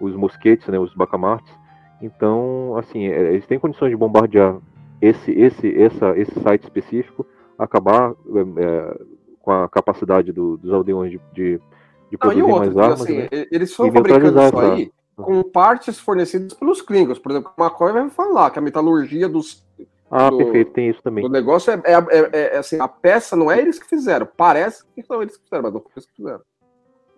os 0.00 0.14
mosquetes, 0.14 0.66
né, 0.68 0.78
os 0.78 0.94
bacamartes. 0.94 1.52
Então, 2.00 2.76
assim, 2.76 3.06
é, 3.06 3.32
eles 3.34 3.46
têm 3.46 3.58
condições 3.58 3.90
de 3.90 3.96
bombardear 3.96 4.56
esse, 5.00 5.30
esse, 5.32 5.80
essa, 5.80 6.16
esse 6.18 6.38
site 6.40 6.64
específico, 6.64 7.26
acabar 7.58 8.10
é, 8.12 8.62
é, 8.64 8.98
com 9.40 9.50
a 9.52 9.68
capacidade 9.68 10.32
do- 10.32 10.56
dos 10.56 10.72
aldeões 10.72 11.10
de, 11.10 11.18
de, 11.32 11.58
de 11.58 11.60
Não, 11.60 12.08
e 12.12 12.16
produzir 12.18 12.42
outra, 12.42 12.58
mais 12.58 12.76
armas. 12.78 13.00
assim, 13.02 13.16
né? 13.18 13.28
e- 13.32 13.48
eles 13.52 13.70
E 13.72 13.74
fabricando 13.74 14.00
isso 14.00 14.56
neutralizar 14.56 14.72
aí 14.72 14.92
com 15.16 15.42
partes 15.42 15.98
fornecidas 16.00 16.54
pelos 16.54 16.80
Klingons. 16.80 17.18
Por 17.18 17.30
exemplo, 17.32 17.52
o 17.56 17.62
McCoy 17.62 17.92
vai 17.92 18.08
falar 18.10 18.50
que 18.50 18.58
a 18.58 18.62
metalurgia 18.62 19.28
dos, 19.28 19.64
Ah, 20.10 20.30
do- 20.30 20.38
perfeito, 20.38 20.72
tem 20.72 20.88
isso 20.90 21.02
também. 21.02 21.22
do 21.24 21.30
negócio 21.30 21.70
é, 21.72 21.80
é, 21.84 21.92
é- 21.94 22.54
é, 22.54 22.58
assim, 22.58 22.80
a 22.80 22.88
peça 22.88 23.36
não 23.36 23.50
é 23.50 23.60
eles 23.60 23.78
que 23.78 23.86
fizeram. 23.88 24.26
Parece 24.36 24.84
que 24.94 25.02
são 25.02 25.22
eles 25.22 25.36
que 25.36 25.44
fizeram, 25.44 25.62
mas 25.64 25.72
não 25.72 25.80
foi 25.80 25.92
eles 25.96 26.06
que 26.06 26.16
fizeram. 26.16 26.40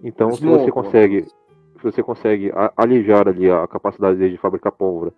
Então, 0.02 0.28
Eles 0.28 0.38
se 0.40 0.44
você 0.44 0.58
montam, 0.66 0.70
consegue, 0.82 1.20
né? 1.22 1.26
Se 1.90 1.97
você 1.97 2.03
consegue 2.03 2.51
alijar 2.77 3.29
ali 3.29 3.51
a 3.51 3.66
capacidade 3.66 4.31
de 4.31 4.37
fabricar 4.38 4.73
pólvora 4.73 5.12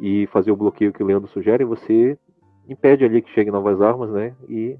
e 0.00 0.26
fazer 0.26 0.50
o 0.50 0.56
bloqueio 0.56 0.92
que 0.92 1.02
o 1.02 1.06
Leandro 1.06 1.28
sugere, 1.30 1.64
você 1.64 2.18
impede 2.68 3.04
ali 3.04 3.22
que 3.22 3.30
cheguem 3.30 3.52
novas 3.52 3.80
armas, 3.80 4.10
né? 4.10 4.34
E 4.48 4.76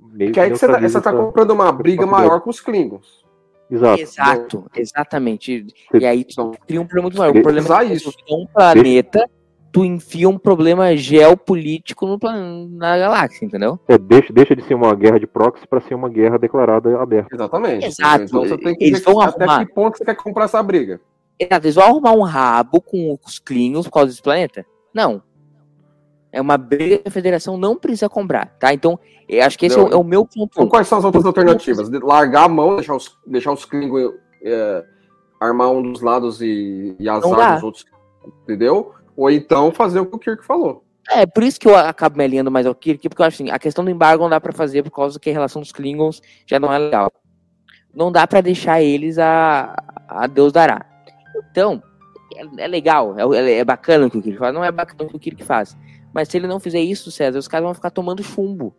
meio 0.00 0.32
Que 0.32 0.40
aí 0.40 0.50
que 0.50 0.56
você 0.56 0.66
tá, 0.66 0.80
você 0.80 1.00
tá 1.00 1.10
essa- 1.10 1.12
comprando 1.12 1.50
uma 1.50 1.70
briga 1.72 2.06
maior 2.06 2.40
com 2.40 2.50
os 2.50 2.60
Klingons. 2.60 3.26
Exato. 3.70 4.00
Exato, 4.00 4.64
exatamente. 4.74 5.66
E 5.92 6.06
aí 6.06 6.24
cria 6.66 6.80
um 6.80 6.86
problema 6.86 7.02
muito 7.02 7.18
maior. 7.18 7.36
O 7.36 7.42
problema 7.42 7.82
é 7.82 7.86
que 7.86 7.92
isso. 7.94 8.12
um 8.30 8.46
planeta, 8.46 9.28
tu 9.70 9.84
enfia 9.84 10.28
um 10.28 10.38
problema 10.38 10.96
geopolítico 10.96 12.06
no 12.06 12.18
plan... 12.18 12.68
na 12.70 12.98
galáxia, 12.98 13.44
entendeu? 13.44 13.78
É, 13.86 13.98
deixa, 13.98 14.32
deixa 14.32 14.56
de 14.56 14.62
ser 14.64 14.74
uma 14.74 14.94
guerra 14.94 15.18
de 15.20 15.26
proxy 15.26 15.66
para 15.66 15.80
ser 15.80 15.94
uma 15.94 16.08
guerra 16.08 16.38
declarada 16.38 17.00
aberta. 17.00 17.34
Exatamente. 17.34 17.86
Exato. 17.86 18.24
Então 18.24 18.40
você 18.40 18.56
tem 18.58 18.74
que 18.74 18.84
Eles 18.84 19.02
vão 19.02 19.20
até 19.20 19.44
arrumar. 19.44 19.66
que 19.66 19.74
ponto 19.74 19.98
você 19.98 20.04
quer 20.04 20.16
comprar 20.16 20.44
essa 20.44 20.62
briga. 20.62 21.00
Exato, 21.38 21.66
eles 21.66 21.74
vão 21.74 21.84
arrumar 21.84 22.12
um 22.12 22.22
rabo 22.22 22.80
com 22.80 23.16
os 23.24 23.38
Klingons 23.38 23.86
por 23.86 23.92
causa 23.92 24.08
desse 24.08 24.22
planeta? 24.22 24.66
Não. 24.92 25.22
É 26.32 26.40
uma 26.40 26.58
briga 26.58 26.98
que 26.98 27.08
a 27.08 27.12
federação 27.12 27.56
não 27.56 27.76
precisa 27.76 28.08
comprar, 28.08 28.56
tá? 28.58 28.74
Então, 28.74 28.98
eu 29.28 29.44
acho 29.44 29.58
que 29.58 29.66
esse 29.66 29.78
é 29.78 29.82
o, 29.82 29.88
é 29.88 29.96
o 29.96 30.04
meu 30.04 30.26
ponto. 30.26 30.50
Então 30.52 30.66
quais 30.66 30.86
são 30.88 30.98
as 30.98 31.04
outras 31.04 31.24
alternativas? 31.24 31.88
De 31.88 31.98
largar 31.98 32.44
a 32.44 32.48
mão, 32.48 32.76
deixar 32.76 32.94
os, 32.96 33.16
deixar 33.26 33.52
os 33.52 33.64
Klingons 33.64 34.12
é, 34.42 34.84
armar 35.40 35.70
um 35.70 35.82
dos 35.82 36.02
lados 36.02 36.42
e, 36.42 36.96
e 36.98 37.08
azar 37.08 37.54
dos 37.54 37.62
outros. 37.62 37.84
Entendeu? 38.42 38.92
Ou 39.18 39.28
então 39.28 39.72
fazer 39.72 39.98
o 39.98 40.06
que 40.06 40.14
o 40.14 40.18
Kirk 40.18 40.44
falou. 40.44 40.84
É, 41.10 41.26
por 41.26 41.42
isso 41.42 41.58
que 41.58 41.66
eu 41.66 41.74
acabo 41.74 42.16
me 42.16 42.22
alinhando 42.22 42.52
mais 42.52 42.66
ao 42.66 42.74
Kirk, 42.74 43.08
porque 43.08 43.20
eu 43.20 43.26
acho 43.26 43.42
assim, 43.42 43.50
a 43.50 43.58
questão 43.58 43.84
do 43.84 43.90
embargo 43.90 44.22
não 44.22 44.30
dá 44.30 44.40
pra 44.40 44.52
fazer 44.52 44.84
por 44.84 44.92
causa 44.92 45.18
que 45.18 45.28
a 45.28 45.32
relação 45.32 45.60
dos 45.60 45.72
Klingons 45.72 46.22
já 46.46 46.60
não 46.60 46.72
é 46.72 46.78
legal. 46.78 47.12
Não 47.92 48.12
dá 48.12 48.28
pra 48.28 48.40
deixar 48.40 48.80
eles 48.80 49.18
a, 49.18 49.74
a 50.06 50.28
Deus 50.28 50.52
dará. 50.52 50.86
Então, 51.50 51.82
é, 52.36 52.64
é 52.64 52.68
legal, 52.68 53.16
é, 53.34 53.54
é 53.54 53.64
bacana 53.64 54.06
o 54.06 54.10
que 54.10 54.18
o 54.18 54.22
Kirk 54.22 54.38
faz, 54.38 54.54
não 54.54 54.62
é 54.62 54.70
bacana 54.70 55.02
o 55.02 55.08
que 55.08 55.16
o 55.16 55.18
Kirk 55.18 55.42
faz. 55.42 55.76
Mas 56.14 56.28
se 56.28 56.36
ele 56.36 56.46
não 56.46 56.60
fizer 56.60 56.80
isso, 56.80 57.10
César, 57.10 57.40
os 57.40 57.48
caras 57.48 57.64
vão 57.64 57.74
ficar 57.74 57.90
tomando 57.90 58.22
chumbo. 58.22 58.72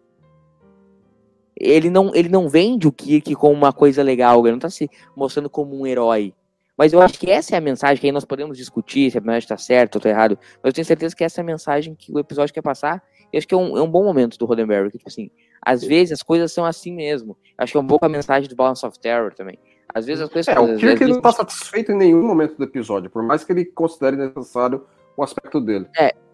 Ele 1.53 1.89
não, 1.89 2.15
ele 2.15 2.29
não 2.29 2.47
vende 2.47 2.87
o 2.87 2.93
Kirk 2.93 3.35
como 3.35 3.55
uma 3.55 3.73
coisa 3.73 4.01
legal, 4.01 4.39
ele 4.45 4.53
não 4.53 4.59
tá 4.59 4.69
se 4.69 4.89
mostrando 5.17 5.49
como 5.49 5.77
um 5.77 5.85
herói. 5.85 6.33
Mas 6.79 6.93
eu 6.93 7.01
acho 7.01 7.19
que 7.19 7.29
essa 7.29 7.55
é 7.55 7.57
a 7.57 7.61
mensagem 7.61 7.97
que 7.99 8.07
aí 8.07 8.11
nós 8.13 8.23
podemos 8.23 8.57
discutir 8.57 9.11
se 9.11 9.17
a 9.17 9.21
mensagem 9.21 9.39
está 9.39 9.57
certa 9.57 9.97
ou 9.97 9.99
está 9.99 10.09
errado. 10.09 10.39
Mas 10.63 10.69
eu 10.69 10.73
tenho 10.73 10.85
certeza 10.85 11.13
que 11.13 11.25
essa 11.25 11.41
é 11.41 11.43
a 11.43 11.45
mensagem 11.45 11.93
que 11.93 12.09
o 12.13 12.17
episódio 12.19 12.53
quer 12.53 12.61
passar. 12.61 13.03
E 13.33 13.37
acho 13.37 13.45
que 13.45 13.53
é 13.53 13.57
um, 13.57 13.77
é 13.77 13.81
um 13.81 13.91
bom 13.91 14.01
momento 14.01 14.37
do 14.37 14.45
Roddenberry. 14.45 14.89
Que, 14.89 14.97
tipo 14.97 15.09
assim, 15.09 15.29
às 15.61 15.83
vezes 15.83 16.13
as 16.13 16.23
coisas 16.23 16.53
são 16.53 16.63
assim 16.63 16.93
mesmo. 16.95 17.37
Acho 17.57 17.73
que 17.73 17.77
é 17.77 17.81
um 17.81 17.85
pouco 17.85 18.05
a 18.05 18.09
mensagem 18.09 18.47
do 18.47 18.55
Balance 18.55 18.85
of 18.85 18.97
Terror 18.97 19.33
também. 19.33 19.59
Às 19.93 20.05
vezes 20.05 20.23
as 20.23 20.29
coisas 20.29 20.47
É, 20.55 20.57
o 20.57 20.67
Kirk 20.77 20.99
vezes- 20.99 21.13
não 21.15 21.21
tá 21.21 21.33
satisfeito 21.33 21.91
em 21.91 21.97
nenhum 21.97 22.23
momento 22.25 22.55
do 22.55 22.63
episódio, 22.63 23.09
por 23.09 23.23
mais 23.23 23.43
que 23.43 23.51
ele 23.51 23.65
considere 23.65 24.15
necessário 24.15 24.85
o 25.17 25.21
aspecto 25.23 25.59
dele. 25.59 25.85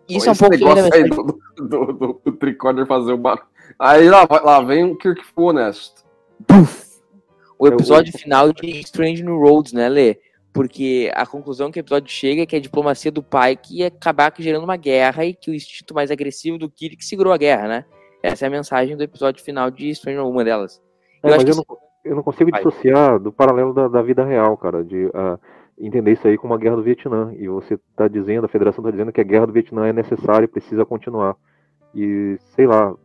Isso 0.08 0.30
é 0.30 0.32
um 0.32 0.36
pouco 0.36 0.56
negócio 0.56 0.94
aí 0.94 1.10
do, 1.10 1.40
do, 1.58 1.94
do, 1.94 2.22
do 2.24 2.32
tricorder 2.34 2.86
fazer 2.86 3.14
o 3.14 3.18
barulho. 3.18 3.48
Aí 3.80 4.08
lá, 4.08 4.28
lá 4.44 4.62
vem 4.62 4.84
o 4.84 4.96
Kirk 4.96 5.24
full 5.26 5.46
honesto. 5.48 6.04
Puf! 6.46 6.86
O 7.58 7.66
É, 7.68 7.72
o- 7.72 7.74
episódio 7.74 8.14
final 8.16 8.54
de 8.54 8.70
Strange 8.82 9.24
New 9.24 9.40
Roads, 9.40 9.74
né, 9.74 9.90
Lê? 9.90 10.18
Porque 10.56 11.12
a 11.14 11.26
conclusão 11.26 11.70
que 11.70 11.78
o 11.78 11.82
episódio 11.82 12.10
chega 12.10 12.44
é 12.44 12.46
que 12.46 12.56
a 12.56 12.62
diplomacia 12.62 13.12
do 13.12 13.22
pai 13.22 13.58
que 13.58 13.80
ia 13.80 13.88
acabar 13.88 14.34
gerando 14.40 14.64
uma 14.64 14.78
guerra 14.78 15.26
e 15.26 15.34
que 15.34 15.52
o 15.52 15.54
instinto 15.54 15.94
mais 15.94 16.10
agressivo 16.10 16.58
do 16.58 16.70
Kirk 16.70 17.04
segurou 17.04 17.34
a 17.34 17.38
guerra, 17.38 17.68
né? 17.68 17.86
Essa 18.24 18.46
é 18.46 18.48
a 18.48 18.52
mensagem 18.52 18.96
do 18.96 19.04
episódio 19.04 19.44
final 19.44 19.70
de 19.70 19.90
Strange 19.90 20.18
New 20.18 20.30
uma 20.30 20.46
delas. 20.46 20.82
É, 21.22 21.30
Eu 21.30 21.36
acho 21.36 21.46
que 21.46 21.52
eu 21.52 21.56
não, 21.58 21.66
eu 22.06 22.16
não 22.16 22.24
consigo 22.24 22.52
Vai. 22.52 22.64
dissociar 22.64 23.20
do 23.20 23.34
paralelo 23.34 23.74
da, 23.74 23.90
da 23.90 24.02
vida 24.02 24.24
real, 24.24 24.56
cara, 24.56 24.82
de 24.82 25.12
ah, 25.14 25.38
entender 25.78 26.14
isso 26.14 26.26
aí 26.26 26.38
como 26.38 26.54
uma 26.54 26.60
guerra 26.60 26.78
do 26.78 26.84
Vietnã. 26.84 27.34
E 27.38 27.50
você 27.50 27.78
tá 27.94 28.08
dizendo, 28.08 28.46
a 28.46 28.50
federação 28.50 28.82
tá 28.82 28.92
dizendo 28.92 29.12
que 29.12 29.20
a 29.20 29.26
guerra 29.26 29.48
do 29.48 29.54
Vietnã 29.54 29.88
é 29.88 29.92
necessária 29.92 30.46
e 30.46 30.48
precisa 30.48 30.86
continuar. 30.86 31.36
E, 31.94 32.38
sei 32.56 32.66
lá, 32.66 32.96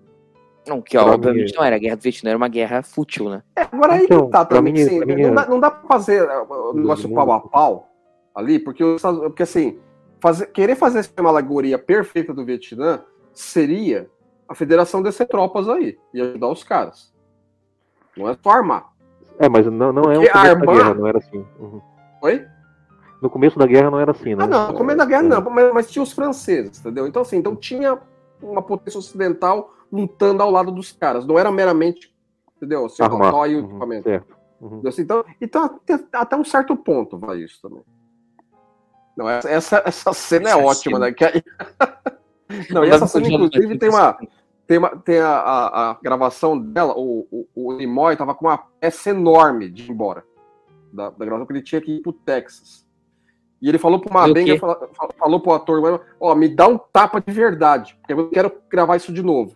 Não, 0.66 0.80
que 0.82 0.96
Pra 0.96 1.06
obviamente 1.06 1.52
mim- 1.52 1.56
não 1.56 1.64
era. 1.64 1.76
A 1.76 1.78
guerra 1.78 1.96
do 1.96 2.02
Vietnã 2.02 2.30
era 2.30 2.36
uma 2.36 2.48
guerra 2.48 2.82
fútil, 2.82 3.28
né? 3.30 3.42
É, 3.56 3.62
agora 3.62 3.94
aí 3.94 4.04
Então, 4.04 4.26
que 4.26 4.32
tá 4.32 4.44
pra 4.44 4.58
também. 4.58 4.72
mim- 4.74 4.82
assim, 4.82 5.00
mim 5.04 5.22
não, 5.22 5.30
é- 5.30 5.34
dá, 5.34 5.46
não 5.48 5.60
dá 5.60 5.70
pra 5.70 5.88
fazer 5.88 6.22
o 6.22 6.72
negócio 6.74 7.08
mundo. 7.08 7.16
pau 7.16 7.32
a 7.32 7.40
pau 7.40 7.88
ali, 8.34 8.58
porque, 8.58 8.84
porque 9.00 9.42
assim, 9.42 9.78
fazer, 10.20 10.46
querer 10.46 10.76
fazer 10.76 11.08
uma 11.18 11.30
alegoria 11.30 11.78
perfeita 11.78 12.32
do 12.34 12.44
Vietnã 12.44 13.02
seria 13.32 14.08
a 14.48 14.54
federação 14.54 15.02
descer 15.02 15.26
tropas 15.28 15.68
aí 15.68 15.96
e 16.12 16.20
ajudar 16.20 16.48
os 16.48 16.62
caras. 16.62 17.12
Não 18.16 18.28
é 18.28 18.36
só 18.42 18.50
armar. 18.50 18.90
é, 19.38 19.48
mas 19.48 19.64
não, 19.66 19.92
não 19.92 20.02
é 20.12 20.16
começo 20.16 20.36
armar- 20.36 20.66
da 20.66 20.72
guerra, 20.74 20.94
não 20.94 21.06
era 21.06 21.18
assim. 21.18 21.46
Uhum. 21.58 21.80
Oi? 22.22 22.44
No 23.22 23.30
começo 23.30 23.58
da 23.58 23.66
guerra 23.66 23.90
não 23.90 23.98
era 24.00 24.10
assim, 24.10 24.34
né? 24.34 24.44
Ah, 24.44 24.46
não, 24.46 24.68
no 24.68 24.74
começo 24.74 24.98
da 24.98 25.04
guerra 25.06 25.22
É. 25.24 25.28
não, 25.28 25.40
mas, 25.50 25.72
mas 25.74 25.90
tinha 25.90 26.02
os 26.02 26.12
franceses, 26.12 26.78
entendeu? 26.80 27.06
Então, 27.06 27.22
assim, 27.22 27.36
então 27.38 27.54
tinha 27.56 27.98
uma 28.42 28.62
potência 28.62 28.98
ocidental 28.98 29.72
lutando 29.92 30.42
ao 30.42 30.50
lado 30.50 30.70
dos 30.70 30.92
caras. 30.92 31.26
Não 31.26 31.38
era 31.38 31.50
meramente, 31.50 32.14
entendeu? 32.56 32.86
Assim, 32.86 33.02
Armar. 33.02 33.34
o 33.34 33.38
Uhum, 33.40 33.58
equipamento. 33.66 34.02
certo. 34.04 34.36
Uhum. 34.60 34.82
Assim, 34.86 35.02
Então, 35.02 35.24
então 35.40 35.64
até, 35.64 35.98
até 36.12 36.36
um 36.36 36.44
certo 36.44 36.76
ponto 36.76 37.18
vai 37.18 37.38
isso 37.38 37.60
também. 37.62 37.82
Não, 39.16 39.28
essa, 39.28 39.50
essa, 39.50 39.82
essa 39.84 40.12
cena 40.12 40.48
é 40.48 40.52
Essa 40.52 40.58
ótima, 40.62 40.96
cena. 40.98 41.06
né? 41.06 41.12
Que 41.12 41.24
aí- 41.24 41.42
Não, 42.70 42.84
e 42.84 42.90
essa 42.90 43.06
cena, 43.06 43.26
inclusive, 43.28 43.78
tem 43.78 43.88
uma. 43.88 44.16
Tem, 44.66 44.78
uma, 44.78 44.88
tem 44.96 45.18
a, 45.18 45.28
a, 45.30 45.90
a 45.90 45.98
gravação 46.00 46.56
dela, 46.58 46.94
o, 46.96 47.26
o, 47.30 47.46
o 47.54 47.72
Nimoy 47.76 48.16
tava 48.16 48.34
com 48.36 48.46
uma 48.46 48.56
peça 48.58 49.10
enorme 49.10 49.68
de 49.68 49.82
ir 49.84 49.90
embora. 49.90 50.24
Da, 50.92 51.10
da 51.10 51.24
gravação 51.24 51.46
que 51.46 51.52
ele 51.52 51.62
tinha 51.62 51.80
que 51.80 51.92
ir 51.96 52.00
pro 52.02 52.12
Texas. 52.12 52.86
E 53.60 53.68
ele 53.68 53.78
falou 53.78 54.02
Mabenga, 54.10 54.54
quê? 54.54 54.58
falou, 54.58 54.88
falou 55.18 55.40
pro 55.40 55.52
ator, 55.52 56.02
ó, 56.18 56.34
me 56.34 56.48
dá 56.48 56.66
um 56.66 56.78
tapa 56.78 57.20
de 57.20 57.32
verdade, 57.32 57.94
porque 57.96 58.12
eu 58.14 58.30
quero 58.30 58.52
gravar 58.70 58.96
isso 58.96 59.12
de 59.12 59.22
novo. 59.22 59.54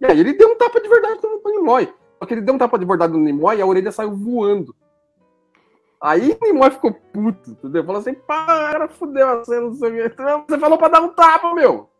E 0.00 0.06
aí 0.06 0.18
ele 0.18 0.32
deu 0.32 0.48
um 0.48 0.56
tapa 0.56 0.80
de 0.80 0.88
verdade 0.88 1.20
no 1.22 1.50
Nimoy. 1.50 1.92
Só 2.18 2.26
que 2.26 2.32
ele 2.34 2.40
deu 2.40 2.54
um 2.54 2.58
tapa 2.58 2.78
de 2.78 2.86
verdade 2.86 3.12
no 3.12 3.18
Nimoy 3.18 3.58
e 3.58 3.62
a 3.62 3.66
orelha 3.66 3.92
saiu 3.92 4.14
voando. 4.16 4.74
Aí 6.00 6.38
o 6.40 6.44
Nimoy 6.44 6.70
ficou 6.70 6.92
puto, 6.92 7.50
entendeu? 7.50 7.84
Falou 7.84 8.00
assim, 8.00 8.14
para, 8.14 8.88
fudeu 8.88 9.28
a 9.28 9.44
cena, 9.44 9.62
não 9.62 9.74
sei 9.74 9.90
o 9.90 10.10
quê. 10.10 10.16
Você 10.48 10.58
falou 10.58 10.78
pra 10.78 10.88
dar 10.88 11.02
um 11.02 11.08
tapa, 11.08 11.54
meu! 11.54 11.90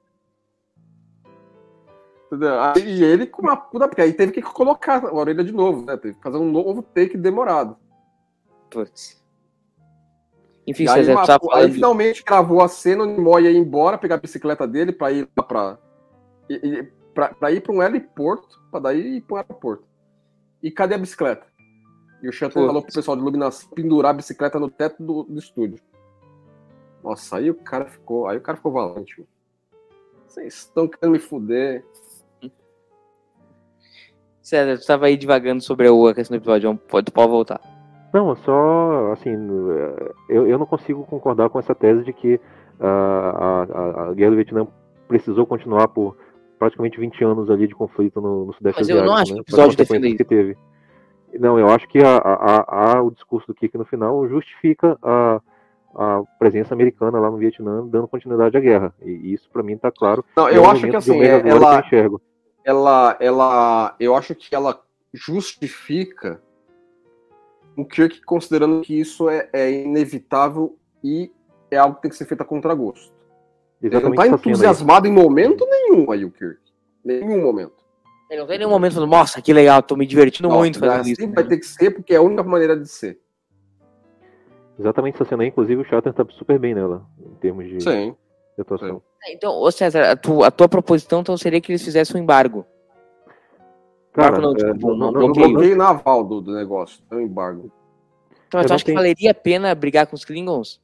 Entendeu? 2.26 2.61
Aí 2.61 2.82
e 2.82 3.05
ele 3.05 3.26
com 3.26 3.43
uma 3.43 3.57
puta, 3.57 3.87
porque 3.89 4.03
aí 4.03 4.12
teve 4.12 4.32
que 4.32 4.43
colocar 4.43 5.05
a 5.05 5.14
orelha 5.14 5.45
de 5.45 5.53
novo, 5.53 5.84
né? 5.84 5.97
Teve 5.97 6.14
que 6.14 6.22
fazer 6.22 6.39
um 6.39 6.51
novo 6.51 6.82
take 6.82 7.16
demorado. 7.16 7.76
Putz. 8.70 9.26
Enfim, 10.67 10.89
aí, 10.89 11.07
uma- 11.09 11.23
aí 11.53 11.71
finalmente 11.71 12.25
gravou 12.25 12.61
a 12.61 12.67
cena, 12.69 13.05
o 13.05 13.07
Nimoy 13.07 13.45
ia 13.45 13.53
embora, 13.53 13.97
pegar 13.97 14.17
a 14.17 14.19
bicicleta 14.19 14.67
dele 14.67 14.93
pra 14.93 15.12
ir 15.12 15.29
lá 15.37 15.43
pra. 15.45 15.79
pra, 17.14 17.29
pra 17.35 17.53
ir 17.53 17.61
pra 17.62 17.73
um 17.73 17.83
heliporto, 17.83 18.61
pra 18.71 18.81
daí 18.81 19.19
ir 19.19 19.21
pro 19.21 19.37
aeroporto. 19.37 19.85
E 20.62 20.71
cadê 20.71 20.95
a 20.95 20.99
bicicleta? 20.99 21.47
E 22.23 22.29
o 22.29 22.33
Putz. 22.33 22.53
falou 22.53 22.83
pro 22.83 22.93
pessoal 22.93 23.17
de 23.17 23.23
iluminação 23.23 23.71
pendurar 23.71 24.11
a 24.11 24.14
bicicleta 24.14 24.59
no 24.59 24.69
teto 24.69 25.03
do, 25.03 25.23
do 25.23 25.39
estúdio. 25.39 25.79
Nossa, 27.05 27.37
aí 27.37 27.49
o 27.51 27.55
cara 27.55 27.85
ficou. 27.87 28.27
Aí 28.27 28.37
o 28.37 28.41
cara 28.41 28.57
ficou 28.57 28.73
valente. 28.73 29.19
mano. 29.21 29.29
Vocês 30.27 30.55
estão 30.55 30.89
querendo 30.89 31.12
me 31.12 31.19
fuder. 31.21 31.85
César, 34.43 34.77
tu 34.77 34.81
estava 34.81 35.07
aí 35.07 35.17
divagando 35.17 35.62
sobre 35.62 35.89
a 35.89 36.14
questão 36.14 36.37
do 36.37 36.41
episódio. 36.41 36.77
Pode, 36.89 37.11
pode 37.11 37.31
voltar. 37.31 37.61
Não, 38.17 38.33
é 38.33 38.37
só 38.37 39.12
assim, 39.12 39.37
eu, 40.27 40.47
eu 40.49 40.59
não 40.59 40.64
consigo 40.64 41.05
concordar 41.05 41.51
com 41.51 41.59
essa 41.59 41.75
tese 41.75 42.03
de 42.03 42.14
que 42.14 42.41
ah, 42.81 43.67
a, 43.69 43.79
a, 43.79 44.09
a 44.09 44.14
guerra 44.14 44.31
do 44.31 44.37
Vietnã 44.37 44.67
precisou 45.07 45.45
continuar 45.45 45.89
por 45.89 46.17
praticamente 46.59 46.99
20 46.99 47.23
anos 47.23 47.51
ali 47.51 47.69
de 47.69 47.75
conflito 47.75 48.19
no, 48.19 48.47
no 48.47 48.55
Sudeste 48.55 48.81
Mas 48.81 48.89
eu 48.89 48.97
Asiático. 48.97 49.07
não 49.14 49.23
acho 49.23 49.35
né, 49.35 49.37
que 49.37 49.41
o 49.41 49.43
episódio 49.43 49.77
defenda 49.77 50.17
que 50.17 50.25
teve. 50.25 50.57
Não, 51.39 51.59
eu 51.59 51.69
acho 51.69 51.87
que 51.89 51.99
a, 52.03 52.17
a, 52.17 52.95
a- 52.97 53.03
o 53.03 53.11
discurso 53.11 53.49
do 53.49 53.55
Kirk 53.55 53.77
no 53.77 53.85
final 53.85 54.27
justifica 54.27 54.97
a, 55.03 55.39
a 55.95 56.23
presença 56.39 56.73
americana 56.73 57.21
lá 57.21 57.31
no 57.31 57.37
Vietnã 57.37 57.87
dando 57.87 58.09
continuidade 58.09 58.57
à 58.57 58.61
guerra. 58.61 58.95
E 59.03 59.35
isso 59.35 59.51
para 59.53 59.62
mim 59.62 59.77
tá 59.77 59.91
claro. 59.91 60.25
Não, 60.35 60.49
é 60.49 60.57
eu 60.57 60.62
um 60.62 60.71
acho 60.71 60.89
que 60.89 60.97
assim, 60.97 61.21
ela, 61.21 61.43
que 61.85 61.95
eu 61.95 62.21
ela, 62.64 63.17
ela, 63.21 63.95
eu 64.01 64.17
acho 64.17 64.35
que 64.35 64.55
ela 64.55 64.81
justifica 65.12 66.41
o 67.77 67.85
Kirk 67.85 68.22
considerando 68.24 68.81
que 68.83 68.99
isso 68.99 69.29
é, 69.29 69.49
é 69.53 69.70
inevitável 69.70 70.79
e 71.05 71.31
é 71.70 71.77
algo 71.77 71.97
que 71.97 72.03
tem 72.03 72.11
que 72.11 72.16
ser 72.16 72.24
feito 72.27 72.41
a 72.41 72.45
contragosto. 72.45 73.14
Ele 73.83 74.01
não 74.01 74.12
tá 74.14 74.22
aí. 74.22 74.31
entusiasmado 74.31 75.07
em 75.07 75.12
momento 75.12 75.66
nenhum 75.68 76.11
aí 76.11 76.24
o 76.24 76.31
Kirk. 76.31 76.59
Nenhum 77.05 77.43
momento. 77.43 77.74
Ele 78.31 78.41
não 78.41 78.47
tem 78.49 78.59
nenhum 78.59 78.70
momento 78.70 78.95
falando, 78.95 79.11
nossa, 79.11 79.41
que 79.41 79.53
legal, 79.53 79.83
tô 79.83 79.95
me 79.95 80.07
divertindo 80.07 80.49
Não, 80.49 80.57
muito 80.59 80.79
fazendo 80.81 81.01
assim 81.01 81.12
isso. 81.12 81.31
vai 81.33 81.45
ter 81.45 81.59
que 81.59 81.66
ser 81.66 81.91
porque 81.93 82.14
é 82.14 82.16
a 82.16 82.22
única 82.22 82.43
maneira 82.43 82.77
de 82.77 82.89
ser. 82.89 83.20
Exatamente 84.79 85.14
essa 85.14 85.24
cena 85.24 85.43
aí, 85.43 85.49
inclusive 85.49 85.81
o 85.81 85.85
Shatter 85.85 86.12
tá 86.12 86.27
super 86.31 86.59
bem 86.59 86.74
nela, 86.74 87.07
em 87.18 87.35
termos 87.37 87.66
de, 87.66 87.81
Sim. 87.83 88.14
de 88.57 88.62
atuação. 88.62 89.01
Então, 89.29 89.53
ô 89.53 89.70
César, 89.70 90.11
a, 90.11 90.16
tu- 90.16 90.43
a 90.43 90.51
tua 90.51 90.68
proposição 90.68 91.20
então 91.20 91.37
seria 91.37 91.61
que 91.61 91.70
eles 91.72 91.83
fizessem 91.83 92.16
um 92.20 92.22
embargo. 92.22 92.64
Cara, 94.17 94.39
não, 94.39 94.53
é, 94.53 94.73
tipo, 94.73 94.89
não- 94.89 94.97
não 94.97 95.12
não- 95.12 95.21
No 95.21 95.27
não- 95.29 95.33
bloqueio. 95.53 95.77
naval 95.77 96.25
do, 96.25 96.41
do 96.41 96.53
negócio, 96.55 97.03
é 97.11 97.14
um 97.17 97.21
embargo. 97.21 97.71
Então, 98.49 98.61
tu 98.62 98.69
não 98.69 98.75
acha 98.75 98.79
que 98.79 98.85
tenho- 98.87 98.97
valeria 98.99 99.31
a 99.31 99.35
pena 99.35 99.75
brigar 99.75 100.07
com 100.07 100.14
os 100.17 100.25
Klingons? 100.25 100.81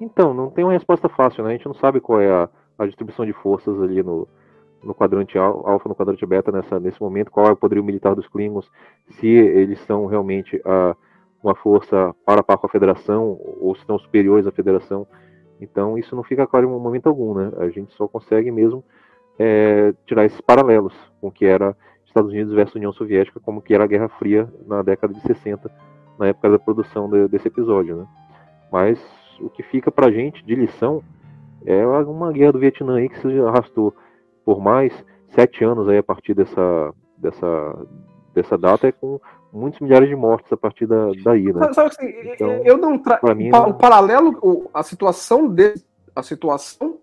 Então, 0.00 0.32
não 0.34 0.50
tem 0.50 0.64
uma 0.64 0.72
resposta 0.72 1.08
fácil, 1.08 1.44
né? 1.44 1.50
A 1.50 1.52
gente 1.52 1.66
não 1.66 1.74
sabe 1.74 2.00
qual 2.00 2.20
é 2.20 2.30
a, 2.30 2.48
a 2.78 2.86
distribuição 2.86 3.24
de 3.26 3.32
forças 3.34 3.80
ali 3.82 4.02
no, 4.02 4.26
no 4.82 4.94
quadrante 4.94 5.36
al- 5.36 5.66
alfa, 5.68 5.88
no 5.88 5.94
quadrante 5.94 6.24
beta 6.24 6.50
nessa, 6.50 6.80
nesse 6.80 7.00
momento, 7.00 7.30
qual 7.30 7.46
é 7.46 7.52
o 7.52 7.56
poderio 7.56 7.84
militar 7.84 8.14
dos 8.14 8.26
Klingons, 8.26 8.68
se 9.10 9.26
eles 9.28 9.78
são 9.80 10.06
realmente 10.06 10.60
ah, 10.64 10.96
uma 11.42 11.54
força 11.54 12.14
para 12.24 12.40
a 12.40 12.42
par 12.42 12.56
com 12.58 12.66
a 12.66 12.70
federação 12.70 13.38
ou 13.60 13.74
se 13.74 13.82
estão 13.82 13.98
superiores 13.98 14.46
à 14.46 14.50
federação. 14.52 15.06
Então, 15.60 15.98
isso 15.98 16.16
não 16.16 16.22
fica 16.22 16.46
claro 16.46 16.66
em 16.66 16.70
momento 16.70 17.06
algum, 17.06 17.34
né? 17.34 17.52
A 17.58 17.68
gente 17.68 17.92
só 17.94 18.08
consegue 18.08 18.50
mesmo 18.50 18.82
é, 19.38 19.92
tirar 20.06 20.24
esses 20.24 20.40
paralelos 20.40 20.94
com 21.20 21.28
o 21.28 21.30
que 21.32 21.44
era 21.44 21.76
Estados 22.10 22.30
Unidos 22.32 22.52
versus 22.52 22.74
União 22.74 22.92
Soviética, 22.92 23.40
como 23.40 23.62
que 23.62 23.72
era 23.74 23.84
a 23.84 23.86
Guerra 23.86 24.08
Fria 24.08 24.48
na 24.66 24.82
década 24.82 25.14
de 25.14 25.20
60, 25.22 25.70
na 26.18 26.26
época 26.28 26.50
da 26.50 26.58
produção 26.58 27.08
de- 27.08 27.28
desse 27.28 27.48
episódio, 27.48 27.96
né? 27.96 28.06
Mas 28.70 28.98
o 29.40 29.48
que 29.48 29.62
fica 29.62 29.90
pra 29.90 30.10
gente 30.10 30.44
de 30.44 30.54
lição 30.54 31.02
é 31.64 31.86
uma 31.86 32.32
guerra 32.32 32.52
do 32.52 32.58
Vietnã 32.58 32.96
aí 32.96 33.08
que 33.08 33.18
se 33.20 33.40
arrastou 33.40 33.94
por 34.44 34.60
mais 34.60 34.92
sete 35.28 35.64
anos 35.64 35.88
aí 35.88 35.98
a 35.98 36.02
partir 36.02 36.34
dessa, 36.34 36.92
dessa, 37.16 37.86
dessa 38.34 38.58
data, 38.58 38.88
é 38.88 38.92
com 38.92 39.20
muitos 39.52 39.78
milhares 39.80 40.08
de 40.08 40.16
mortes 40.16 40.52
a 40.52 40.56
partir 40.56 40.86
da, 40.86 41.10
daí, 41.24 41.52
né? 41.52 41.72
Sabe, 41.72 41.88
assim, 41.88 42.06
Então, 42.32 42.50
eu 42.64 42.76
não 42.76 42.98
tra... 42.98 43.16
pra 43.18 43.34
mim, 43.34 43.48
o, 43.48 43.50
pa- 43.50 43.60
não- 43.60 43.70
o 43.70 43.74
paralelo, 43.74 44.70
a 44.74 44.82
situação 44.82 45.48
de, 45.48 45.74
a 46.14 46.22
situação 46.22 46.98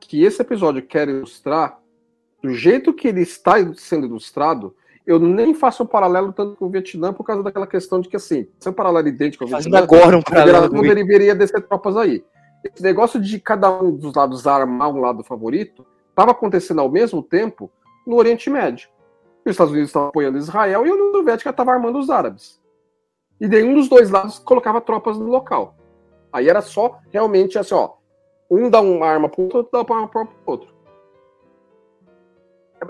que 0.00 0.22
esse 0.24 0.40
episódio 0.40 0.82
quer 0.82 1.08
ilustrar, 1.08 1.78
do 2.42 2.50
jeito 2.54 2.92
que 2.92 3.08
ele 3.08 3.22
está 3.22 3.54
sendo 3.74 4.06
ilustrado, 4.06 4.74
eu 5.06 5.18
nem 5.18 5.54
faço 5.54 5.82
um 5.82 5.86
paralelo 5.86 6.32
tanto 6.32 6.56
com 6.56 6.66
o 6.66 6.70
Vietnã 6.70 7.12
por 7.12 7.24
causa 7.24 7.42
daquela 7.42 7.66
questão 7.66 8.00
de 8.00 8.08
que 8.08 8.16
assim, 8.16 8.46
se 8.60 8.68
é 8.68 8.70
um 8.70 8.74
paralelo 8.74 9.08
idêntico 9.08 9.44
ao 9.44 9.50
Fazendo 9.50 9.72
Vietnã, 9.72 9.98
agora 9.98 10.18
um 10.18 10.22
paralelo 10.22 10.72
não 10.72 10.80
o 10.80 10.94
deveria 10.94 11.34
descer 11.34 11.62
tropas 11.66 11.96
aí. 11.96 12.24
Esse 12.64 12.82
negócio 12.82 13.20
de 13.20 13.40
cada 13.40 13.70
um 13.70 13.90
dos 13.90 14.14
lados 14.14 14.46
armar 14.46 14.90
um 14.90 15.00
lado 15.00 15.24
favorito 15.24 15.86
estava 16.10 16.32
acontecendo 16.32 16.80
ao 16.80 16.90
mesmo 16.90 17.22
tempo 17.22 17.70
no 18.06 18.16
Oriente 18.16 18.50
Médio. 18.50 18.88
Os 19.44 19.52
Estados 19.52 19.72
Unidos 19.72 19.88
estavam 19.88 20.08
apoiando 20.08 20.36
Israel 20.36 20.86
e 20.86 20.90
a 20.90 20.92
União 20.92 21.12
Soviética 21.12 21.50
estava 21.50 21.72
armando 21.72 21.98
os 21.98 22.10
árabes. 22.10 22.60
e 23.40 23.46
nenhum 23.46 23.74
dos 23.74 23.88
dois 23.88 24.10
lados 24.10 24.38
colocava 24.38 24.80
tropas 24.80 25.16
no 25.16 25.26
local. 25.26 25.76
Aí 26.32 26.48
era 26.48 26.60
só 26.60 26.98
realmente 27.10 27.58
assim, 27.58 27.74
ó, 27.74 27.92
um 28.50 28.68
dá 28.68 28.80
uma 28.80 29.06
arma 29.06 29.28
pro 29.28 29.42
outro, 29.42 29.58
outro 29.58 29.72
dá 29.72 29.82
uma 29.82 29.96
arma 30.02 30.08
pro 30.08 30.28
outro. 30.44 30.77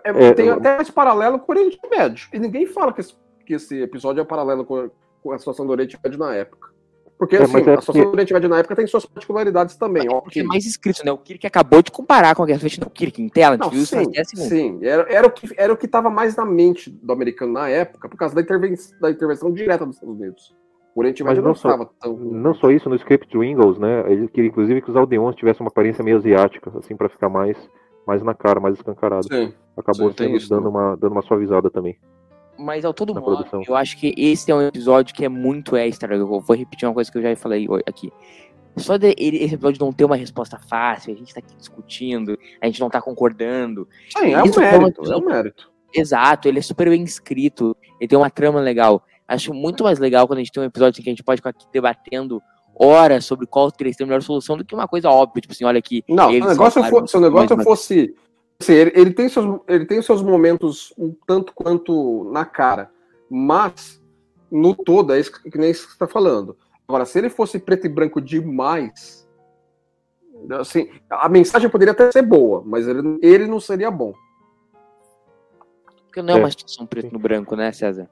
É, 0.04 0.10
é, 0.10 0.26
É, 0.28 0.34
tem 0.34 0.46
eu- 0.46 0.54
até 0.54 0.80
esse 0.80 0.92
paralelo 0.92 1.38
com 1.38 1.52
o 1.52 1.56
Oriente 1.56 1.78
Médio. 1.90 2.28
E 2.32 2.38
ninguém 2.38 2.66
fala 2.66 2.92
que 2.92 3.00
esse, 3.00 3.14
que 3.46 3.54
esse 3.54 3.80
episódio 3.80 4.20
é 4.20 4.24
paralelo 4.24 4.64
com, 4.64 4.90
com 5.22 5.32
a 5.32 5.38
situação 5.38 5.66
do 5.66 5.72
Oriente 5.72 5.98
Médio 6.02 6.18
na 6.18 6.34
época. 6.34 6.68
Porque 7.18 7.34
É, 7.34 7.42
assim, 7.42 7.56
é 7.56 7.58
a 7.58 7.62
situação 7.62 7.94
porque- 7.94 8.04
do 8.06 8.12
Oriente 8.12 8.32
Médio 8.32 8.48
na 8.48 8.58
época 8.58 8.76
tem 8.76 8.86
suas 8.86 9.04
particularidades 9.04 9.76
também, 9.76 10.08
ó. 10.08 10.20
Porque 10.20 10.38
é 10.38 10.44
mais 10.44 10.64
escrito, 10.64 11.04
né? 11.04 11.10
O 11.10 11.18
Kirk 11.18 11.44
acabou 11.48 11.82
de 11.82 11.90
comparar 11.90 12.32
com 12.36 12.44
a 12.44 12.46
Guerra 12.46 12.60
Fria. 12.60 12.86
O 12.86 12.90
Kirk 12.90 13.20
em 13.20 13.28
tela, 13.28 13.56
Não, 13.56 13.72
sim, 13.72 13.96
nas 13.96 14.06
10 14.08 14.28
segundos. 14.28 14.48
sim. 14.50 14.78
Era, 14.82 15.04
era, 15.12 15.26
o 15.26 15.30
que, 15.30 15.48
era 15.56 15.72
o 15.72 15.76
que 15.76 15.86
estava 15.86 16.08
mais 16.10 16.36
na 16.36 16.44
mente 16.44 16.88
do 16.90 17.12
americano 17.12 17.52
na 17.54 17.68
época, 17.68 18.08
por 18.08 18.16
causa 18.16 18.36
da, 18.36 18.40
interven 18.40 18.72
da 19.00 19.10
intervenção 19.10 19.52
direta 19.52 19.84
dos 19.84 19.96
Estados 19.96 20.14
Unidos. 20.16 20.54
O 20.94 21.00
Oriente 21.00 21.24
Médio 21.24 21.42
não 21.42 21.48
não 21.48 21.54
só- 21.56 21.70
estava 21.70 21.90
tão. 22.00 22.16
Não 22.16 22.54
só 22.54 22.70
isso, 22.70 22.88
no 22.88 22.94
script 22.96 23.28
do 23.32 23.42
Ingalls, 23.42 23.80
né? 23.80 24.04
Ele 24.12 24.28
queria 24.28 24.48
inclusive 24.50 24.80
que 24.80 24.90
os 24.90 24.96
aldeões 24.96 25.34
tivessem 25.34 25.64
uma 25.64 25.68
aparência 25.70 26.04
meio 26.04 26.16
asiática, 26.18 26.70
assim, 26.78 26.96
pra 26.96 27.08
ficar 27.08 27.28
mais, 27.28 27.56
mais 28.06 28.22
na 28.22 28.32
cara, 28.34 28.60
mais 28.60 28.76
escancarado. 28.76 29.24
Sim. 29.26 29.52
Acabou 29.78 30.12
sendo, 30.16 30.36
isso 30.36 30.48
dando, 30.48 30.68
uma, 30.68 30.96
dando 30.96 31.12
uma 31.12 31.22
suavizada 31.22 31.70
também. 31.70 31.96
Mas 32.58 32.84
ao 32.84 32.92
todo 32.92 33.14
Na 33.14 33.20
modo, 33.20 33.36
produção. 33.36 33.62
eu 33.66 33.76
acho 33.76 33.96
que 33.96 34.12
esse 34.16 34.50
é 34.50 34.54
um 34.54 34.62
episódio 34.62 35.14
que 35.14 35.24
é 35.24 35.28
muito 35.28 35.76
extra. 35.76 36.16
Eu 36.16 36.26
vou 36.26 36.56
repetir 36.56 36.88
uma 36.88 36.94
coisa 36.94 37.10
que 37.10 37.16
eu 37.18 37.22
já 37.22 37.36
falei 37.36 37.66
aqui. 37.86 38.12
Só 38.76 38.96
de 38.96 39.14
ele, 39.16 39.38
esse 39.38 39.54
episódio 39.54 39.84
não 39.84 39.92
ter 39.92 40.04
uma 40.04 40.16
resposta 40.16 40.58
fácil, 40.58 41.12
a 41.12 41.16
gente 41.16 41.32
tá 41.32 41.40
aqui 41.40 41.54
discutindo, 41.56 42.36
a 42.60 42.66
gente 42.66 42.80
não 42.80 42.90
tá 42.90 43.00
concordando. 43.00 43.88
Sim, 44.16 44.32
é 44.32 44.42
um 44.42 44.46
mérito, 44.56 45.12
é 45.12 45.16
um 45.16 45.24
mérito. 45.24 45.70
Exato, 45.94 46.48
ele 46.48 46.58
é 46.58 46.62
super 46.62 46.88
bem 46.88 47.02
escrito, 47.02 47.76
ele 48.00 48.08
tem 48.08 48.18
uma 48.18 48.30
trama 48.30 48.60
legal. 48.60 49.02
Acho 49.26 49.52
muito 49.54 49.84
mais 49.84 49.98
legal 49.98 50.26
quando 50.26 50.38
a 50.38 50.42
gente 50.42 50.52
tem 50.52 50.62
um 50.62 50.66
episódio 50.66 51.00
em 51.00 51.02
que 51.04 51.08
a 51.10 51.12
gente 51.12 51.22
pode 51.24 51.38
ficar 51.38 51.50
aqui 51.50 51.66
debatendo 51.72 52.40
horas 52.74 53.24
sobre 53.24 53.46
qual 53.46 53.70
teria 53.72 53.92
sido 53.92 54.02
a 54.02 54.06
melhor 54.06 54.22
solução 54.22 54.56
do 54.56 54.64
que 54.64 54.74
uma 54.74 54.86
coisa 54.86 55.08
óbvia, 55.10 55.40
tipo 55.40 55.52
assim, 55.52 55.64
olha 55.64 55.78
aqui. 55.78 56.04
Não, 56.08 56.30
se 56.30 56.40
o 56.40 56.46
negócio, 56.46 56.84
for- 56.84 57.08
se 57.08 57.16
o 57.16 57.20
negócio 57.20 57.56
mais- 57.56 57.68
fosse. 57.68 58.14
Assim, 58.60 58.72
ele, 58.72 58.92
ele 58.94 59.12
tem 59.12 59.28
seus, 59.28 59.60
ele 59.68 59.86
tem 59.86 60.02
seus 60.02 60.22
momentos 60.22 60.92
um 60.98 61.14
tanto 61.26 61.52
quanto 61.54 62.24
na 62.32 62.44
cara, 62.44 62.90
mas 63.30 64.02
no 64.50 64.74
todo 64.74 65.12
é 65.12 65.20
isso 65.20 65.32
que, 65.32 65.50
que 65.50 65.58
nem 65.58 65.70
isso 65.70 65.82
que 65.84 65.88
você 65.90 65.94
está 65.94 66.06
falando. 66.08 66.56
Agora, 66.86 67.04
se 67.04 67.18
ele 67.18 67.30
fosse 67.30 67.58
preto 67.58 67.86
e 67.86 67.88
branco 67.88 68.20
demais, 68.20 69.28
assim, 70.58 70.90
a 71.10 71.28
mensagem 71.28 71.68
poderia 71.68 71.92
até 71.92 72.10
ser 72.10 72.22
boa, 72.22 72.62
mas 72.64 72.88
ele, 72.88 73.18
ele 73.22 73.46
não 73.46 73.60
seria 73.60 73.90
bom. 73.90 74.12
Porque 76.06 76.22
não 76.22 76.34
é 76.34 76.36
É. 76.38 76.40
uma 76.40 76.50
situação 76.50 76.86
preto 76.86 77.12
no 77.12 77.18
branco, 77.18 77.54
né, 77.54 77.70
César? 77.72 78.08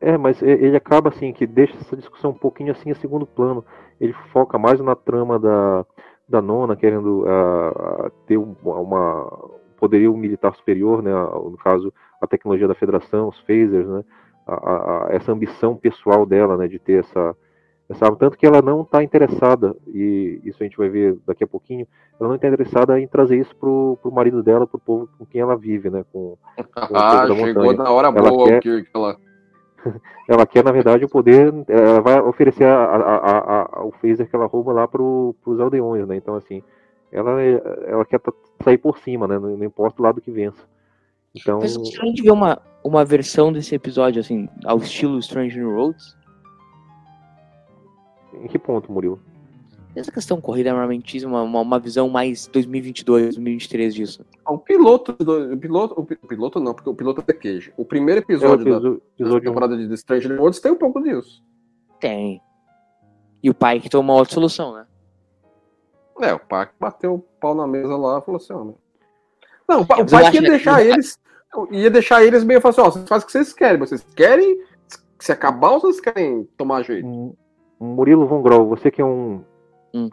É, 0.00 0.16
mas 0.16 0.40
ele 0.42 0.76
acaba 0.76 1.10
assim, 1.10 1.32
que 1.32 1.46
deixa 1.46 1.76
essa 1.78 1.96
discussão 1.96 2.30
um 2.30 2.38
pouquinho 2.38 2.72
assim 2.72 2.90
a 2.90 2.94
segundo 2.94 3.26
plano. 3.26 3.64
Ele 4.00 4.14
foca 4.32 4.58
mais 4.58 4.80
na 4.80 4.94
trama 4.94 5.38
da, 5.38 5.84
da 6.28 6.40
nona, 6.40 6.74
querendo 6.76 7.24
ah, 7.26 8.10
ter 8.26 8.38
um- 8.38 8.54
uma 8.64 9.24
um 9.24 9.63
poderio 9.84 10.16
militar 10.16 10.54
superior, 10.54 11.02
né? 11.02 11.12
ah, 11.12 11.38
No 11.50 11.58
caso, 11.58 11.92
a 12.20 12.26
tecnologia 12.26 12.66
da 12.66 12.74
federação, 12.74 13.28
os 13.28 13.38
phasers, 13.40 13.86
né? 13.86 14.02
a- 14.46 14.52
a- 14.54 15.06
essa 15.10 15.32
ambição 15.32 15.76
pessoal 15.76 16.24
dela, 16.26 16.56
né? 16.56 16.66
De 16.68 16.78
ter 16.78 17.00
essa, 17.00 17.34
essa. 17.88 18.16
Tanto 18.16 18.36
que 18.38 18.46
ela 18.46 18.60
não 18.62 18.82
está 18.82 19.02
interessada, 19.02 19.74
e 19.86 20.40
isso 20.44 20.58
a 20.62 20.64
gente 20.64 20.76
vai 20.76 20.88
ver 20.88 21.16
daqui 21.26 21.44
a 21.44 21.46
pouquinho, 21.46 21.86
ela 22.18 22.28
não 22.28 22.36
está 22.36 22.48
interessada 22.48 22.98
em 23.00 23.06
trazer 23.06 23.38
isso 23.38 23.54
pro, 23.56 23.98
pro 24.02 24.12
marido 24.12 24.42
dela, 24.42 24.66
pro 24.66 24.78
povo 24.78 25.08
com 25.18 25.24
quem 25.26 25.40
ela 25.40 25.56
vive, 25.56 25.90
né? 25.90 26.04
Com, 26.12 26.36
Ah, 26.92 27.26
da 27.26 27.34
chegou 27.34 27.72
na 27.74 27.90
hora 27.90 28.08
Ela 28.08 28.30
boa 28.30 28.44
quer- 28.48 28.58
o 28.58 28.60
Kirk. 28.60 28.88
Ela... 28.94 29.16
ela 30.28 30.46
quer, 30.46 30.64
na 30.64 30.72
verdade, 30.72 31.04
o 31.04 31.08
poder. 31.08 31.52
Ela 31.68 32.00
vai 32.00 32.20
oferecer 32.20 32.64
a, 32.64 32.84
a, 32.84 33.78
a, 33.80 33.84
o 33.84 33.92
phaser 33.92 34.28
que 34.28 34.36
ela 34.36 34.46
rouba 34.46 34.72
lá 34.72 34.88
pro, 34.88 35.34
pros 35.42 35.60
aldeões, 35.60 36.06
né? 36.06 36.16
Então, 36.16 36.34
assim, 36.34 36.62
ela, 37.14 37.40
ela 37.42 38.04
quer 38.04 38.20
sair 38.62 38.78
por 38.78 38.98
cima, 38.98 39.26
né? 39.28 39.38
Não, 39.38 39.56
não 39.56 39.64
importa 39.64 40.00
o 40.00 40.04
lado 40.04 40.20
que 40.20 40.30
vença. 40.30 40.62
Então, 41.34 41.58
Mas 41.60 41.72
se 41.72 42.00
a 42.00 42.04
gente 42.04 42.22
vê 42.22 42.30
uma, 42.30 42.60
uma 42.84 43.04
versão 43.04 43.52
desse 43.52 43.74
episódio, 43.74 44.20
assim, 44.20 44.48
ao 44.64 44.78
estilo 44.78 45.18
Strange 45.18 45.58
New 45.58 45.74
Roads, 45.74 46.16
em 48.34 48.46
que 48.48 48.58
ponto, 48.58 48.90
Murilo? 48.92 49.18
essa 49.96 50.10
questão 50.10 50.40
corrida 50.40 50.72
armamentismo, 50.72 51.30
uma, 51.30 51.42
uma, 51.42 51.60
uma 51.60 51.78
visão 51.78 52.08
mais 52.08 52.48
2022, 52.48 53.36
2023 53.36 53.94
disso. 53.94 54.24
O 54.44 54.58
piloto, 54.58 55.12
do- 55.12 55.52
o 55.54 55.56
piloto, 55.56 55.94
o 56.00 56.04
pi- 56.04 56.18
o 56.20 56.26
piloto 56.26 56.58
não, 56.58 56.74
porque 56.74 56.90
o 56.90 56.94
piloto 56.96 57.20
é 57.20 57.24
The 57.24 57.32
Cage. 57.32 57.72
O 57.76 57.84
primeiro 57.84 58.20
É 58.20 58.22
o 58.22 58.24
episódio 58.24 58.64
da, 58.64 58.78
da 58.80 58.96
episódio 59.16 59.36
um. 59.36 59.40
temporada 59.52 59.76
de 59.76 59.88
The 59.88 59.96
Stranger 59.96 60.32
Worlds 60.36 60.58
tem 60.60 60.72
um 60.72 60.76
pouco 60.78 61.00
disso. 61.00 61.40
Tem. 62.00 62.40
E 63.40 63.48
o 63.48 63.54
pai 63.54 63.78
que 63.78 63.88
tomou 63.88 64.16
outra 64.18 64.34
solução, 64.34 64.74
né? 64.74 64.84
É, 66.20 66.32
o 66.32 66.38
pai 66.38 66.68
bateu 66.78 67.14
o 67.14 67.18
pau 67.40 67.54
na 67.54 67.66
mesa 67.66 67.96
lá 67.96 68.18
e 68.18 68.22
falou 68.22 68.36
assim, 68.40 68.52
ó. 68.52 68.64
Não, 69.68 69.80
o 69.82 69.86
acho 69.92 70.14
ia 70.14 70.30
que- 70.30 70.40
deixar 70.48 70.84
eles. 70.84 71.18
Ia 71.70 71.90
deixar 71.90 72.24
eles 72.24 72.42
meio 72.44 72.60
assim, 72.62 72.80
ó, 72.80 72.90
vocês 72.90 73.08
fazem 73.08 73.24
o 73.24 73.26
que 73.26 73.32
vocês 73.32 73.52
querem, 73.52 73.78
mas 73.78 73.88
vocês 73.88 74.04
querem 74.14 74.60
se 75.18 75.32
acabar 75.32 75.70
ou 75.72 75.80
vocês 75.80 76.00
querem 76.00 76.48
tomar 76.56 76.82
jeito? 76.82 77.06
Um- 77.06 77.34
Murilo 77.80 78.26
Von 78.26 78.42
Grol, 78.42 78.66
você 78.68 78.90
que 78.90 79.00
é 79.02 79.04
um 79.04 79.42
Hum. 79.92 80.08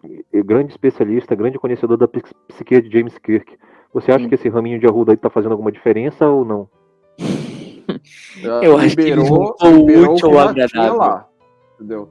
grande 0.46 0.72
especialista, 0.72 1.34
grande 1.36 1.58
conhecedor 1.60 1.98
da 1.98 2.08
psique 2.08 2.82
de 2.82 2.92
James 3.00 3.18
Kirk, 3.18 3.58
você 3.94 4.12
acha 4.12 4.26
Hum. 4.26 4.30
que 4.30 4.36
esse 4.36 4.50
raminho 4.50 4.80
de 4.80 4.86
arruda 4.88 5.12
aí 5.14 5.18
tá 5.18 5.30
fazendo 5.30 5.52
alguma 5.54 5.72
diferença 5.72 6.28
ou 6.28 6.44
não? 6.46 6.70
Eu 8.64 8.78
acho 8.78 8.96
que 8.96 9.02
ele 9.02 9.26
juntou 9.26 9.56
o 9.62 9.68
liberou 9.88 10.14
útil 10.14 10.30
que 10.30 10.38
ao 10.38 10.48
agradável. 10.50 10.96
lá. 10.98 11.28
Entendeu? 11.76 12.10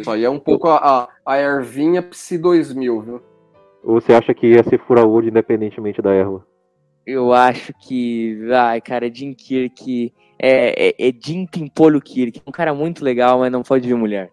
Isso 0.00 0.10
aí 0.10 0.24
é 0.24 0.30
um 0.30 0.38
pouco 0.38 0.68
a, 0.68 1.08
a, 1.24 1.38
ervinha 1.38 2.02
Psi 2.02 2.38
2000, 2.38 3.00
viu? 3.02 3.22
Ou 3.84 4.00
você 4.00 4.12
acha 4.12 4.34
que 4.34 4.48
ia 4.48 4.62
ser 4.64 4.78
fura-olho 4.80 5.28
independentemente 5.28 6.02
da 6.02 6.12
erva? 6.12 6.44
Eu 7.06 7.32
acho 7.32 7.72
que. 7.80 8.38
Ai, 8.52 8.80
cara, 8.80 9.12
Jim 9.12 9.32
Kirk. 9.32 10.12
É, 10.38 10.88
é, 10.88 11.08
é 11.08 11.12
Jim 11.12 11.46
Pimpolho 11.46 12.00
Kirk. 12.00 12.42
Um 12.46 12.52
cara 12.52 12.74
muito 12.74 13.04
legal, 13.04 13.38
mas 13.38 13.52
não 13.52 13.62
pode 13.62 13.88
ver 13.88 13.94
mulher. 13.94 14.30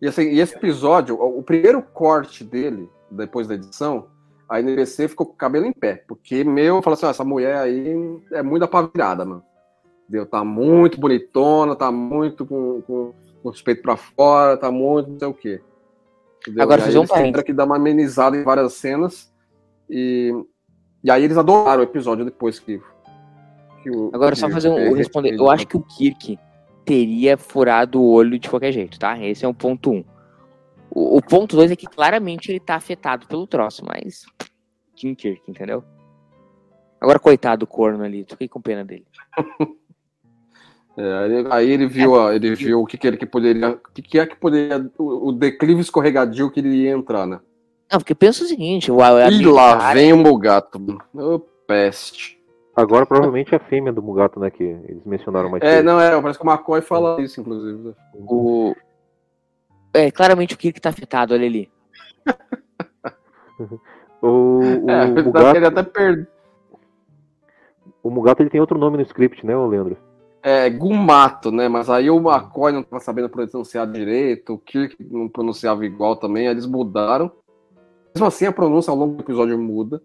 E, 0.00 0.06
assim, 0.06 0.22
e 0.22 0.40
esse 0.40 0.54
episódio, 0.54 1.16
o, 1.20 1.42
primeiro 1.42 1.82
corte 1.82 2.44
dele, 2.44 2.88
depois 3.10 3.48
da 3.48 3.54
edição, 3.54 4.08
a 4.48 4.60
NBC 4.60 5.08
ficou 5.08 5.26
com 5.26 5.32
o 5.32 5.36
cabelo 5.36 5.66
em 5.66 5.72
pé. 5.72 6.04
Porque, 6.06 6.44
meu, 6.44 6.82
falou 6.82 6.94
assim: 6.94 7.06
ó, 7.06 7.10
essa 7.10 7.24
mulher 7.24 7.56
aí 7.56 7.94
é 8.32 8.42
muito 8.42 8.66
pra 8.68 8.82
virada, 8.82 9.24
mano. 9.24 9.42
Entendeu? 10.04 10.26
Tá 10.26 10.44
muito 10.44 11.00
bonitona, 11.00 11.74
tá 11.74 11.90
muito 11.90 12.46
com, 12.46 12.82
com, 12.82 13.14
com 13.50 13.56
os 13.56 13.62
peitos 13.62 13.82
pra 13.82 13.96
fora, 13.96 14.56
tá 14.56 14.70
muito 14.70 15.10
não 15.10 15.18
sei 15.18 15.28
o 15.28 15.34
quê. 15.34 15.62
Entendeu? 16.42 16.62
Agora, 16.62 16.82
fazer 16.82 16.98
um 16.98 17.06
parênteses. 17.06 17.44
que 17.44 17.52
dar 17.52 17.64
uma 17.64 17.76
amenizada 17.76 18.36
em 18.36 18.42
várias 18.42 18.74
cenas. 18.74 19.32
E, 19.88 20.32
e 21.02 21.10
aí 21.10 21.22
eles 21.24 21.36
adoraram 21.36 21.80
o 21.80 21.84
episódio 21.84 22.24
depois 22.24 22.58
que. 22.58 22.80
que 23.82 23.90
o- 23.90 24.10
Agora, 24.12 24.34
só 24.36 24.48
fazer 24.50 24.68
um. 24.68 24.92
responder. 24.92 25.34
Eu 25.38 25.50
acho 25.50 25.66
que 25.66 25.76
o 25.76 25.80
Kirk 25.82 26.38
teria 26.84 27.36
furado 27.36 28.00
o 28.00 28.10
olho 28.10 28.38
de 28.38 28.48
qualquer 28.48 28.72
jeito, 28.72 28.98
tá? 28.98 29.18
Esse 29.18 29.44
é 29.44 29.48
o 29.48 29.54
ponto 29.54 29.90
um. 29.90 30.04
O, 30.90 31.16
o 31.18 31.22
ponto 31.22 31.56
dois 31.56 31.70
é 31.70 31.76
que 31.76 31.86
claramente 31.86 32.50
ele 32.50 32.60
tá 32.60 32.74
afetado 32.76 33.26
pelo 33.26 33.46
troço, 33.46 33.84
mas. 33.84 34.24
Jim 34.96 35.14
Kirk, 35.14 35.42
entendeu? 35.48 35.84
Agora, 37.00 37.18
coitado 37.18 37.60
do 37.60 37.66
corno 37.66 38.02
ali, 38.02 38.24
fiquei 38.28 38.48
com 38.48 38.60
pena 38.60 38.84
dele. 38.84 39.06
É, 40.98 41.44
aí 41.50 41.70
ele- 41.70 41.86
viu, 41.86 42.18
a- 42.18 42.34
ele 42.34 42.54
viu 42.54 42.80
o 42.80 42.86
que, 42.86 42.96
que 42.96 43.06
ele 43.06 43.16
que 43.18 43.26
poderia, 43.26 43.70
o 43.72 43.78
que, 43.92 44.00
que 44.02 44.18
é 44.18 44.26
que 44.26 44.36
poderia, 44.36 44.90
o, 44.98 45.28
o 45.28 45.32
declive 45.32 45.80
escorregadio 45.80 46.50
que 46.50 46.60
ele 46.60 46.68
ia 46.84 46.90
entrar, 46.92 47.26
né? 47.26 47.38
Não, 47.92 47.98
porque 48.00 48.14
pensa 48.14 48.42
o 48.42 48.46
seguinte, 48.46 48.90
o, 48.90 49.02
a, 49.02 49.28
E 49.30 49.44
lá 49.44 49.92
vem 49.92 50.12
o 50.12 50.16
Mugato. 50.16 50.80
Ô, 51.14 51.38
peste. 51.38 52.36
Agora 52.74 53.06
provavelmente 53.06 53.54
é 53.54 53.56
a 53.56 53.60
fêmea 53.60 53.92
do 53.92 54.02
Mugato, 54.02 54.40
né? 54.40 54.50
Que 54.50 54.62
eles 54.64 55.04
mencionaram 55.04 55.48
mais 55.50 55.62
É, 55.62 55.82
não, 55.82 56.00
é, 56.00 56.20
parece 56.20 56.38
que 56.38 56.46
o 56.46 56.50
McCoy 56.50 56.80
fala 56.82 57.20
isso, 57.20 57.40
inclusive. 57.40 57.94
o. 58.14 58.74
É, 59.94 60.10
claramente 60.10 60.54
o 60.54 60.58
Kirk 60.58 60.78
tá 60.80 60.88
afetado, 60.90 61.32
olha 61.34 61.46
ali. 61.46 61.70
O, 64.20 64.28
o, 64.84 64.90
É, 64.90 65.06
Mugato, 65.22 65.56
ele 65.56 65.66
até 65.66 65.82
perde. 65.82 66.26
o 68.02 68.10
Mugato 68.10 68.42
ele 68.42 68.50
tem 68.50 68.60
outro 68.60 68.78
nome 68.78 68.96
no 68.96 69.02
script, 69.02 69.44
né, 69.46 69.56
ô 69.56 69.66
Leandro? 69.66 69.96
É, 70.48 70.70
Gumato, 70.70 71.50
né? 71.50 71.66
Mas 71.66 71.90
aí 71.90 72.08
o 72.08 72.18
McCoy 72.20 72.70
não 72.70 72.80
tava 72.80 73.02
sabendo 73.02 73.28
pronunciar 73.28 73.84
direito, 73.90 74.54
o 74.54 74.58
Kirk 74.58 74.96
não 75.10 75.28
pronunciava 75.28 75.84
igual 75.84 76.14
também, 76.14 76.46
aí 76.46 76.52
eles 76.52 76.66
mudaram. 76.66 77.32
Mesmo 78.14 78.28
assim, 78.28 78.46
a 78.46 78.52
pronúncia 78.52 78.92
ao 78.92 78.96
longo 78.96 79.16
do 79.16 79.24
episódio 79.24 79.58
muda. 79.58 80.00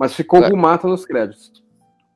Mas 0.00 0.14
ficou 0.14 0.38
Claro. 0.38 0.54
Gumato 0.54 0.88
nos 0.88 1.04
créditos. 1.04 1.62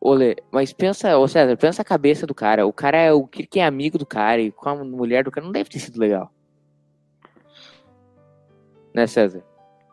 Olê, 0.01 0.35
mas 0.51 0.73
pensa, 0.73 1.19
ô 1.19 1.29
César, 1.29 1.55
pensa 1.59 1.83
a 1.83 1.85
cabeça 1.85 2.27
do 2.27 2.35
cara. 2.35 2.67
O 2.67 2.73
cara 2.73 2.97
é 2.97 3.13
o 3.13 3.27
Kirk 3.27 3.61
é 3.61 3.67
amigo 3.67 3.99
do 3.99 4.07
cara 4.07 4.41
e 4.41 4.51
com 4.51 4.71
a 4.71 4.75
mulher 4.75 5.23
do 5.23 5.31
cara 5.31 5.45
não 5.45 5.53
deve 5.53 5.69
ter 5.69 5.79
sido 5.79 6.01
legal. 6.01 6.33
Né, 8.95 9.07
César? 9.07 9.45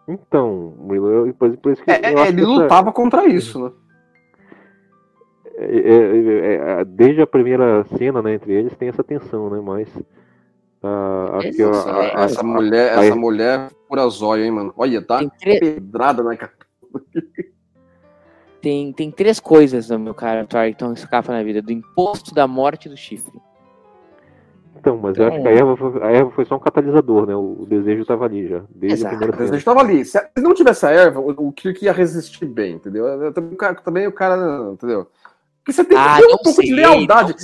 Então, 0.08 0.74
eu, 0.90 1.34
por, 1.34 1.58
por 1.58 1.74
isso 1.74 1.84
que 1.84 1.92
É, 1.92 2.14
eu 2.14 2.20
acho 2.20 2.32
ele 2.32 2.46
lutava 2.46 2.94
contra 2.94 3.28
isso, 3.28 3.62
né? 3.62 3.72
É, 5.60 6.52
é, 6.52 6.82
é, 6.82 6.86
desde 6.86 7.22
a 7.22 7.28
primeira 7.28 7.84
cena, 7.98 8.22
né, 8.22 8.34
entre 8.34 8.54
eles, 8.54 8.76
tem 8.78 8.90
essa 8.90 9.04
tensão, 9.04 9.50
né? 9.50 9.60
Mas 9.62 9.90
ah, 10.82 11.38
acho 11.38 11.52
que 11.52 11.64
a, 11.64 12.22
a, 12.22 12.24
essa 12.24 12.44
mulher, 12.44 12.98
essa 12.98 13.16
mulher 13.16 13.70
pura 13.88 14.08
zóio, 14.08 14.46
hein, 14.46 14.52
mano? 14.52 14.74
Olha, 14.78 15.02
tá 15.02 15.20
pedrada 15.42 16.24
na 16.24 16.38
cara. 16.38 16.54
Tem, 18.62 18.92
tem 18.92 19.10
três 19.10 19.40
coisas, 19.40 19.90
meu 19.90 20.14
cara, 20.14 20.46
que 20.46 20.58
estão 20.70 20.94
escapa 20.94 21.32
na 21.32 21.44
vida: 21.44 21.62
do 21.62 21.72
imposto, 21.72 22.34
da 22.34 22.48
morte 22.48 22.88
e 22.88 22.90
do 22.90 22.98
chifre. 22.98 23.40
Então, 24.80 24.98
mas 24.98 25.18
eu 25.18 25.28
acho 25.28 25.42
que 25.42 25.48
a 25.48 25.52
erva, 25.52 25.76
foi, 25.76 26.04
a 26.04 26.12
erva 26.12 26.32
foi 26.32 26.46
só 26.46 26.56
um 26.56 26.60
catalisador, 26.60 27.26
né? 27.26 27.36
O, 27.36 27.64
o 27.64 27.66
desejo 27.66 28.02
estava 28.02 28.24
ali 28.24 28.48
já. 28.48 28.64
Desde 28.70 29.00
Exato. 29.00 29.26
O 29.26 29.32
desejo 29.32 29.56
estava 29.56 29.82
ali. 29.82 30.06
Se, 30.06 30.22
não 30.38 30.54
tivesse 30.54 30.86
a 30.86 30.92
erva, 30.92 31.20
o, 31.20 31.48
o 31.48 31.52
Kirk 31.52 31.84
ia 31.84 31.92
resistir 31.92 32.46
bem, 32.46 32.76
entendeu? 32.76 33.06
Eu, 33.06 33.34
também, 33.34 33.58
também 33.84 34.08
o 34.08 34.12
cara, 34.12 34.72
entendeu? 34.72 35.08
Porque 35.70 35.74
você 35.74 35.84
tem 35.84 35.98
que 35.98 36.04
ah, 36.04 36.18
ter 36.18 36.26
um 36.26 36.38
pouco 36.38 36.54
sei, 36.54 36.66
de 36.66 36.74
lealdade. 36.74 37.36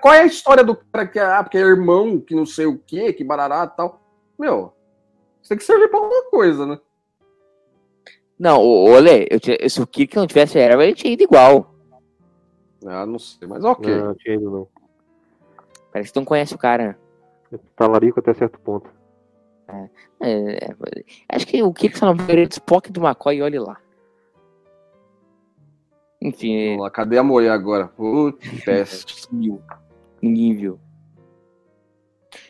Qual 0.00 0.12
é 0.12 0.20
a 0.20 0.26
história 0.26 0.62
do 0.62 0.76
cara 0.76 1.06
que 1.06 1.18
é, 1.18 1.22
ah, 1.22 1.42
porque 1.42 1.56
é 1.56 1.62
irmão, 1.62 2.20
que 2.20 2.34
não 2.34 2.44
sei 2.44 2.66
o 2.66 2.78
quê, 2.78 3.12
que 3.12 3.24
barará 3.24 3.64
e 3.64 3.76
tal? 3.76 4.02
Meu, 4.38 4.72
você 5.40 5.50
tem 5.50 5.58
que 5.58 5.64
servir 5.64 5.88
pra 5.88 5.98
alguma 5.98 6.24
coisa, 6.30 6.66
né? 6.66 6.78
Não, 8.38 8.62
olê, 8.62 9.26
eu, 9.30 9.70
se 9.70 9.80
o 9.80 9.86
Kirk 9.86 10.14
não 10.16 10.26
tivesse 10.26 10.58
erva, 10.58 10.84
ele 10.84 10.94
tinha 10.94 11.12
ido 11.12 11.22
igual. 11.22 11.74
Ah, 12.86 13.06
não 13.06 13.18
sei, 13.18 13.48
mas 13.48 13.64
ok. 13.64 13.94
Não, 13.94 14.06
não 14.06 14.14
tinha 14.14 14.34
ido 14.34 14.50
não. 14.50 14.68
Parece 15.92 16.10
que 16.10 16.14
tu 16.14 16.20
não 16.20 16.26
conhece 16.26 16.54
o 16.54 16.58
cara. 16.58 16.98
Talarico 17.76 18.20
até 18.20 18.34
certo 18.34 18.58
ponto. 18.60 18.90
É, 19.68 19.88
é, 20.20 20.64
é, 20.64 20.74
acho 21.30 21.46
que 21.46 21.62
o 21.62 21.72
Kirk 21.72 21.96
só 21.96 22.06
não 22.06 22.14
veio 22.14 22.46
de 22.46 22.54
Spock 22.54 22.92
do 22.92 23.00
McCoy 23.00 23.36
e 23.36 23.42
olhe 23.42 23.58
lá. 23.58 23.78
Enfim. 26.20 26.70
Vamos 26.70 26.82
lá, 26.82 26.90
cadê 26.90 27.18
a 27.18 27.22
mulher 27.22 27.50
agora? 27.50 27.88
Putz. 27.88 29.28
Ninguém 30.22 30.54
viu. 30.54 30.78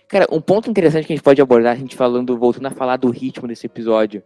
Cara, 0.09 0.27
um 0.33 0.41
ponto 0.41 0.69
interessante 0.69 1.07
que 1.07 1.13
a 1.13 1.17
gente 1.17 1.25
pode 1.25 1.41
abordar, 1.41 1.73
a 1.73 1.79
gente 1.79 1.95
falando, 1.95 2.37
voltando 2.37 2.67
a 2.67 2.71
falar 2.71 2.97
do 2.97 3.11
ritmo 3.11 3.47
desse 3.47 3.67
episódio. 3.67 4.23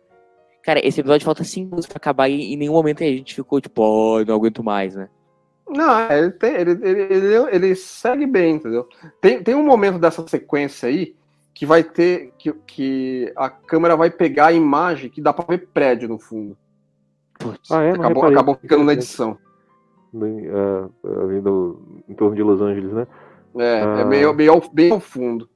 Cara, 0.62 0.80
esse 0.84 0.98
episódio 0.98 1.26
falta 1.26 1.44
5 1.44 1.66
minutos 1.66 1.86
pra 1.86 1.98
acabar 1.98 2.26
e 2.26 2.54
em 2.54 2.56
nenhum 2.56 2.72
momento 2.72 3.02
a 3.02 3.06
gente 3.06 3.34
ficou 3.34 3.60
tipo, 3.60 3.82
oh, 3.82 4.24
não 4.24 4.34
aguento 4.34 4.64
mais, 4.64 4.94
né? 4.94 5.10
Não, 5.68 6.10
ele, 6.10 6.30
tem, 6.30 6.54
ele, 6.54 6.70
ele, 6.82 7.02
ele, 7.14 7.48
ele, 7.52 7.74
segue 7.74 8.26
bem, 8.26 8.54
entendeu? 8.54 8.88
Tem, 9.20 9.42
tem 9.42 9.54
um 9.54 9.64
momento 9.64 9.98
dessa 9.98 10.26
sequência 10.26 10.88
aí 10.88 11.14
que 11.52 11.66
vai 11.66 11.82
ter. 11.82 12.32
Que, 12.38 12.52
que 12.66 13.32
a 13.36 13.50
câmera 13.50 13.96
vai 13.96 14.10
pegar 14.10 14.46
a 14.46 14.52
imagem 14.52 15.10
que 15.10 15.20
dá 15.20 15.32
pra 15.32 15.44
ver 15.46 15.68
prédio 15.68 16.08
no 16.08 16.18
fundo. 16.18 16.56
Putz, 17.38 17.70
ah, 17.70 17.82
é? 17.82 17.90
acabou, 17.90 18.24
acabou 18.26 18.54
ficando 18.54 18.84
na 18.84 18.92
edição. 18.92 19.38
Uh, 20.12 21.26
vindo 21.26 22.02
em 22.08 22.14
torno 22.14 22.36
de 22.36 22.42
Los 22.42 22.60
Angeles, 22.60 22.92
né? 22.92 23.06
É, 23.56 23.62
é 23.62 23.82
ah. 23.82 24.00
é 24.00 24.04
meio, 24.04 24.32
meio 24.32 24.52
ao, 24.52 24.62
bem 24.72 24.92
ao 24.92 25.00
fundo. 25.00 25.48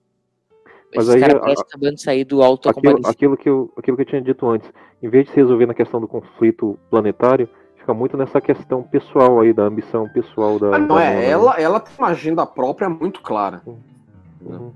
Mas 0.94 1.06
Esse 1.06 1.16
aí, 1.16 1.20
cara 1.20 1.38
parece 1.38 1.62
acabando 1.62 1.94
de 1.94 2.02
sair 2.02 2.24
do 2.24 2.42
alto 2.42 2.68
aquilo, 2.68 3.00
aquilo, 3.06 3.36
que 3.36 3.48
eu, 3.48 3.72
aquilo 3.76 3.96
que 3.96 4.02
eu 4.02 4.06
tinha 4.06 4.22
dito 4.22 4.48
antes, 4.48 4.70
em 5.02 5.08
vez 5.08 5.26
de 5.26 5.32
se 5.32 5.36
resolver 5.36 5.66
na 5.66 5.74
questão 5.74 6.00
do 6.00 6.08
conflito 6.08 6.78
planetário, 6.90 7.48
fica 7.76 7.92
muito 7.92 8.16
nessa 8.16 8.40
questão 8.40 8.82
pessoal 8.82 9.40
aí, 9.40 9.52
da 9.52 9.64
ambição 9.64 10.08
pessoal 10.08 10.58
da. 10.58 10.74
Ah, 10.74 10.78
não, 10.78 10.96
da 10.96 11.04
é, 11.04 11.28
ela, 11.28 11.54
ela 11.60 11.78
tem 11.78 11.94
uma 11.98 12.08
agenda 12.08 12.46
própria 12.46 12.88
muito 12.88 13.20
clara. 13.20 13.62
Uhum. 13.66 14.72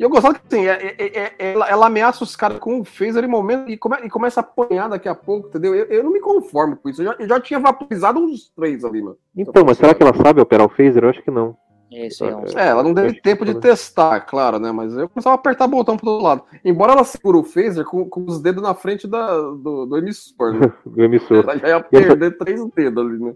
E 0.00 0.02
eu 0.02 0.08
gostava 0.08 0.34
que 0.34 0.40
assim, 0.46 0.66
é, 0.66 0.96
é, 0.96 1.34
é, 1.38 1.52
ela, 1.52 1.68
ela, 1.68 1.86
ameaça 1.86 2.24
os 2.24 2.34
caras 2.34 2.58
com 2.58 2.80
o 2.80 2.84
phaser 2.84 3.22
em 3.22 3.28
momento 3.28 3.70
e, 3.70 3.76
come, 3.76 3.98
e 4.02 4.08
começa 4.08 4.40
a 4.40 4.42
apanhar 4.42 4.88
daqui 4.88 5.06
a 5.06 5.14
pouco, 5.14 5.48
entendeu? 5.48 5.74
Eu, 5.74 5.84
eu 5.88 6.02
não 6.02 6.10
me 6.10 6.20
conformo 6.20 6.74
com 6.74 6.88
isso. 6.88 7.02
Eu 7.02 7.08
já, 7.08 7.16
eu 7.18 7.28
já 7.28 7.38
tinha 7.38 7.60
vaporizado 7.60 8.18
uns 8.18 8.48
três 8.56 8.82
ali, 8.82 9.02
mano. 9.02 9.18
Então, 9.36 9.62
mas 9.62 9.76
será 9.76 9.92
que 9.92 10.02
ela 10.02 10.14
sabe 10.14 10.40
operar 10.40 10.66
o 10.66 10.70
phaser? 10.70 11.04
Eu 11.04 11.10
acho 11.10 11.22
que 11.22 11.30
não. 11.30 11.54
Isso, 11.90 12.24
é, 12.24 12.30
é, 12.54 12.68
ela 12.68 12.82
não 12.82 12.94
teve 12.94 13.20
tempo 13.20 13.44
de 13.44 13.56
testar, 13.56 14.20
claro, 14.20 14.58
né? 14.58 14.72
Mas 14.72 14.96
eu 14.96 15.06
começava 15.06 15.34
a 15.34 15.38
apertar 15.38 15.66
o 15.66 15.68
botão 15.68 15.98
pro 15.98 16.08
outro 16.08 16.24
lado. 16.24 16.44
Embora 16.64 16.92
ela 16.92 17.04
segure 17.04 17.36
o 17.36 17.44
phaser 17.44 17.84
com, 17.84 18.08
com 18.08 18.24
os 18.26 18.40
dedos 18.40 18.62
na 18.62 18.74
frente 18.74 19.06
da, 19.06 19.26
do, 19.36 19.84
do 19.84 19.98
emissor, 19.98 20.54
né? 20.54 20.72
do 20.86 21.02
emissor. 21.02 21.44
Ela 21.44 21.58
já 21.58 21.68
ia 21.68 21.80
perder 21.82 22.28
essa... 22.28 22.38
três 22.38 22.64
dedos 22.74 23.04
ali, 23.04 23.18
né? 23.18 23.34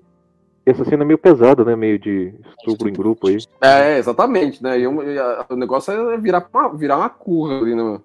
Essa 0.66 0.84
cena 0.84 1.02
é 1.04 1.06
meio 1.06 1.18
pesada, 1.18 1.64
né? 1.64 1.76
Meio 1.76 1.98
de 1.98 2.34
estupro 2.58 2.88
em 2.88 2.92
grupo 2.92 3.28
aí. 3.28 3.36
É, 3.60 3.98
exatamente, 3.98 4.62
né? 4.62 4.78
E, 4.78 4.86
a, 5.18 5.46
o 5.50 5.56
negócio 5.56 5.92
é 5.92 6.16
virar 6.16 6.48
uma, 6.52 6.74
virar 6.74 6.96
uma 6.96 7.10
curva 7.10 7.58
ali, 7.58 7.74
né? 7.74 8.00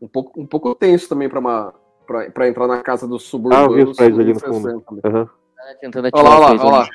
Um 0.00 0.08
pouco, 0.08 0.40
um 0.40 0.46
pouco 0.46 0.74
tenso 0.74 1.08
também 1.08 1.28
pra, 1.28 1.40
uma, 1.40 1.72
pra, 2.06 2.30
pra 2.30 2.48
entrar 2.48 2.66
na 2.66 2.82
casa 2.82 3.08
do 3.08 3.18
suburbano. 3.18 3.62
Ah, 3.62 3.64
eu 3.64 3.86
vi 3.86 3.90
os 3.90 3.96
pais 3.96 4.18
ali 4.18 4.34
no 4.34 4.40
fundo. 4.40 4.84
Aham. 5.04 5.20
Uhum. 5.20 5.28
Tentando 5.80 6.08
atirar 6.08 6.24
olha 6.24 6.38
lá, 6.38 6.50
olha 6.50 6.70
lá, 6.70 6.88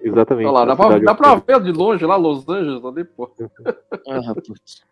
Exatamente. 0.00 0.46
Olha 0.46 0.52
lá, 0.52 0.64
dá, 0.64 0.76
pra, 0.76 0.98
dá 0.98 1.14
pra 1.14 1.34
ver 1.34 1.62
de 1.62 1.70
longe 1.70 2.04
lá, 2.04 2.16
Los 2.16 2.48
Angeles, 2.48 2.82
ali, 2.84 3.04
pô. 3.04 3.30
Ah, 4.08 4.34
putz. 4.34 4.82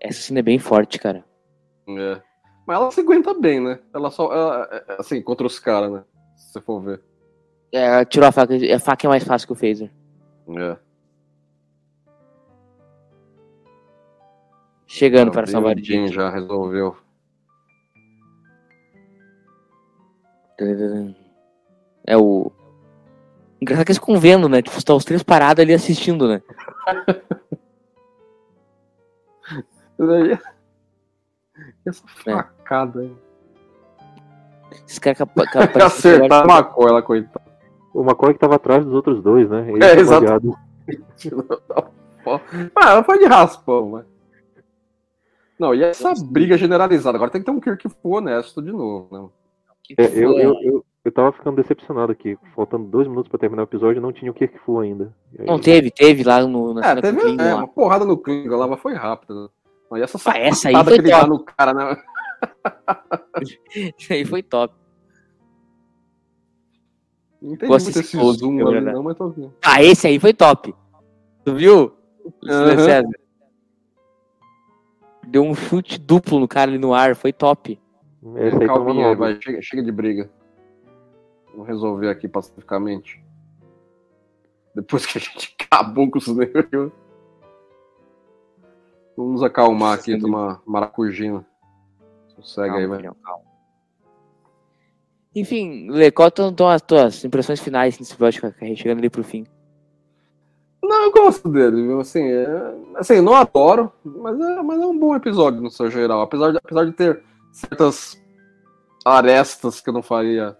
Essa 0.00 0.20
cena 0.20 0.38
é 0.38 0.42
bem 0.42 0.58
forte, 0.58 0.98
cara. 1.00 1.24
É. 1.88 2.22
Mas 2.68 2.76
ela 2.76 2.90
se 2.90 3.00
aguenta 3.00 3.32
bem, 3.32 3.60
né? 3.60 3.78
Ela 3.94 4.10
só. 4.10 4.30
Ela, 4.30 4.68
é, 4.70 4.96
assim, 4.98 5.22
contra 5.22 5.46
os 5.46 5.58
caras, 5.58 5.90
né? 5.90 6.04
Se 6.36 6.52
você 6.52 6.60
for 6.60 6.78
ver. 6.80 7.00
É, 7.72 8.04
tirou 8.04 8.28
a 8.28 8.32
faca. 8.32 8.54
A 8.54 8.78
faca 8.78 9.06
é 9.06 9.08
mais 9.08 9.24
fácil 9.24 9.46
que 9.46 9.54
o 9.54 9.56
phaser. 9.56 9.90
É. 10.54 10.76
Chegando 14.86 15.32
para 15.32 15.46
salvar 15.46 15.74
o 15.74 15.80
dia. 15.80 16.08
já 16.08 16.28
resolveu. 16.28 16.94
É 22.06 22.18
o. 22.18 22.52
Engraçado 23.62 23.86
que 23.86 23.92
eles 23.92 23.98
ficam 23.98 24.20
vendo, 24.20 24.46
né? 24.46 24.60
Tipo, 24.60 24.76
estão 24.76 24.94
os 24.94 25.06
três 25.06 25.22
parados 25.22 25.62
ali 25.62 25.72
assistindo, 25.72 26.28
né? 26.28 26.42
Essa 31.88 32.02
facada 32.06 33.00
aí. 33.00 33.12
Esse 34.86 35.00
cara 35.00 35.16
capaz. 35.16 35.50
Capa, 35.50 35.84
Acertar 35.84 36.46
o 36.46 36.50
McCoy, 36.50 36.88
ela 36.88 37.02
coitada. 37.02 37.48
O 37.94 38.02
McCoy 38.02 38.34
que 38.34 38.40
tava 38.40 38.56
atrás 38.56 38.84
dos 38.84 38.94
outros 38.94 39.22
dois, 39.22 39.48
né? 39.48 39.70
Ele 39.70 39.84
é, 39.84 39.98
exato. 39.98 40.56
ah, 42.76 42.90
ela 42.90 43.02
foi 43.04 43.18
de 43.18 43.24
raspão, 43.24 43.90
mas. 43.90 44.06
Não, 45.58 45.74
e 45.74 45.82
essa 45.82 46.12
briga 46.24 46.56
generalizada? 46.56 47.16
Agora 47.16 47.30
tem 47.30 47.40
que 47.40 47.46
ter 47.46 47.50
um 47.50 47.60
Kirk 47.60 47.88
honesto 48.02 48.62
de 48.62 48.70
novo, 48.70 49.08
né? 49.10 49.28
É, 49.98 50.06
eu, 50.06 50.38
eu, 50.38 50.54
eu, 50.62 50.84
eu 51.04 51.12
tava 51.12 51.32
ficando 51.32 51.56
decepcionado 51.56 52.12
aqui. 52.12 52.38
Faltando 52.54 52.84
dois 52.84 53.08
minutos 53.08 53.28
pra 53.28 53.38
terminar 53.38 53.62
o 53.62 53.64
episódio, 53.64 54.00
não 54.00 54.12
tinha 54.12 54.30
o 54.30 54.34
Kirk 54.34 54.56
Fu 54.58 54.78
ainda. 54.78 55.12
Aí... 55.38 55.46
Não 55.46 55.58
teve, 55.58 55.90
teve 55.90 56.22
lá 56.22 56.46
no. 56.46 56.74
Na 56.74 56.90
é, 56.90 57.00
teve 57.00 57.20
é, 57.40 57.54
uma 57.54 57.66
porrada 57.66 58.04
no 58.04 58.16
Klingon 58.16 58.56
lá, 58.56 58.68
mas 58.68 58.80
foi 58.80 58.94
rápido. 58.94 59.50
Mas 59.90 60.02
essa 60.02 60.30
ah, 60.30 60.38
essa 60.38 60.68
aí 60.68 60.74
foi 60.74 60.84
que 60.84 61.00
ele 61.00 61.10
dá 61.10 61.26
no 61.26 61.42
cara, 61.42 61.72
né? 61.72 62.02
Isso 63.98 64.12
aí 64.12 64.24
foi 64.24 64.42
top. 64.42 64.74
Não 67.40 67.54
entendi 67.54 67.70
muito 67.70 67.98
esse 67.98 68.16
zoom 68.16 68.66
ali, 68.66 68.80
não, 68.80 69.02
mas 69.02 69.16
tô 69.16 69.28
vendo. 69.30 69.54
Ah, 69.64 69.82
esse 69.82 70.06
aí 70.06 70.18
foi 70.18 70.34
top. 70.34 70.74
Tu 71.44 71.54
viu? 71.54 71.96
Uhum. 72.24 73.12
Deu 75.26 75.42
um 75.42 75.54
chute 75.54 75.98
duplo 75.98 76.40
no 76.40 76.48
cara 76.48 76.70
ali 76.70 76.78
no 76.78 76.92
ar, 76.92 77.14
foi 77.14 77.32
top. 77.32 77.80
Esse 78.36 78.56
aí 78.56 78.66
Calminha, 78.66 79.14
vai, 79.14 79.40
chega, 79.40 79.62
chega 79.62 79.82
de 79.82 79.92
briga. 79.92 80.30
Vamos 81.52 81.68
resolver 81.68 82.08
aqui 82.08 82.28
pacificamente. 82.28 83.22
Depois 84.74 85.06
que 85.06 85.18
a 85.18 85.20
gente 85.20 85.54
acabou 85.60 86.10
com 86.10 86.18
os 86.18 86.28
nervos. 86.28 86.92
Vamos 89.18 89.42
acalmar 89.42 89.98
aqui, 89.98 90.12
Sim. 90.12 90.20
tomar 90.20 90.62
maracujina. 90.64 91.44
Sossega 92.36 92.76
aí, 92.76 92.86
vai. 92.86 93.02
Enfim, 95.34 95.90
Lê, 95.90 96.12
qual 96.12 96.28
estão 96.28 96.68
as 96.68 96.80
tuas 96.82 97.24
impressões 97.24 97.58
finais 97.58 97.98
nesse 97.98 98.12
episódio, 98.12 98.54
chegando 98.76 98.98
ali 98.98 99.10
pro 99.10 99.24
fim? 99.24 99.44
Não, 100.80 101.02
eu 101.02 101.12
gosto 101.12 101.48
dele, 101.48 101.82
viu? 101.82 101.98
Assim, 101.98 102.22
é, 102.22 102.46
assim 102.94 103.20
não 103.20 103.34
adoro, 103.34 103.92
mas 104.04 104.38
é, 104.38 104.62
mas 104.62 104.80
é 104.80 104.86
um 104.86 104.96
bom 104.96 105.16
episódio 105.16 105.60
no 105.60 105.70
seu 105.70 105.90
geral. 105.90 106.20
Apesar 106.20 106.52
de, 106.52 106.58
apesar 106.58 106.84
de 106.84 106.92
ter 106.92 107.20
certas 107.50 108.22
arestas 109.04 109.80
que 109.80 109.90
eu 109.90 109.94
não 109.94 110.02
faria 110.02 110.56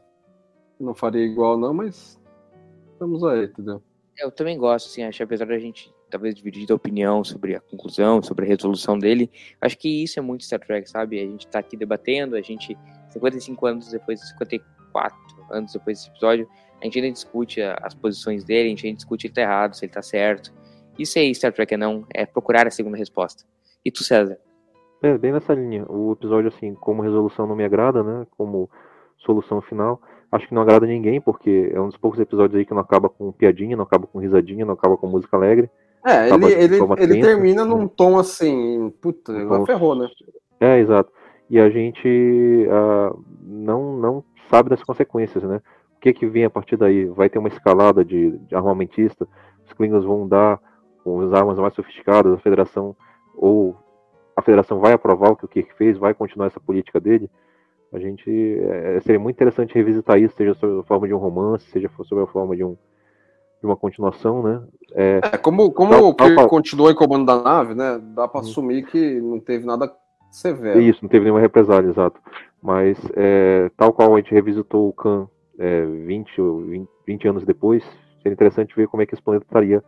não 0.80 0.94
faria 0.94 1.24
igual 1.24 1.56
não, 1.56 1.72
mas 1.72 2.20
estamos 2.92 3.22
aí, 3.22 3.44
entendeu? 3.44 3.80
Eu 4.16 4.32
também 4.32 4.58
gosto, 4.58 4.86
assim, 4.86 5.04
acho 5.04 5.18
que 5.18 5.22
apesar 5.22 5.46
da 5.46 5.58
gente 5.60 5.92
talvez 6.08 6.34
dividir 6.34 6.66
de 6.66 6.72
opinião 6.72 7.22
sobre 7.22 7.54
a 7.54 7.60
conclusão, 7.60 8.22
sobre 8.22 8.44
a 8.44 8.48
resolução 8.48 8.98
dele, 8.98 9.30
acho 9.60 9.78
que 9.78 10.02
isso 10.02 10.18
é 10.18 10.22
muito 10.22 10.44
Star 10.44 10.60
Trek, 10.60 10.88
sabe? 10.88 11.20
A 11.20 11.26
gente 11.26 11.46
tá 11.46 11.58
aqui 11.58 11.76
debatendo, 11.76 12.36
a 12.36 12.40
gente, 12.40 12.76
55 13.10 13.66
anos 13.66 13.90
depois, 13.90 14.20
54 14.30 15.16
anos 15.50 15.72
depois 15.72 15.98
desse 15.98 16.10
episódio, 16.10 16.48
a 16.80 16.84
gente 16.84 16.98
ainda 16.98 17.12
discute 17.12 17.60
as 17.60 17.94
posições 17.94 18.44
dele, 18.44 18.66
a 18.66 18.70
gente 18.70 18.86
ainda 18.86 18.96
discute 18.96 19.22
se 19.22 19.26
ele 19.28 19.34
tá 19.34 19.42
errado, 19.42 19.74
se 19.74 19.84
ele 19.84 19.92
tá 19.92 20.02
certo. 20.02 20.52
Isso 20.98 21.18
aí, 21.18 21.34
Star 21.34 21.52
Trek 21.52 21.74
é 21.74 21.76
não, 21.76 22.06
é 22.14 22.26
procurar 22.26 22.66
a 22.66 22.70
segunda 22.70 22.96
resposta. 22.96 23.44
E 23.84 23.90
tu, 23.90 24.02
César? 24.02 24.38
É, 25.02 25.16
bem 25.16 25.32
nessa 25.32 25.54
linha. 25.54 25.84
O 25.88 26.12
episódio, 26.12 26.48
assim, 26.48 26.74
como 26.74 27.02
resolução 27.02 27.46
não 27.46 27.54
me 27.54 27.64
agrada, 27.64 28.02
né? 28.02 28.26
Como 28.36 28.68
solução 29.18 29.60
final. 29.60 30.00
Acho 30.30 30.46
que 30.48 30.54
não 30.54 30.62
agrada 30.62 30.86
ninguém, 30.86 31.20
porque 31.20 31.70
é 31.72 31.80
um 31.80 31.88
dos 31.88 31.96
poucos 31.96 32.20
episódios 32.20 32.58
aí 32.58 32.66
que 32.66 32.74
não 32.74 32.80
acaba 32.80 33.08
com 33.08 33.32
piadinha, 33.32 33.76
não 33.76 33.84
acaba 33.84 34.06
com 34.06 34.18
risadinha, 34.18 34.66
não 34.66 34.74
acaba 34.74 34.96
com 34.96 35.06
música 35.06 35.36
alegre. 35.36 35.70
É, 36.06 36.30
ele, 36.30 36.46
ele, 36.46 36.78
ele 36.98 37.20
termina 37.20 37.64
num 37.64 37.88
tom 37.88 38.18
assim, 38.18 38.90
puta, 39.00 39.36
agora 39.36 39.66
ferrou, 39.66 39.94
né? 39.94 40.08
É, 40.60 40.78
exato. 40.78 41.12
E 41.50 41.58
a 41.58 41.68
gente 41.70 42.66
ah, 42.70 43.14
não, 43.42 43.96
não 43.96 44.24
sabe 44.50 44.70
das 44.70 44.82
consequências, 44.82 45.42
né? 45.44 45.60
O 45.96 46.00
que 46.00 46.12
que 46.12 46.26
vem 46.26 46.44
a 46.44 46.50
partir 46.50 46.76
daí? 46.76 47.06
Vai 47.06 47.28
ter 47.28 47.38
uma 47.38 47.48
escalada 47.48 48.04
de, 48.04 48.38
de 48.38 48.54
armamentista? 48.54 49.26
Os 49.66 49.72
Klingons 49.72 50.04
vão 50.04 50.28
dar 50.28 50.60
com 51.02 51.20
as 51.20 51.32
armas 51.32 51.58
mais 51.58 51.74
sofisticadas, 51.74 52.32
a 52.32 52.38
Federação, 52.38 52.94
ou 53.34 53.76
a 54.36 54.42
Federação 54.42 54.78
vai 54.78 54.92
aprovar 54.92 55.32
o 55.32 55.36
que 55.36 55.44
o 55.44 55.48
Kirk 55.48 55.74
fez, 55.74 55.98
vai 55.98 56.14
continuar 56.14 56.46
essa 56.46 56.60
política 56.60 57.00
dele? 57.00 57.28
A 57.92 57.98
gente, 57.98 58.30
é, 58.30 59.00
seria 59.00 59.18
muito 59.18 59.36
interessante 59.36 59.74
revisitar 59.74 60.18
isso, 60.20 60.36
seja 60.36 60.54
sob 60.54 60.80
a 60.80 60.84
forma 60.84 61.08
de 61.08 61.14
um 61.14 61.18
romance, 61.18 61.68
seja 61.70 61.90
sob 62.04 62.22
a 62.22 62.26
forma 62.26 62.54
de, 62.54 62.62
um, 62.62 62.76
de 63.60 63.66
uma 63.66 63.76
continuação, 63.76 64.42
né? 64.42 64.62
É, 64.94 65.20
É, 65.32 65.36
como, 65.38 65.70
como 65.72 65.90
Tal- 65.90 66.08
o 66.08 66.14
Kirk 66.14 66.34
tal 66.34 66.34
qual. 66.34 66.48
continuou 66.48 66.90
em 66.90 66.94
comando 66.94 67.26
da 67.26 67.42
nave, 67.42 67.74
né? 67.74 67.98
Dá 68.14 68.28
pra 68.28 68.40
Uhum. 68.40 68.46
assumir 68.46 68.86
que 68.86 69.20
não 69.20 69.40
teve 69.40 69.66
nada 69.66 69.86
É 69.86 69.90
severo. 70.30 70.80
isso, 70.80 71.00
não 71.02 71.08
teve 71.08 71.24
nenhuma 71.24 71.40
represália, 71.40 71.88
exato. 71.88 72.20
Mas, 72.62 72.98
é, 73.16 73.70
tal 73.76 73.92
qual 73.92 74.14
a 74.14 74.18
gente 74.20 74.32
revisitou 74.32 74.88
o 74.88 74.92
Khan 74.92 75.28
é, 75.58 75.84
20, 75.84 76.40
ou 76.40 76.60
20, 76.62 76.88
20 77.06 77.28
anos 77.28 77.44
depois, 77.44 77.82
seria 78.22 78.32
interessante 78.34 78.74
ver 78.76 78.86
como 78.88 79.02
é 79.02 79.06
que 79.06 79.14
esse 79.14 79.22
planeta 79.22 79.44
estaria 79.44 79.82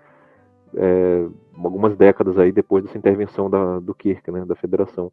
é, 0.76 1.26
algumas 1.62 1.96
décadas 1.96 2.38
aí 2.38 2.52
depois 2.52 2.84
dessa 2.84 2.98
intervenção 2.98 3.48
da, 3.50 3.78
do 3.80 3.94
Kirk, 3.94 4.30
né, 4.30 4.44
da 4.44 4.54
Federação, 4.56 5.12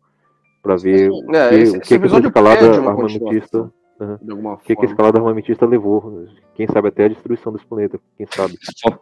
para 0.63 0.75
ver 0.77 1.09
o 1.11 1.35
É, 1.35 1.49
que, 1.49 1.55
esse, 1.55 1.77
o 1.77 1.81
que, 1.81 1.99
que 1.99 2.05
escalada 2.27 2.79
uma 2.81 2.91
armamentista, 2.91 3.71
continuação, 3.97 4.25
de 4.25 4.31
alguma 4.31 4.53
o 4.53 4.57
que, 4.57 4.65
que 4.65 4.73
a 4.73 4.75
forma. 4.75 4.91
escalada 4.91 5.17
armamentista 5.19 5.65
levou, 5.65 6.27
quem 6.55 6.67
sabe 6.67 6.87
até 6.89 7.05
a 7.05 7.09
destruição 7.09 7.51
desse 7.51 7.65
planeta, 7.65 7.99
quem 8.17 8.27
sabe. 8.27 8.57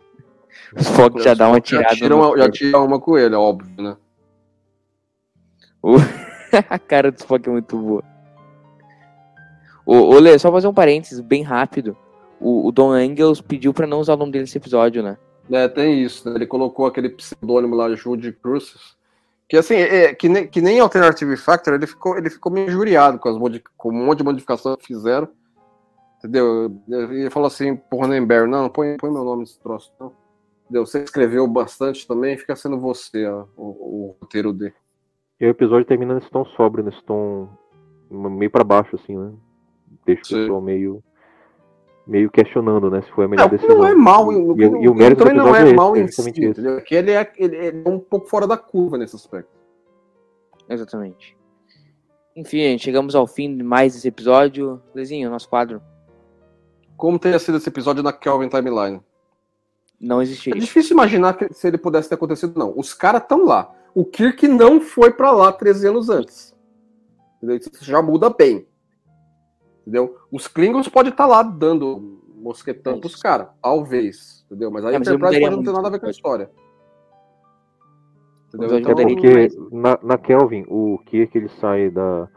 O 0.73 0.79
Spock 0.79 1.21
já 1.21 1.33
dá 1.33 1.49
uma 1.49 1.59
tirada. 1.59 1.89
Já 1.89 1.95
tira 1.95 2.15
uma, 2.15 2.37
já 2.37 2.49
tira 2.49 2.79
uma 2.79 2.99
com 2.99 3.17
ele, 3.17 3.35
é 3.35 3.37
óbvio, 3.37 3.69
né? 3.77 3.97
a 6.69 6.79
cara 6.79 7.11
do 7.11 7.17
Spock 7.17 7.47
é 7.47 7.51
muito 7.51 7.77
boa. 7.77 8.03
Ô, 9.85 9.95
ô 10.15 10.19
Lê, 10.19 10.39
só 10.39 10.51
fazer 10.51 10.67
um 10.67 10.73
parênteses 10.73 11.19
bem 11.19 11.43
rápido. 11.43 11.95
O, 12.39 12.67
o 12.67 12.71
Don 12.71 12.91
Angels 12.91 13.41
pediu 13.41 13.73
pra 13.73 13.85
não 13.85 13.99
usar 13.99 14.13
o 14.13 14.17
nome 14.17 14.31
dele 14.31 14.43
nesse 14.43 14.57
episódio, 14.57 15.03
né? 15.03 15.17
É, 15.51 15.67
tem 15.67 16.01
isso, 16.01 16.27
né? 16.27 16.35
Ele 16.35 16.47
colocou 16.47 16.85
aquele 16.85 17.09
pseudônimo 17.09 17.75
lá, 17.75 17.93
Jude 17.93 18.31
Crucis. 18.31 18.94
Que 19.47 19.57
assim, 19.57 19.75
é, 19.75 20.13
que, 20.13 20.27
nem, 20.27 20.47
que 20.47 20.59
nem 20.59 20.79
Alternative 20.79 21.37
Factor, 21.37 21.75
ele 21.75 21.85
ficou, 21.85 22.17
ele 22.17 22.29
ficou 22.29 22.51
meio 22.51 22.67
injuriado 22.67 23.19
com, 23.19 23.29
as 23.29 23.61
com 23.77 23.89
um 23.89 24.05
monte 24.05 24.19
de 24.19 24.23
modificação 24.23 24.75
que 24.75 24.87
fizeram. 24.87 25.27
Entendeu? 26.17 26.75
Ele 26.87 27.29
falou 27.29 27.47
assim 27.47 27.75
pro 27.75 27.99
Ronenberg, 27.99 28.49
não, 28.49 28.67
põe, 28.69 28.97
põe 28.97 29.11
meu 29.11 29.23
nome 29.23 29.41
nesse 29.41 29.59
troço, 29.59 29.93
não. 29.99 30.11
Entendeu? 30.63 30.85
Você 30.85 31.03
escreveu 31.03 31.47
bastante 31.47 32.07
também, 32.07 32.37
fica 32.37 32.55
sendo 32.55 32.79
você 32.79 33.27
ó, 33.27 33.45
o, 33.55 33.65
o 33.65 34.15
roteiro 34.19 34.51
dele. 34.51 34.73
E 35.39 35.45
o 35.45 35.49
episódio 35.49 35.85
termina 35.85 36.15
nesse 36.15 36.29
tom 36.31 36.43
sóbrio, 36.45 36.83
nesse 36.83 37.03
tom 37.03 37.47
meio 38.09 38.49
para 38.49 38.63
baixo, 38.63 38.95
assim, 38.95 39.15
né? 39.15 39.31
Deixa 40.05 40.21
o 40.21 40.25
Sim. 40.25 40.35
pessoal 40.35 40.61
meio, 40.61 41.03
meio 42.07 42.29
questionando, 42.29 42.89
né? 42.89 43.01
Se 43.01 43.09
foi 43.11 43.25
a 43.25 43.27
É, 43.27 43.29
melhor 43.31 43.47
o 43.47 43.49
que 43.49 43.55
decisão. 43.57 43.77
não 43.79 43.87
é 43.87 43.93
mal, 43.95 44.31
E, 44.31 44.35
o 44.35 44.55
e- 44.57 44.61
e 44.63 44.67
o 44.67 44.81
não- 44.83 44.93
mérito 44.95 45.23
também 45.23 45.37
não 45.37 45.55
é 45.55 45.63
esse, 45.65 45.73
mal 45.75 45.95
é 45.95 45.99
em 45.99 46.07
si, 46.07 46.29
entendeu? 46.29 46.81
Que 46.81 46.95
ele 46.95 47.11
é, 47.11 47.31
ele 47.37 47.57
é 47.57 47.89
um 47.89 47.99
pouco 47.99 48.27
fora 48.27 48.45
da 48.47 48.57
curva 48.57 48.97
nesse 48.97 49.15
aspecto. 49.15 49.49
Exatamente. 50.69 51.35
Enfim, 52.35 52.57
gente, 52.57 52.83
chegamos 52.83 53.15
ao 53.15 53.25
fim 53.25 53.55
de 53.55 53.63
mais 53.63 53.95
esse 53.95 54.07
episódio. 54.07 54.81
Lezinho, 54.93 55.29
nosso 55.29 55.47
quadro 55.49 55.81
Como 56.97 57.19
teria 57.19 57.39
sido 57.39 57.57
esse 57.57 57.67
episódio 57.69 58.01
na 58.03 58.13
Kelvin 58.13 58.47
Timeline? 58.49 59.01
não 59.99 60.19
É 60.19 60.23
existiria. 60.23 60.59
difícil 60.59 60.93
imaginar 60.93 61.33
que, 61.37 61.53
se 61.53 61.67
ele 61.67 61.77
pudesse 61.77 62.07
ter 62.09 62.15
acontecido, 62.15 62.57
não. 62.57 62.73
Os 62.77 62.93
caras 62.93 63.21
estão 63.21 63.45
lá. 63.45 63.73
O 63.93 64.03
Kirk 64.05 64.47
não 64.47 64.79
foi 64.81 65.11
pra 65.11 65.31
lá 65.31 65.51
13 65.51 65.87
anos 65.87 66.09
antes. 66.09 66.53
Isso 67.41 67.83
já 67.83 68.01
muda 68.01 68.29
bem. 68.29 68.67
Entendeu? 69.85 70.17
Os 70.31 70.47
Klingons 70.47 70.87
podem 70.87 71.11
estar 71.11 71.25
lá 71.27 71.43
dando 71.43 72.19
mosquetão 72.35 72.99
pros 72.99 73.15
caras. 73.15 73.47
Talvez. 73.61 74.43
Entendeu? 74.47 74.71
Mas 74.71 74.83
a 74.85 74.91
É, 74.91 74.95
Enterprise 74.95 75.39
pode 75.39 75.55
não 75.55 75.63
ter 75.63 75.71
nada 75.71 75.87
a 75.87 75.91
ver 75.91 75.99
com 75.99 76.07
a 76.07 76.11
história. 76.11 76.49
Entendeu? 78.53 78.79
Então, 78.79 78.91
É 78.91 79.05
porque 79.05 79.49
na, 79.71 79.99
na 80.01 80.17
Kelvin, 80.17 80.65
o 80.69 80.97
Kirk 81.05 81.37
ele 81.37 81.49
sai 81.49 81.89
da, 81.89 82.27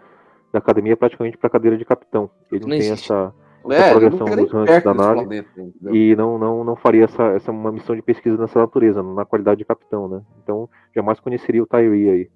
da 0.53 0.59
academia 0.59 0.97
praticamente 0.97 1.37
para 1.39 1.49
cadeira 1.51 1.77
de 1.79 1.85
capitão. 1.85 2.31
Ele 2.51 2.61
não, 2.61 2.69
Não 2.69 2.77
tem 2.77 2.79
existe. 2.87 3.13
essa. 3.13 3.33
é, 3.71 3.91
progressão 3.91 4.27
dos 4.27 4.53
ranks 4.53 4.85
da 4.85 4.95
nave. 4.95 5.15
planeta. 5.21 5.51
E 5.93 6.17
não, 6.17 6.39
não, 6.39 6.65
não 6.65 6.77
faria 6.77 7.05
essa, 7.05 7.23
essa 7.29 7.51
uma 7.53 7.71
missão 7.71 7.95
de 7.95 8.03
pesquisa 8.03 8.37
nessa 8.37 8.59
natureza, 8.59 9.03
na 9.03 9.25
qualidade 9.25 9.59
de 9.59 9.65
capitão, 9.65 10.09
né? 10.09 10.23
Então 10.43 10.69
jamais 10.95 11.21
conheceria 11.21 11.63
o 11.63 11.67
Tyree 11.67 12.11
aí. 12.11 12.31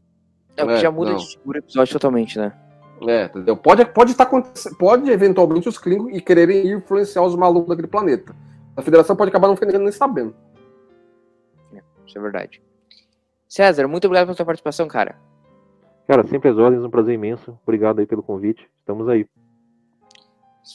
É 0.57 0.65
o 0.65 0.67
que 0.69 0.73
É, 0.75 0.77
já 0.77 0.91
muda 0.91 1.11
não. 1.11 1.17
de 1.17 1.27
figura 1.37 1.59
o 1.59 1.63
episódio 1.63 1.93
totalmente, 1.93 2.39
né? 2.39 2.53
É, 3.09 3.25
entendeu? 3.25 3.57
Pode, 3.57 3.85
pode 3.87 4.13
estar 4.13 4.25
acontecendo, 4.25 4.77
pode 4.77 5.11
eventualmente 5.11 5.69
os 5.69 5.79
Klingons 5.79 6.17
e 6.17 6.21
quererem 6.21 6.73
influenciar 6.73 7.23
os 7.23 7.35
malucos 7.35 7.69
daquele 7.69 7.89
planeta. 7.89 8.35
A 8.77 8.83
federação 8.83 9.17
pode 9.17 9.31
acabar 9.31 9.49
não 9.49 9.57
ficando 9.57 9.79
nem 9.79 9.93
sabendo. 9.93 10.35
Isso 12.07 12.19
é 12.19 12.21
verdade. 12.21 12.63
César, 13.49 13.89
muito 13.89 14.05
obrigado 14.05 14.27
pela 14.27 14.37
sua 14.37 14.47
participação, 14.47 14.87
cara. 14.87 15.17
Cara, 16.07 16.27
sempre 16.27 16.51
as 16.51 16.59
ordens, 16.59 16.85
um 16.85 16.91
prazer 16.91 17.15
imenso. 17.15 17.59
Obrigado 17.63 18.01
aí 18.01 18.07
pelo 18.07 18.23
convite. 18.23 18.69
Estamos 18.81 19.09
aí. 19.09 19.27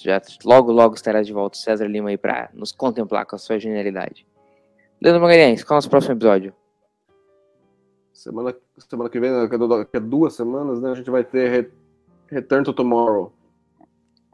Já 0.01 0.21
logo, 0.43 0.71
logo 0.71 0.95
estará 0.95 1.21
de 1.21 1.32
volta 1.32 1.57
o 1.57 1.61
César 1.61 1.86
Lima 1.86 2.09
aí 2.09 2.17
pra 2.17 2.49
nos 2.53 2.71
contemplar 2.71 3.25
com 3.25 3.36
a 3.36 3.39
sua 3.39 3.59
genialidade. 3.59 4.28
Leandro 5.01 5.21
Magalhães, 5.21 5.63
qual 5.63 5.75
é 5.75 5.75
o 5.75 5.78
nosso 5.78 5.89
próximo 5.89 6.15
episódio? 6.15 6.53
Semana, 8.11 8.55
semana 8.80 9.09
que 9.09 9.19
vem, 9.19 9.32
né, 9.32 9.47
daqui 9.47 9.97
a 9.97 9.99
duas 9.99 10.34
semanas, 10.34 10.82
né, 10.82 10.89
a 10.89 10.95
gente 10.95 11.09
vai 11.11 11.23
ter 11.23 11.71
Return 12.30 12.63
to 12.63 12.73
Tomorrow. 12.73 13.34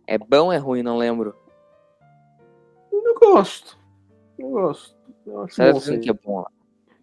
É 0.08 0.18
bom 0.18 0.46
ou 0.46 0.52
é 0.52 0.58
ruim? 0.58 0.84
Não 0.84 0.98
lembro. 0.98 1.36
Eu 2.92 3.16
gosto. 3.20 3.78
Eu 4.38 4.50
gosto. 4.50 4.96
Eu 5.26 5.42
acho 5.42 5.58
bom, 5.58 6.00
que 6.00 6.10
é 6.10 6.14
bom. 6.14 6.46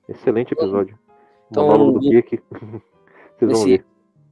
Excelente 0.09 0.53
episódio. 0.53 0.99
Então, 1.51 1.66
Monólogo 1.66 2.01
do 2.01 2.11
Kirk. 2.11 2.43
Vocês 3.38 3.53
vão 3.53 3.64
ver. 3.64 3.84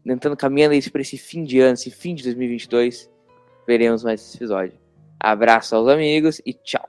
tentando 0.04 0.36
caminhando 0.36 0.74
isso 0.74 0.92
para 0.92 1.00
esse 1.00 1.16
fim 1.16 1.44
de 1.44 1.60
ano, 1.60 1.74
esse 1.74 1.90
fim 1.90 2.14
de 2.14 2.22
2022, 2.24 3.10
veremos 3.66 4.04
mais 4.04 4.20
esse 4.20 4.36
episódio. 4.36 4.78
Abraço 5.18 5.74
aos 5.74 5.88
amigos 5.88 6.40
e 6.44 6.52
tchau. 6.52 6.88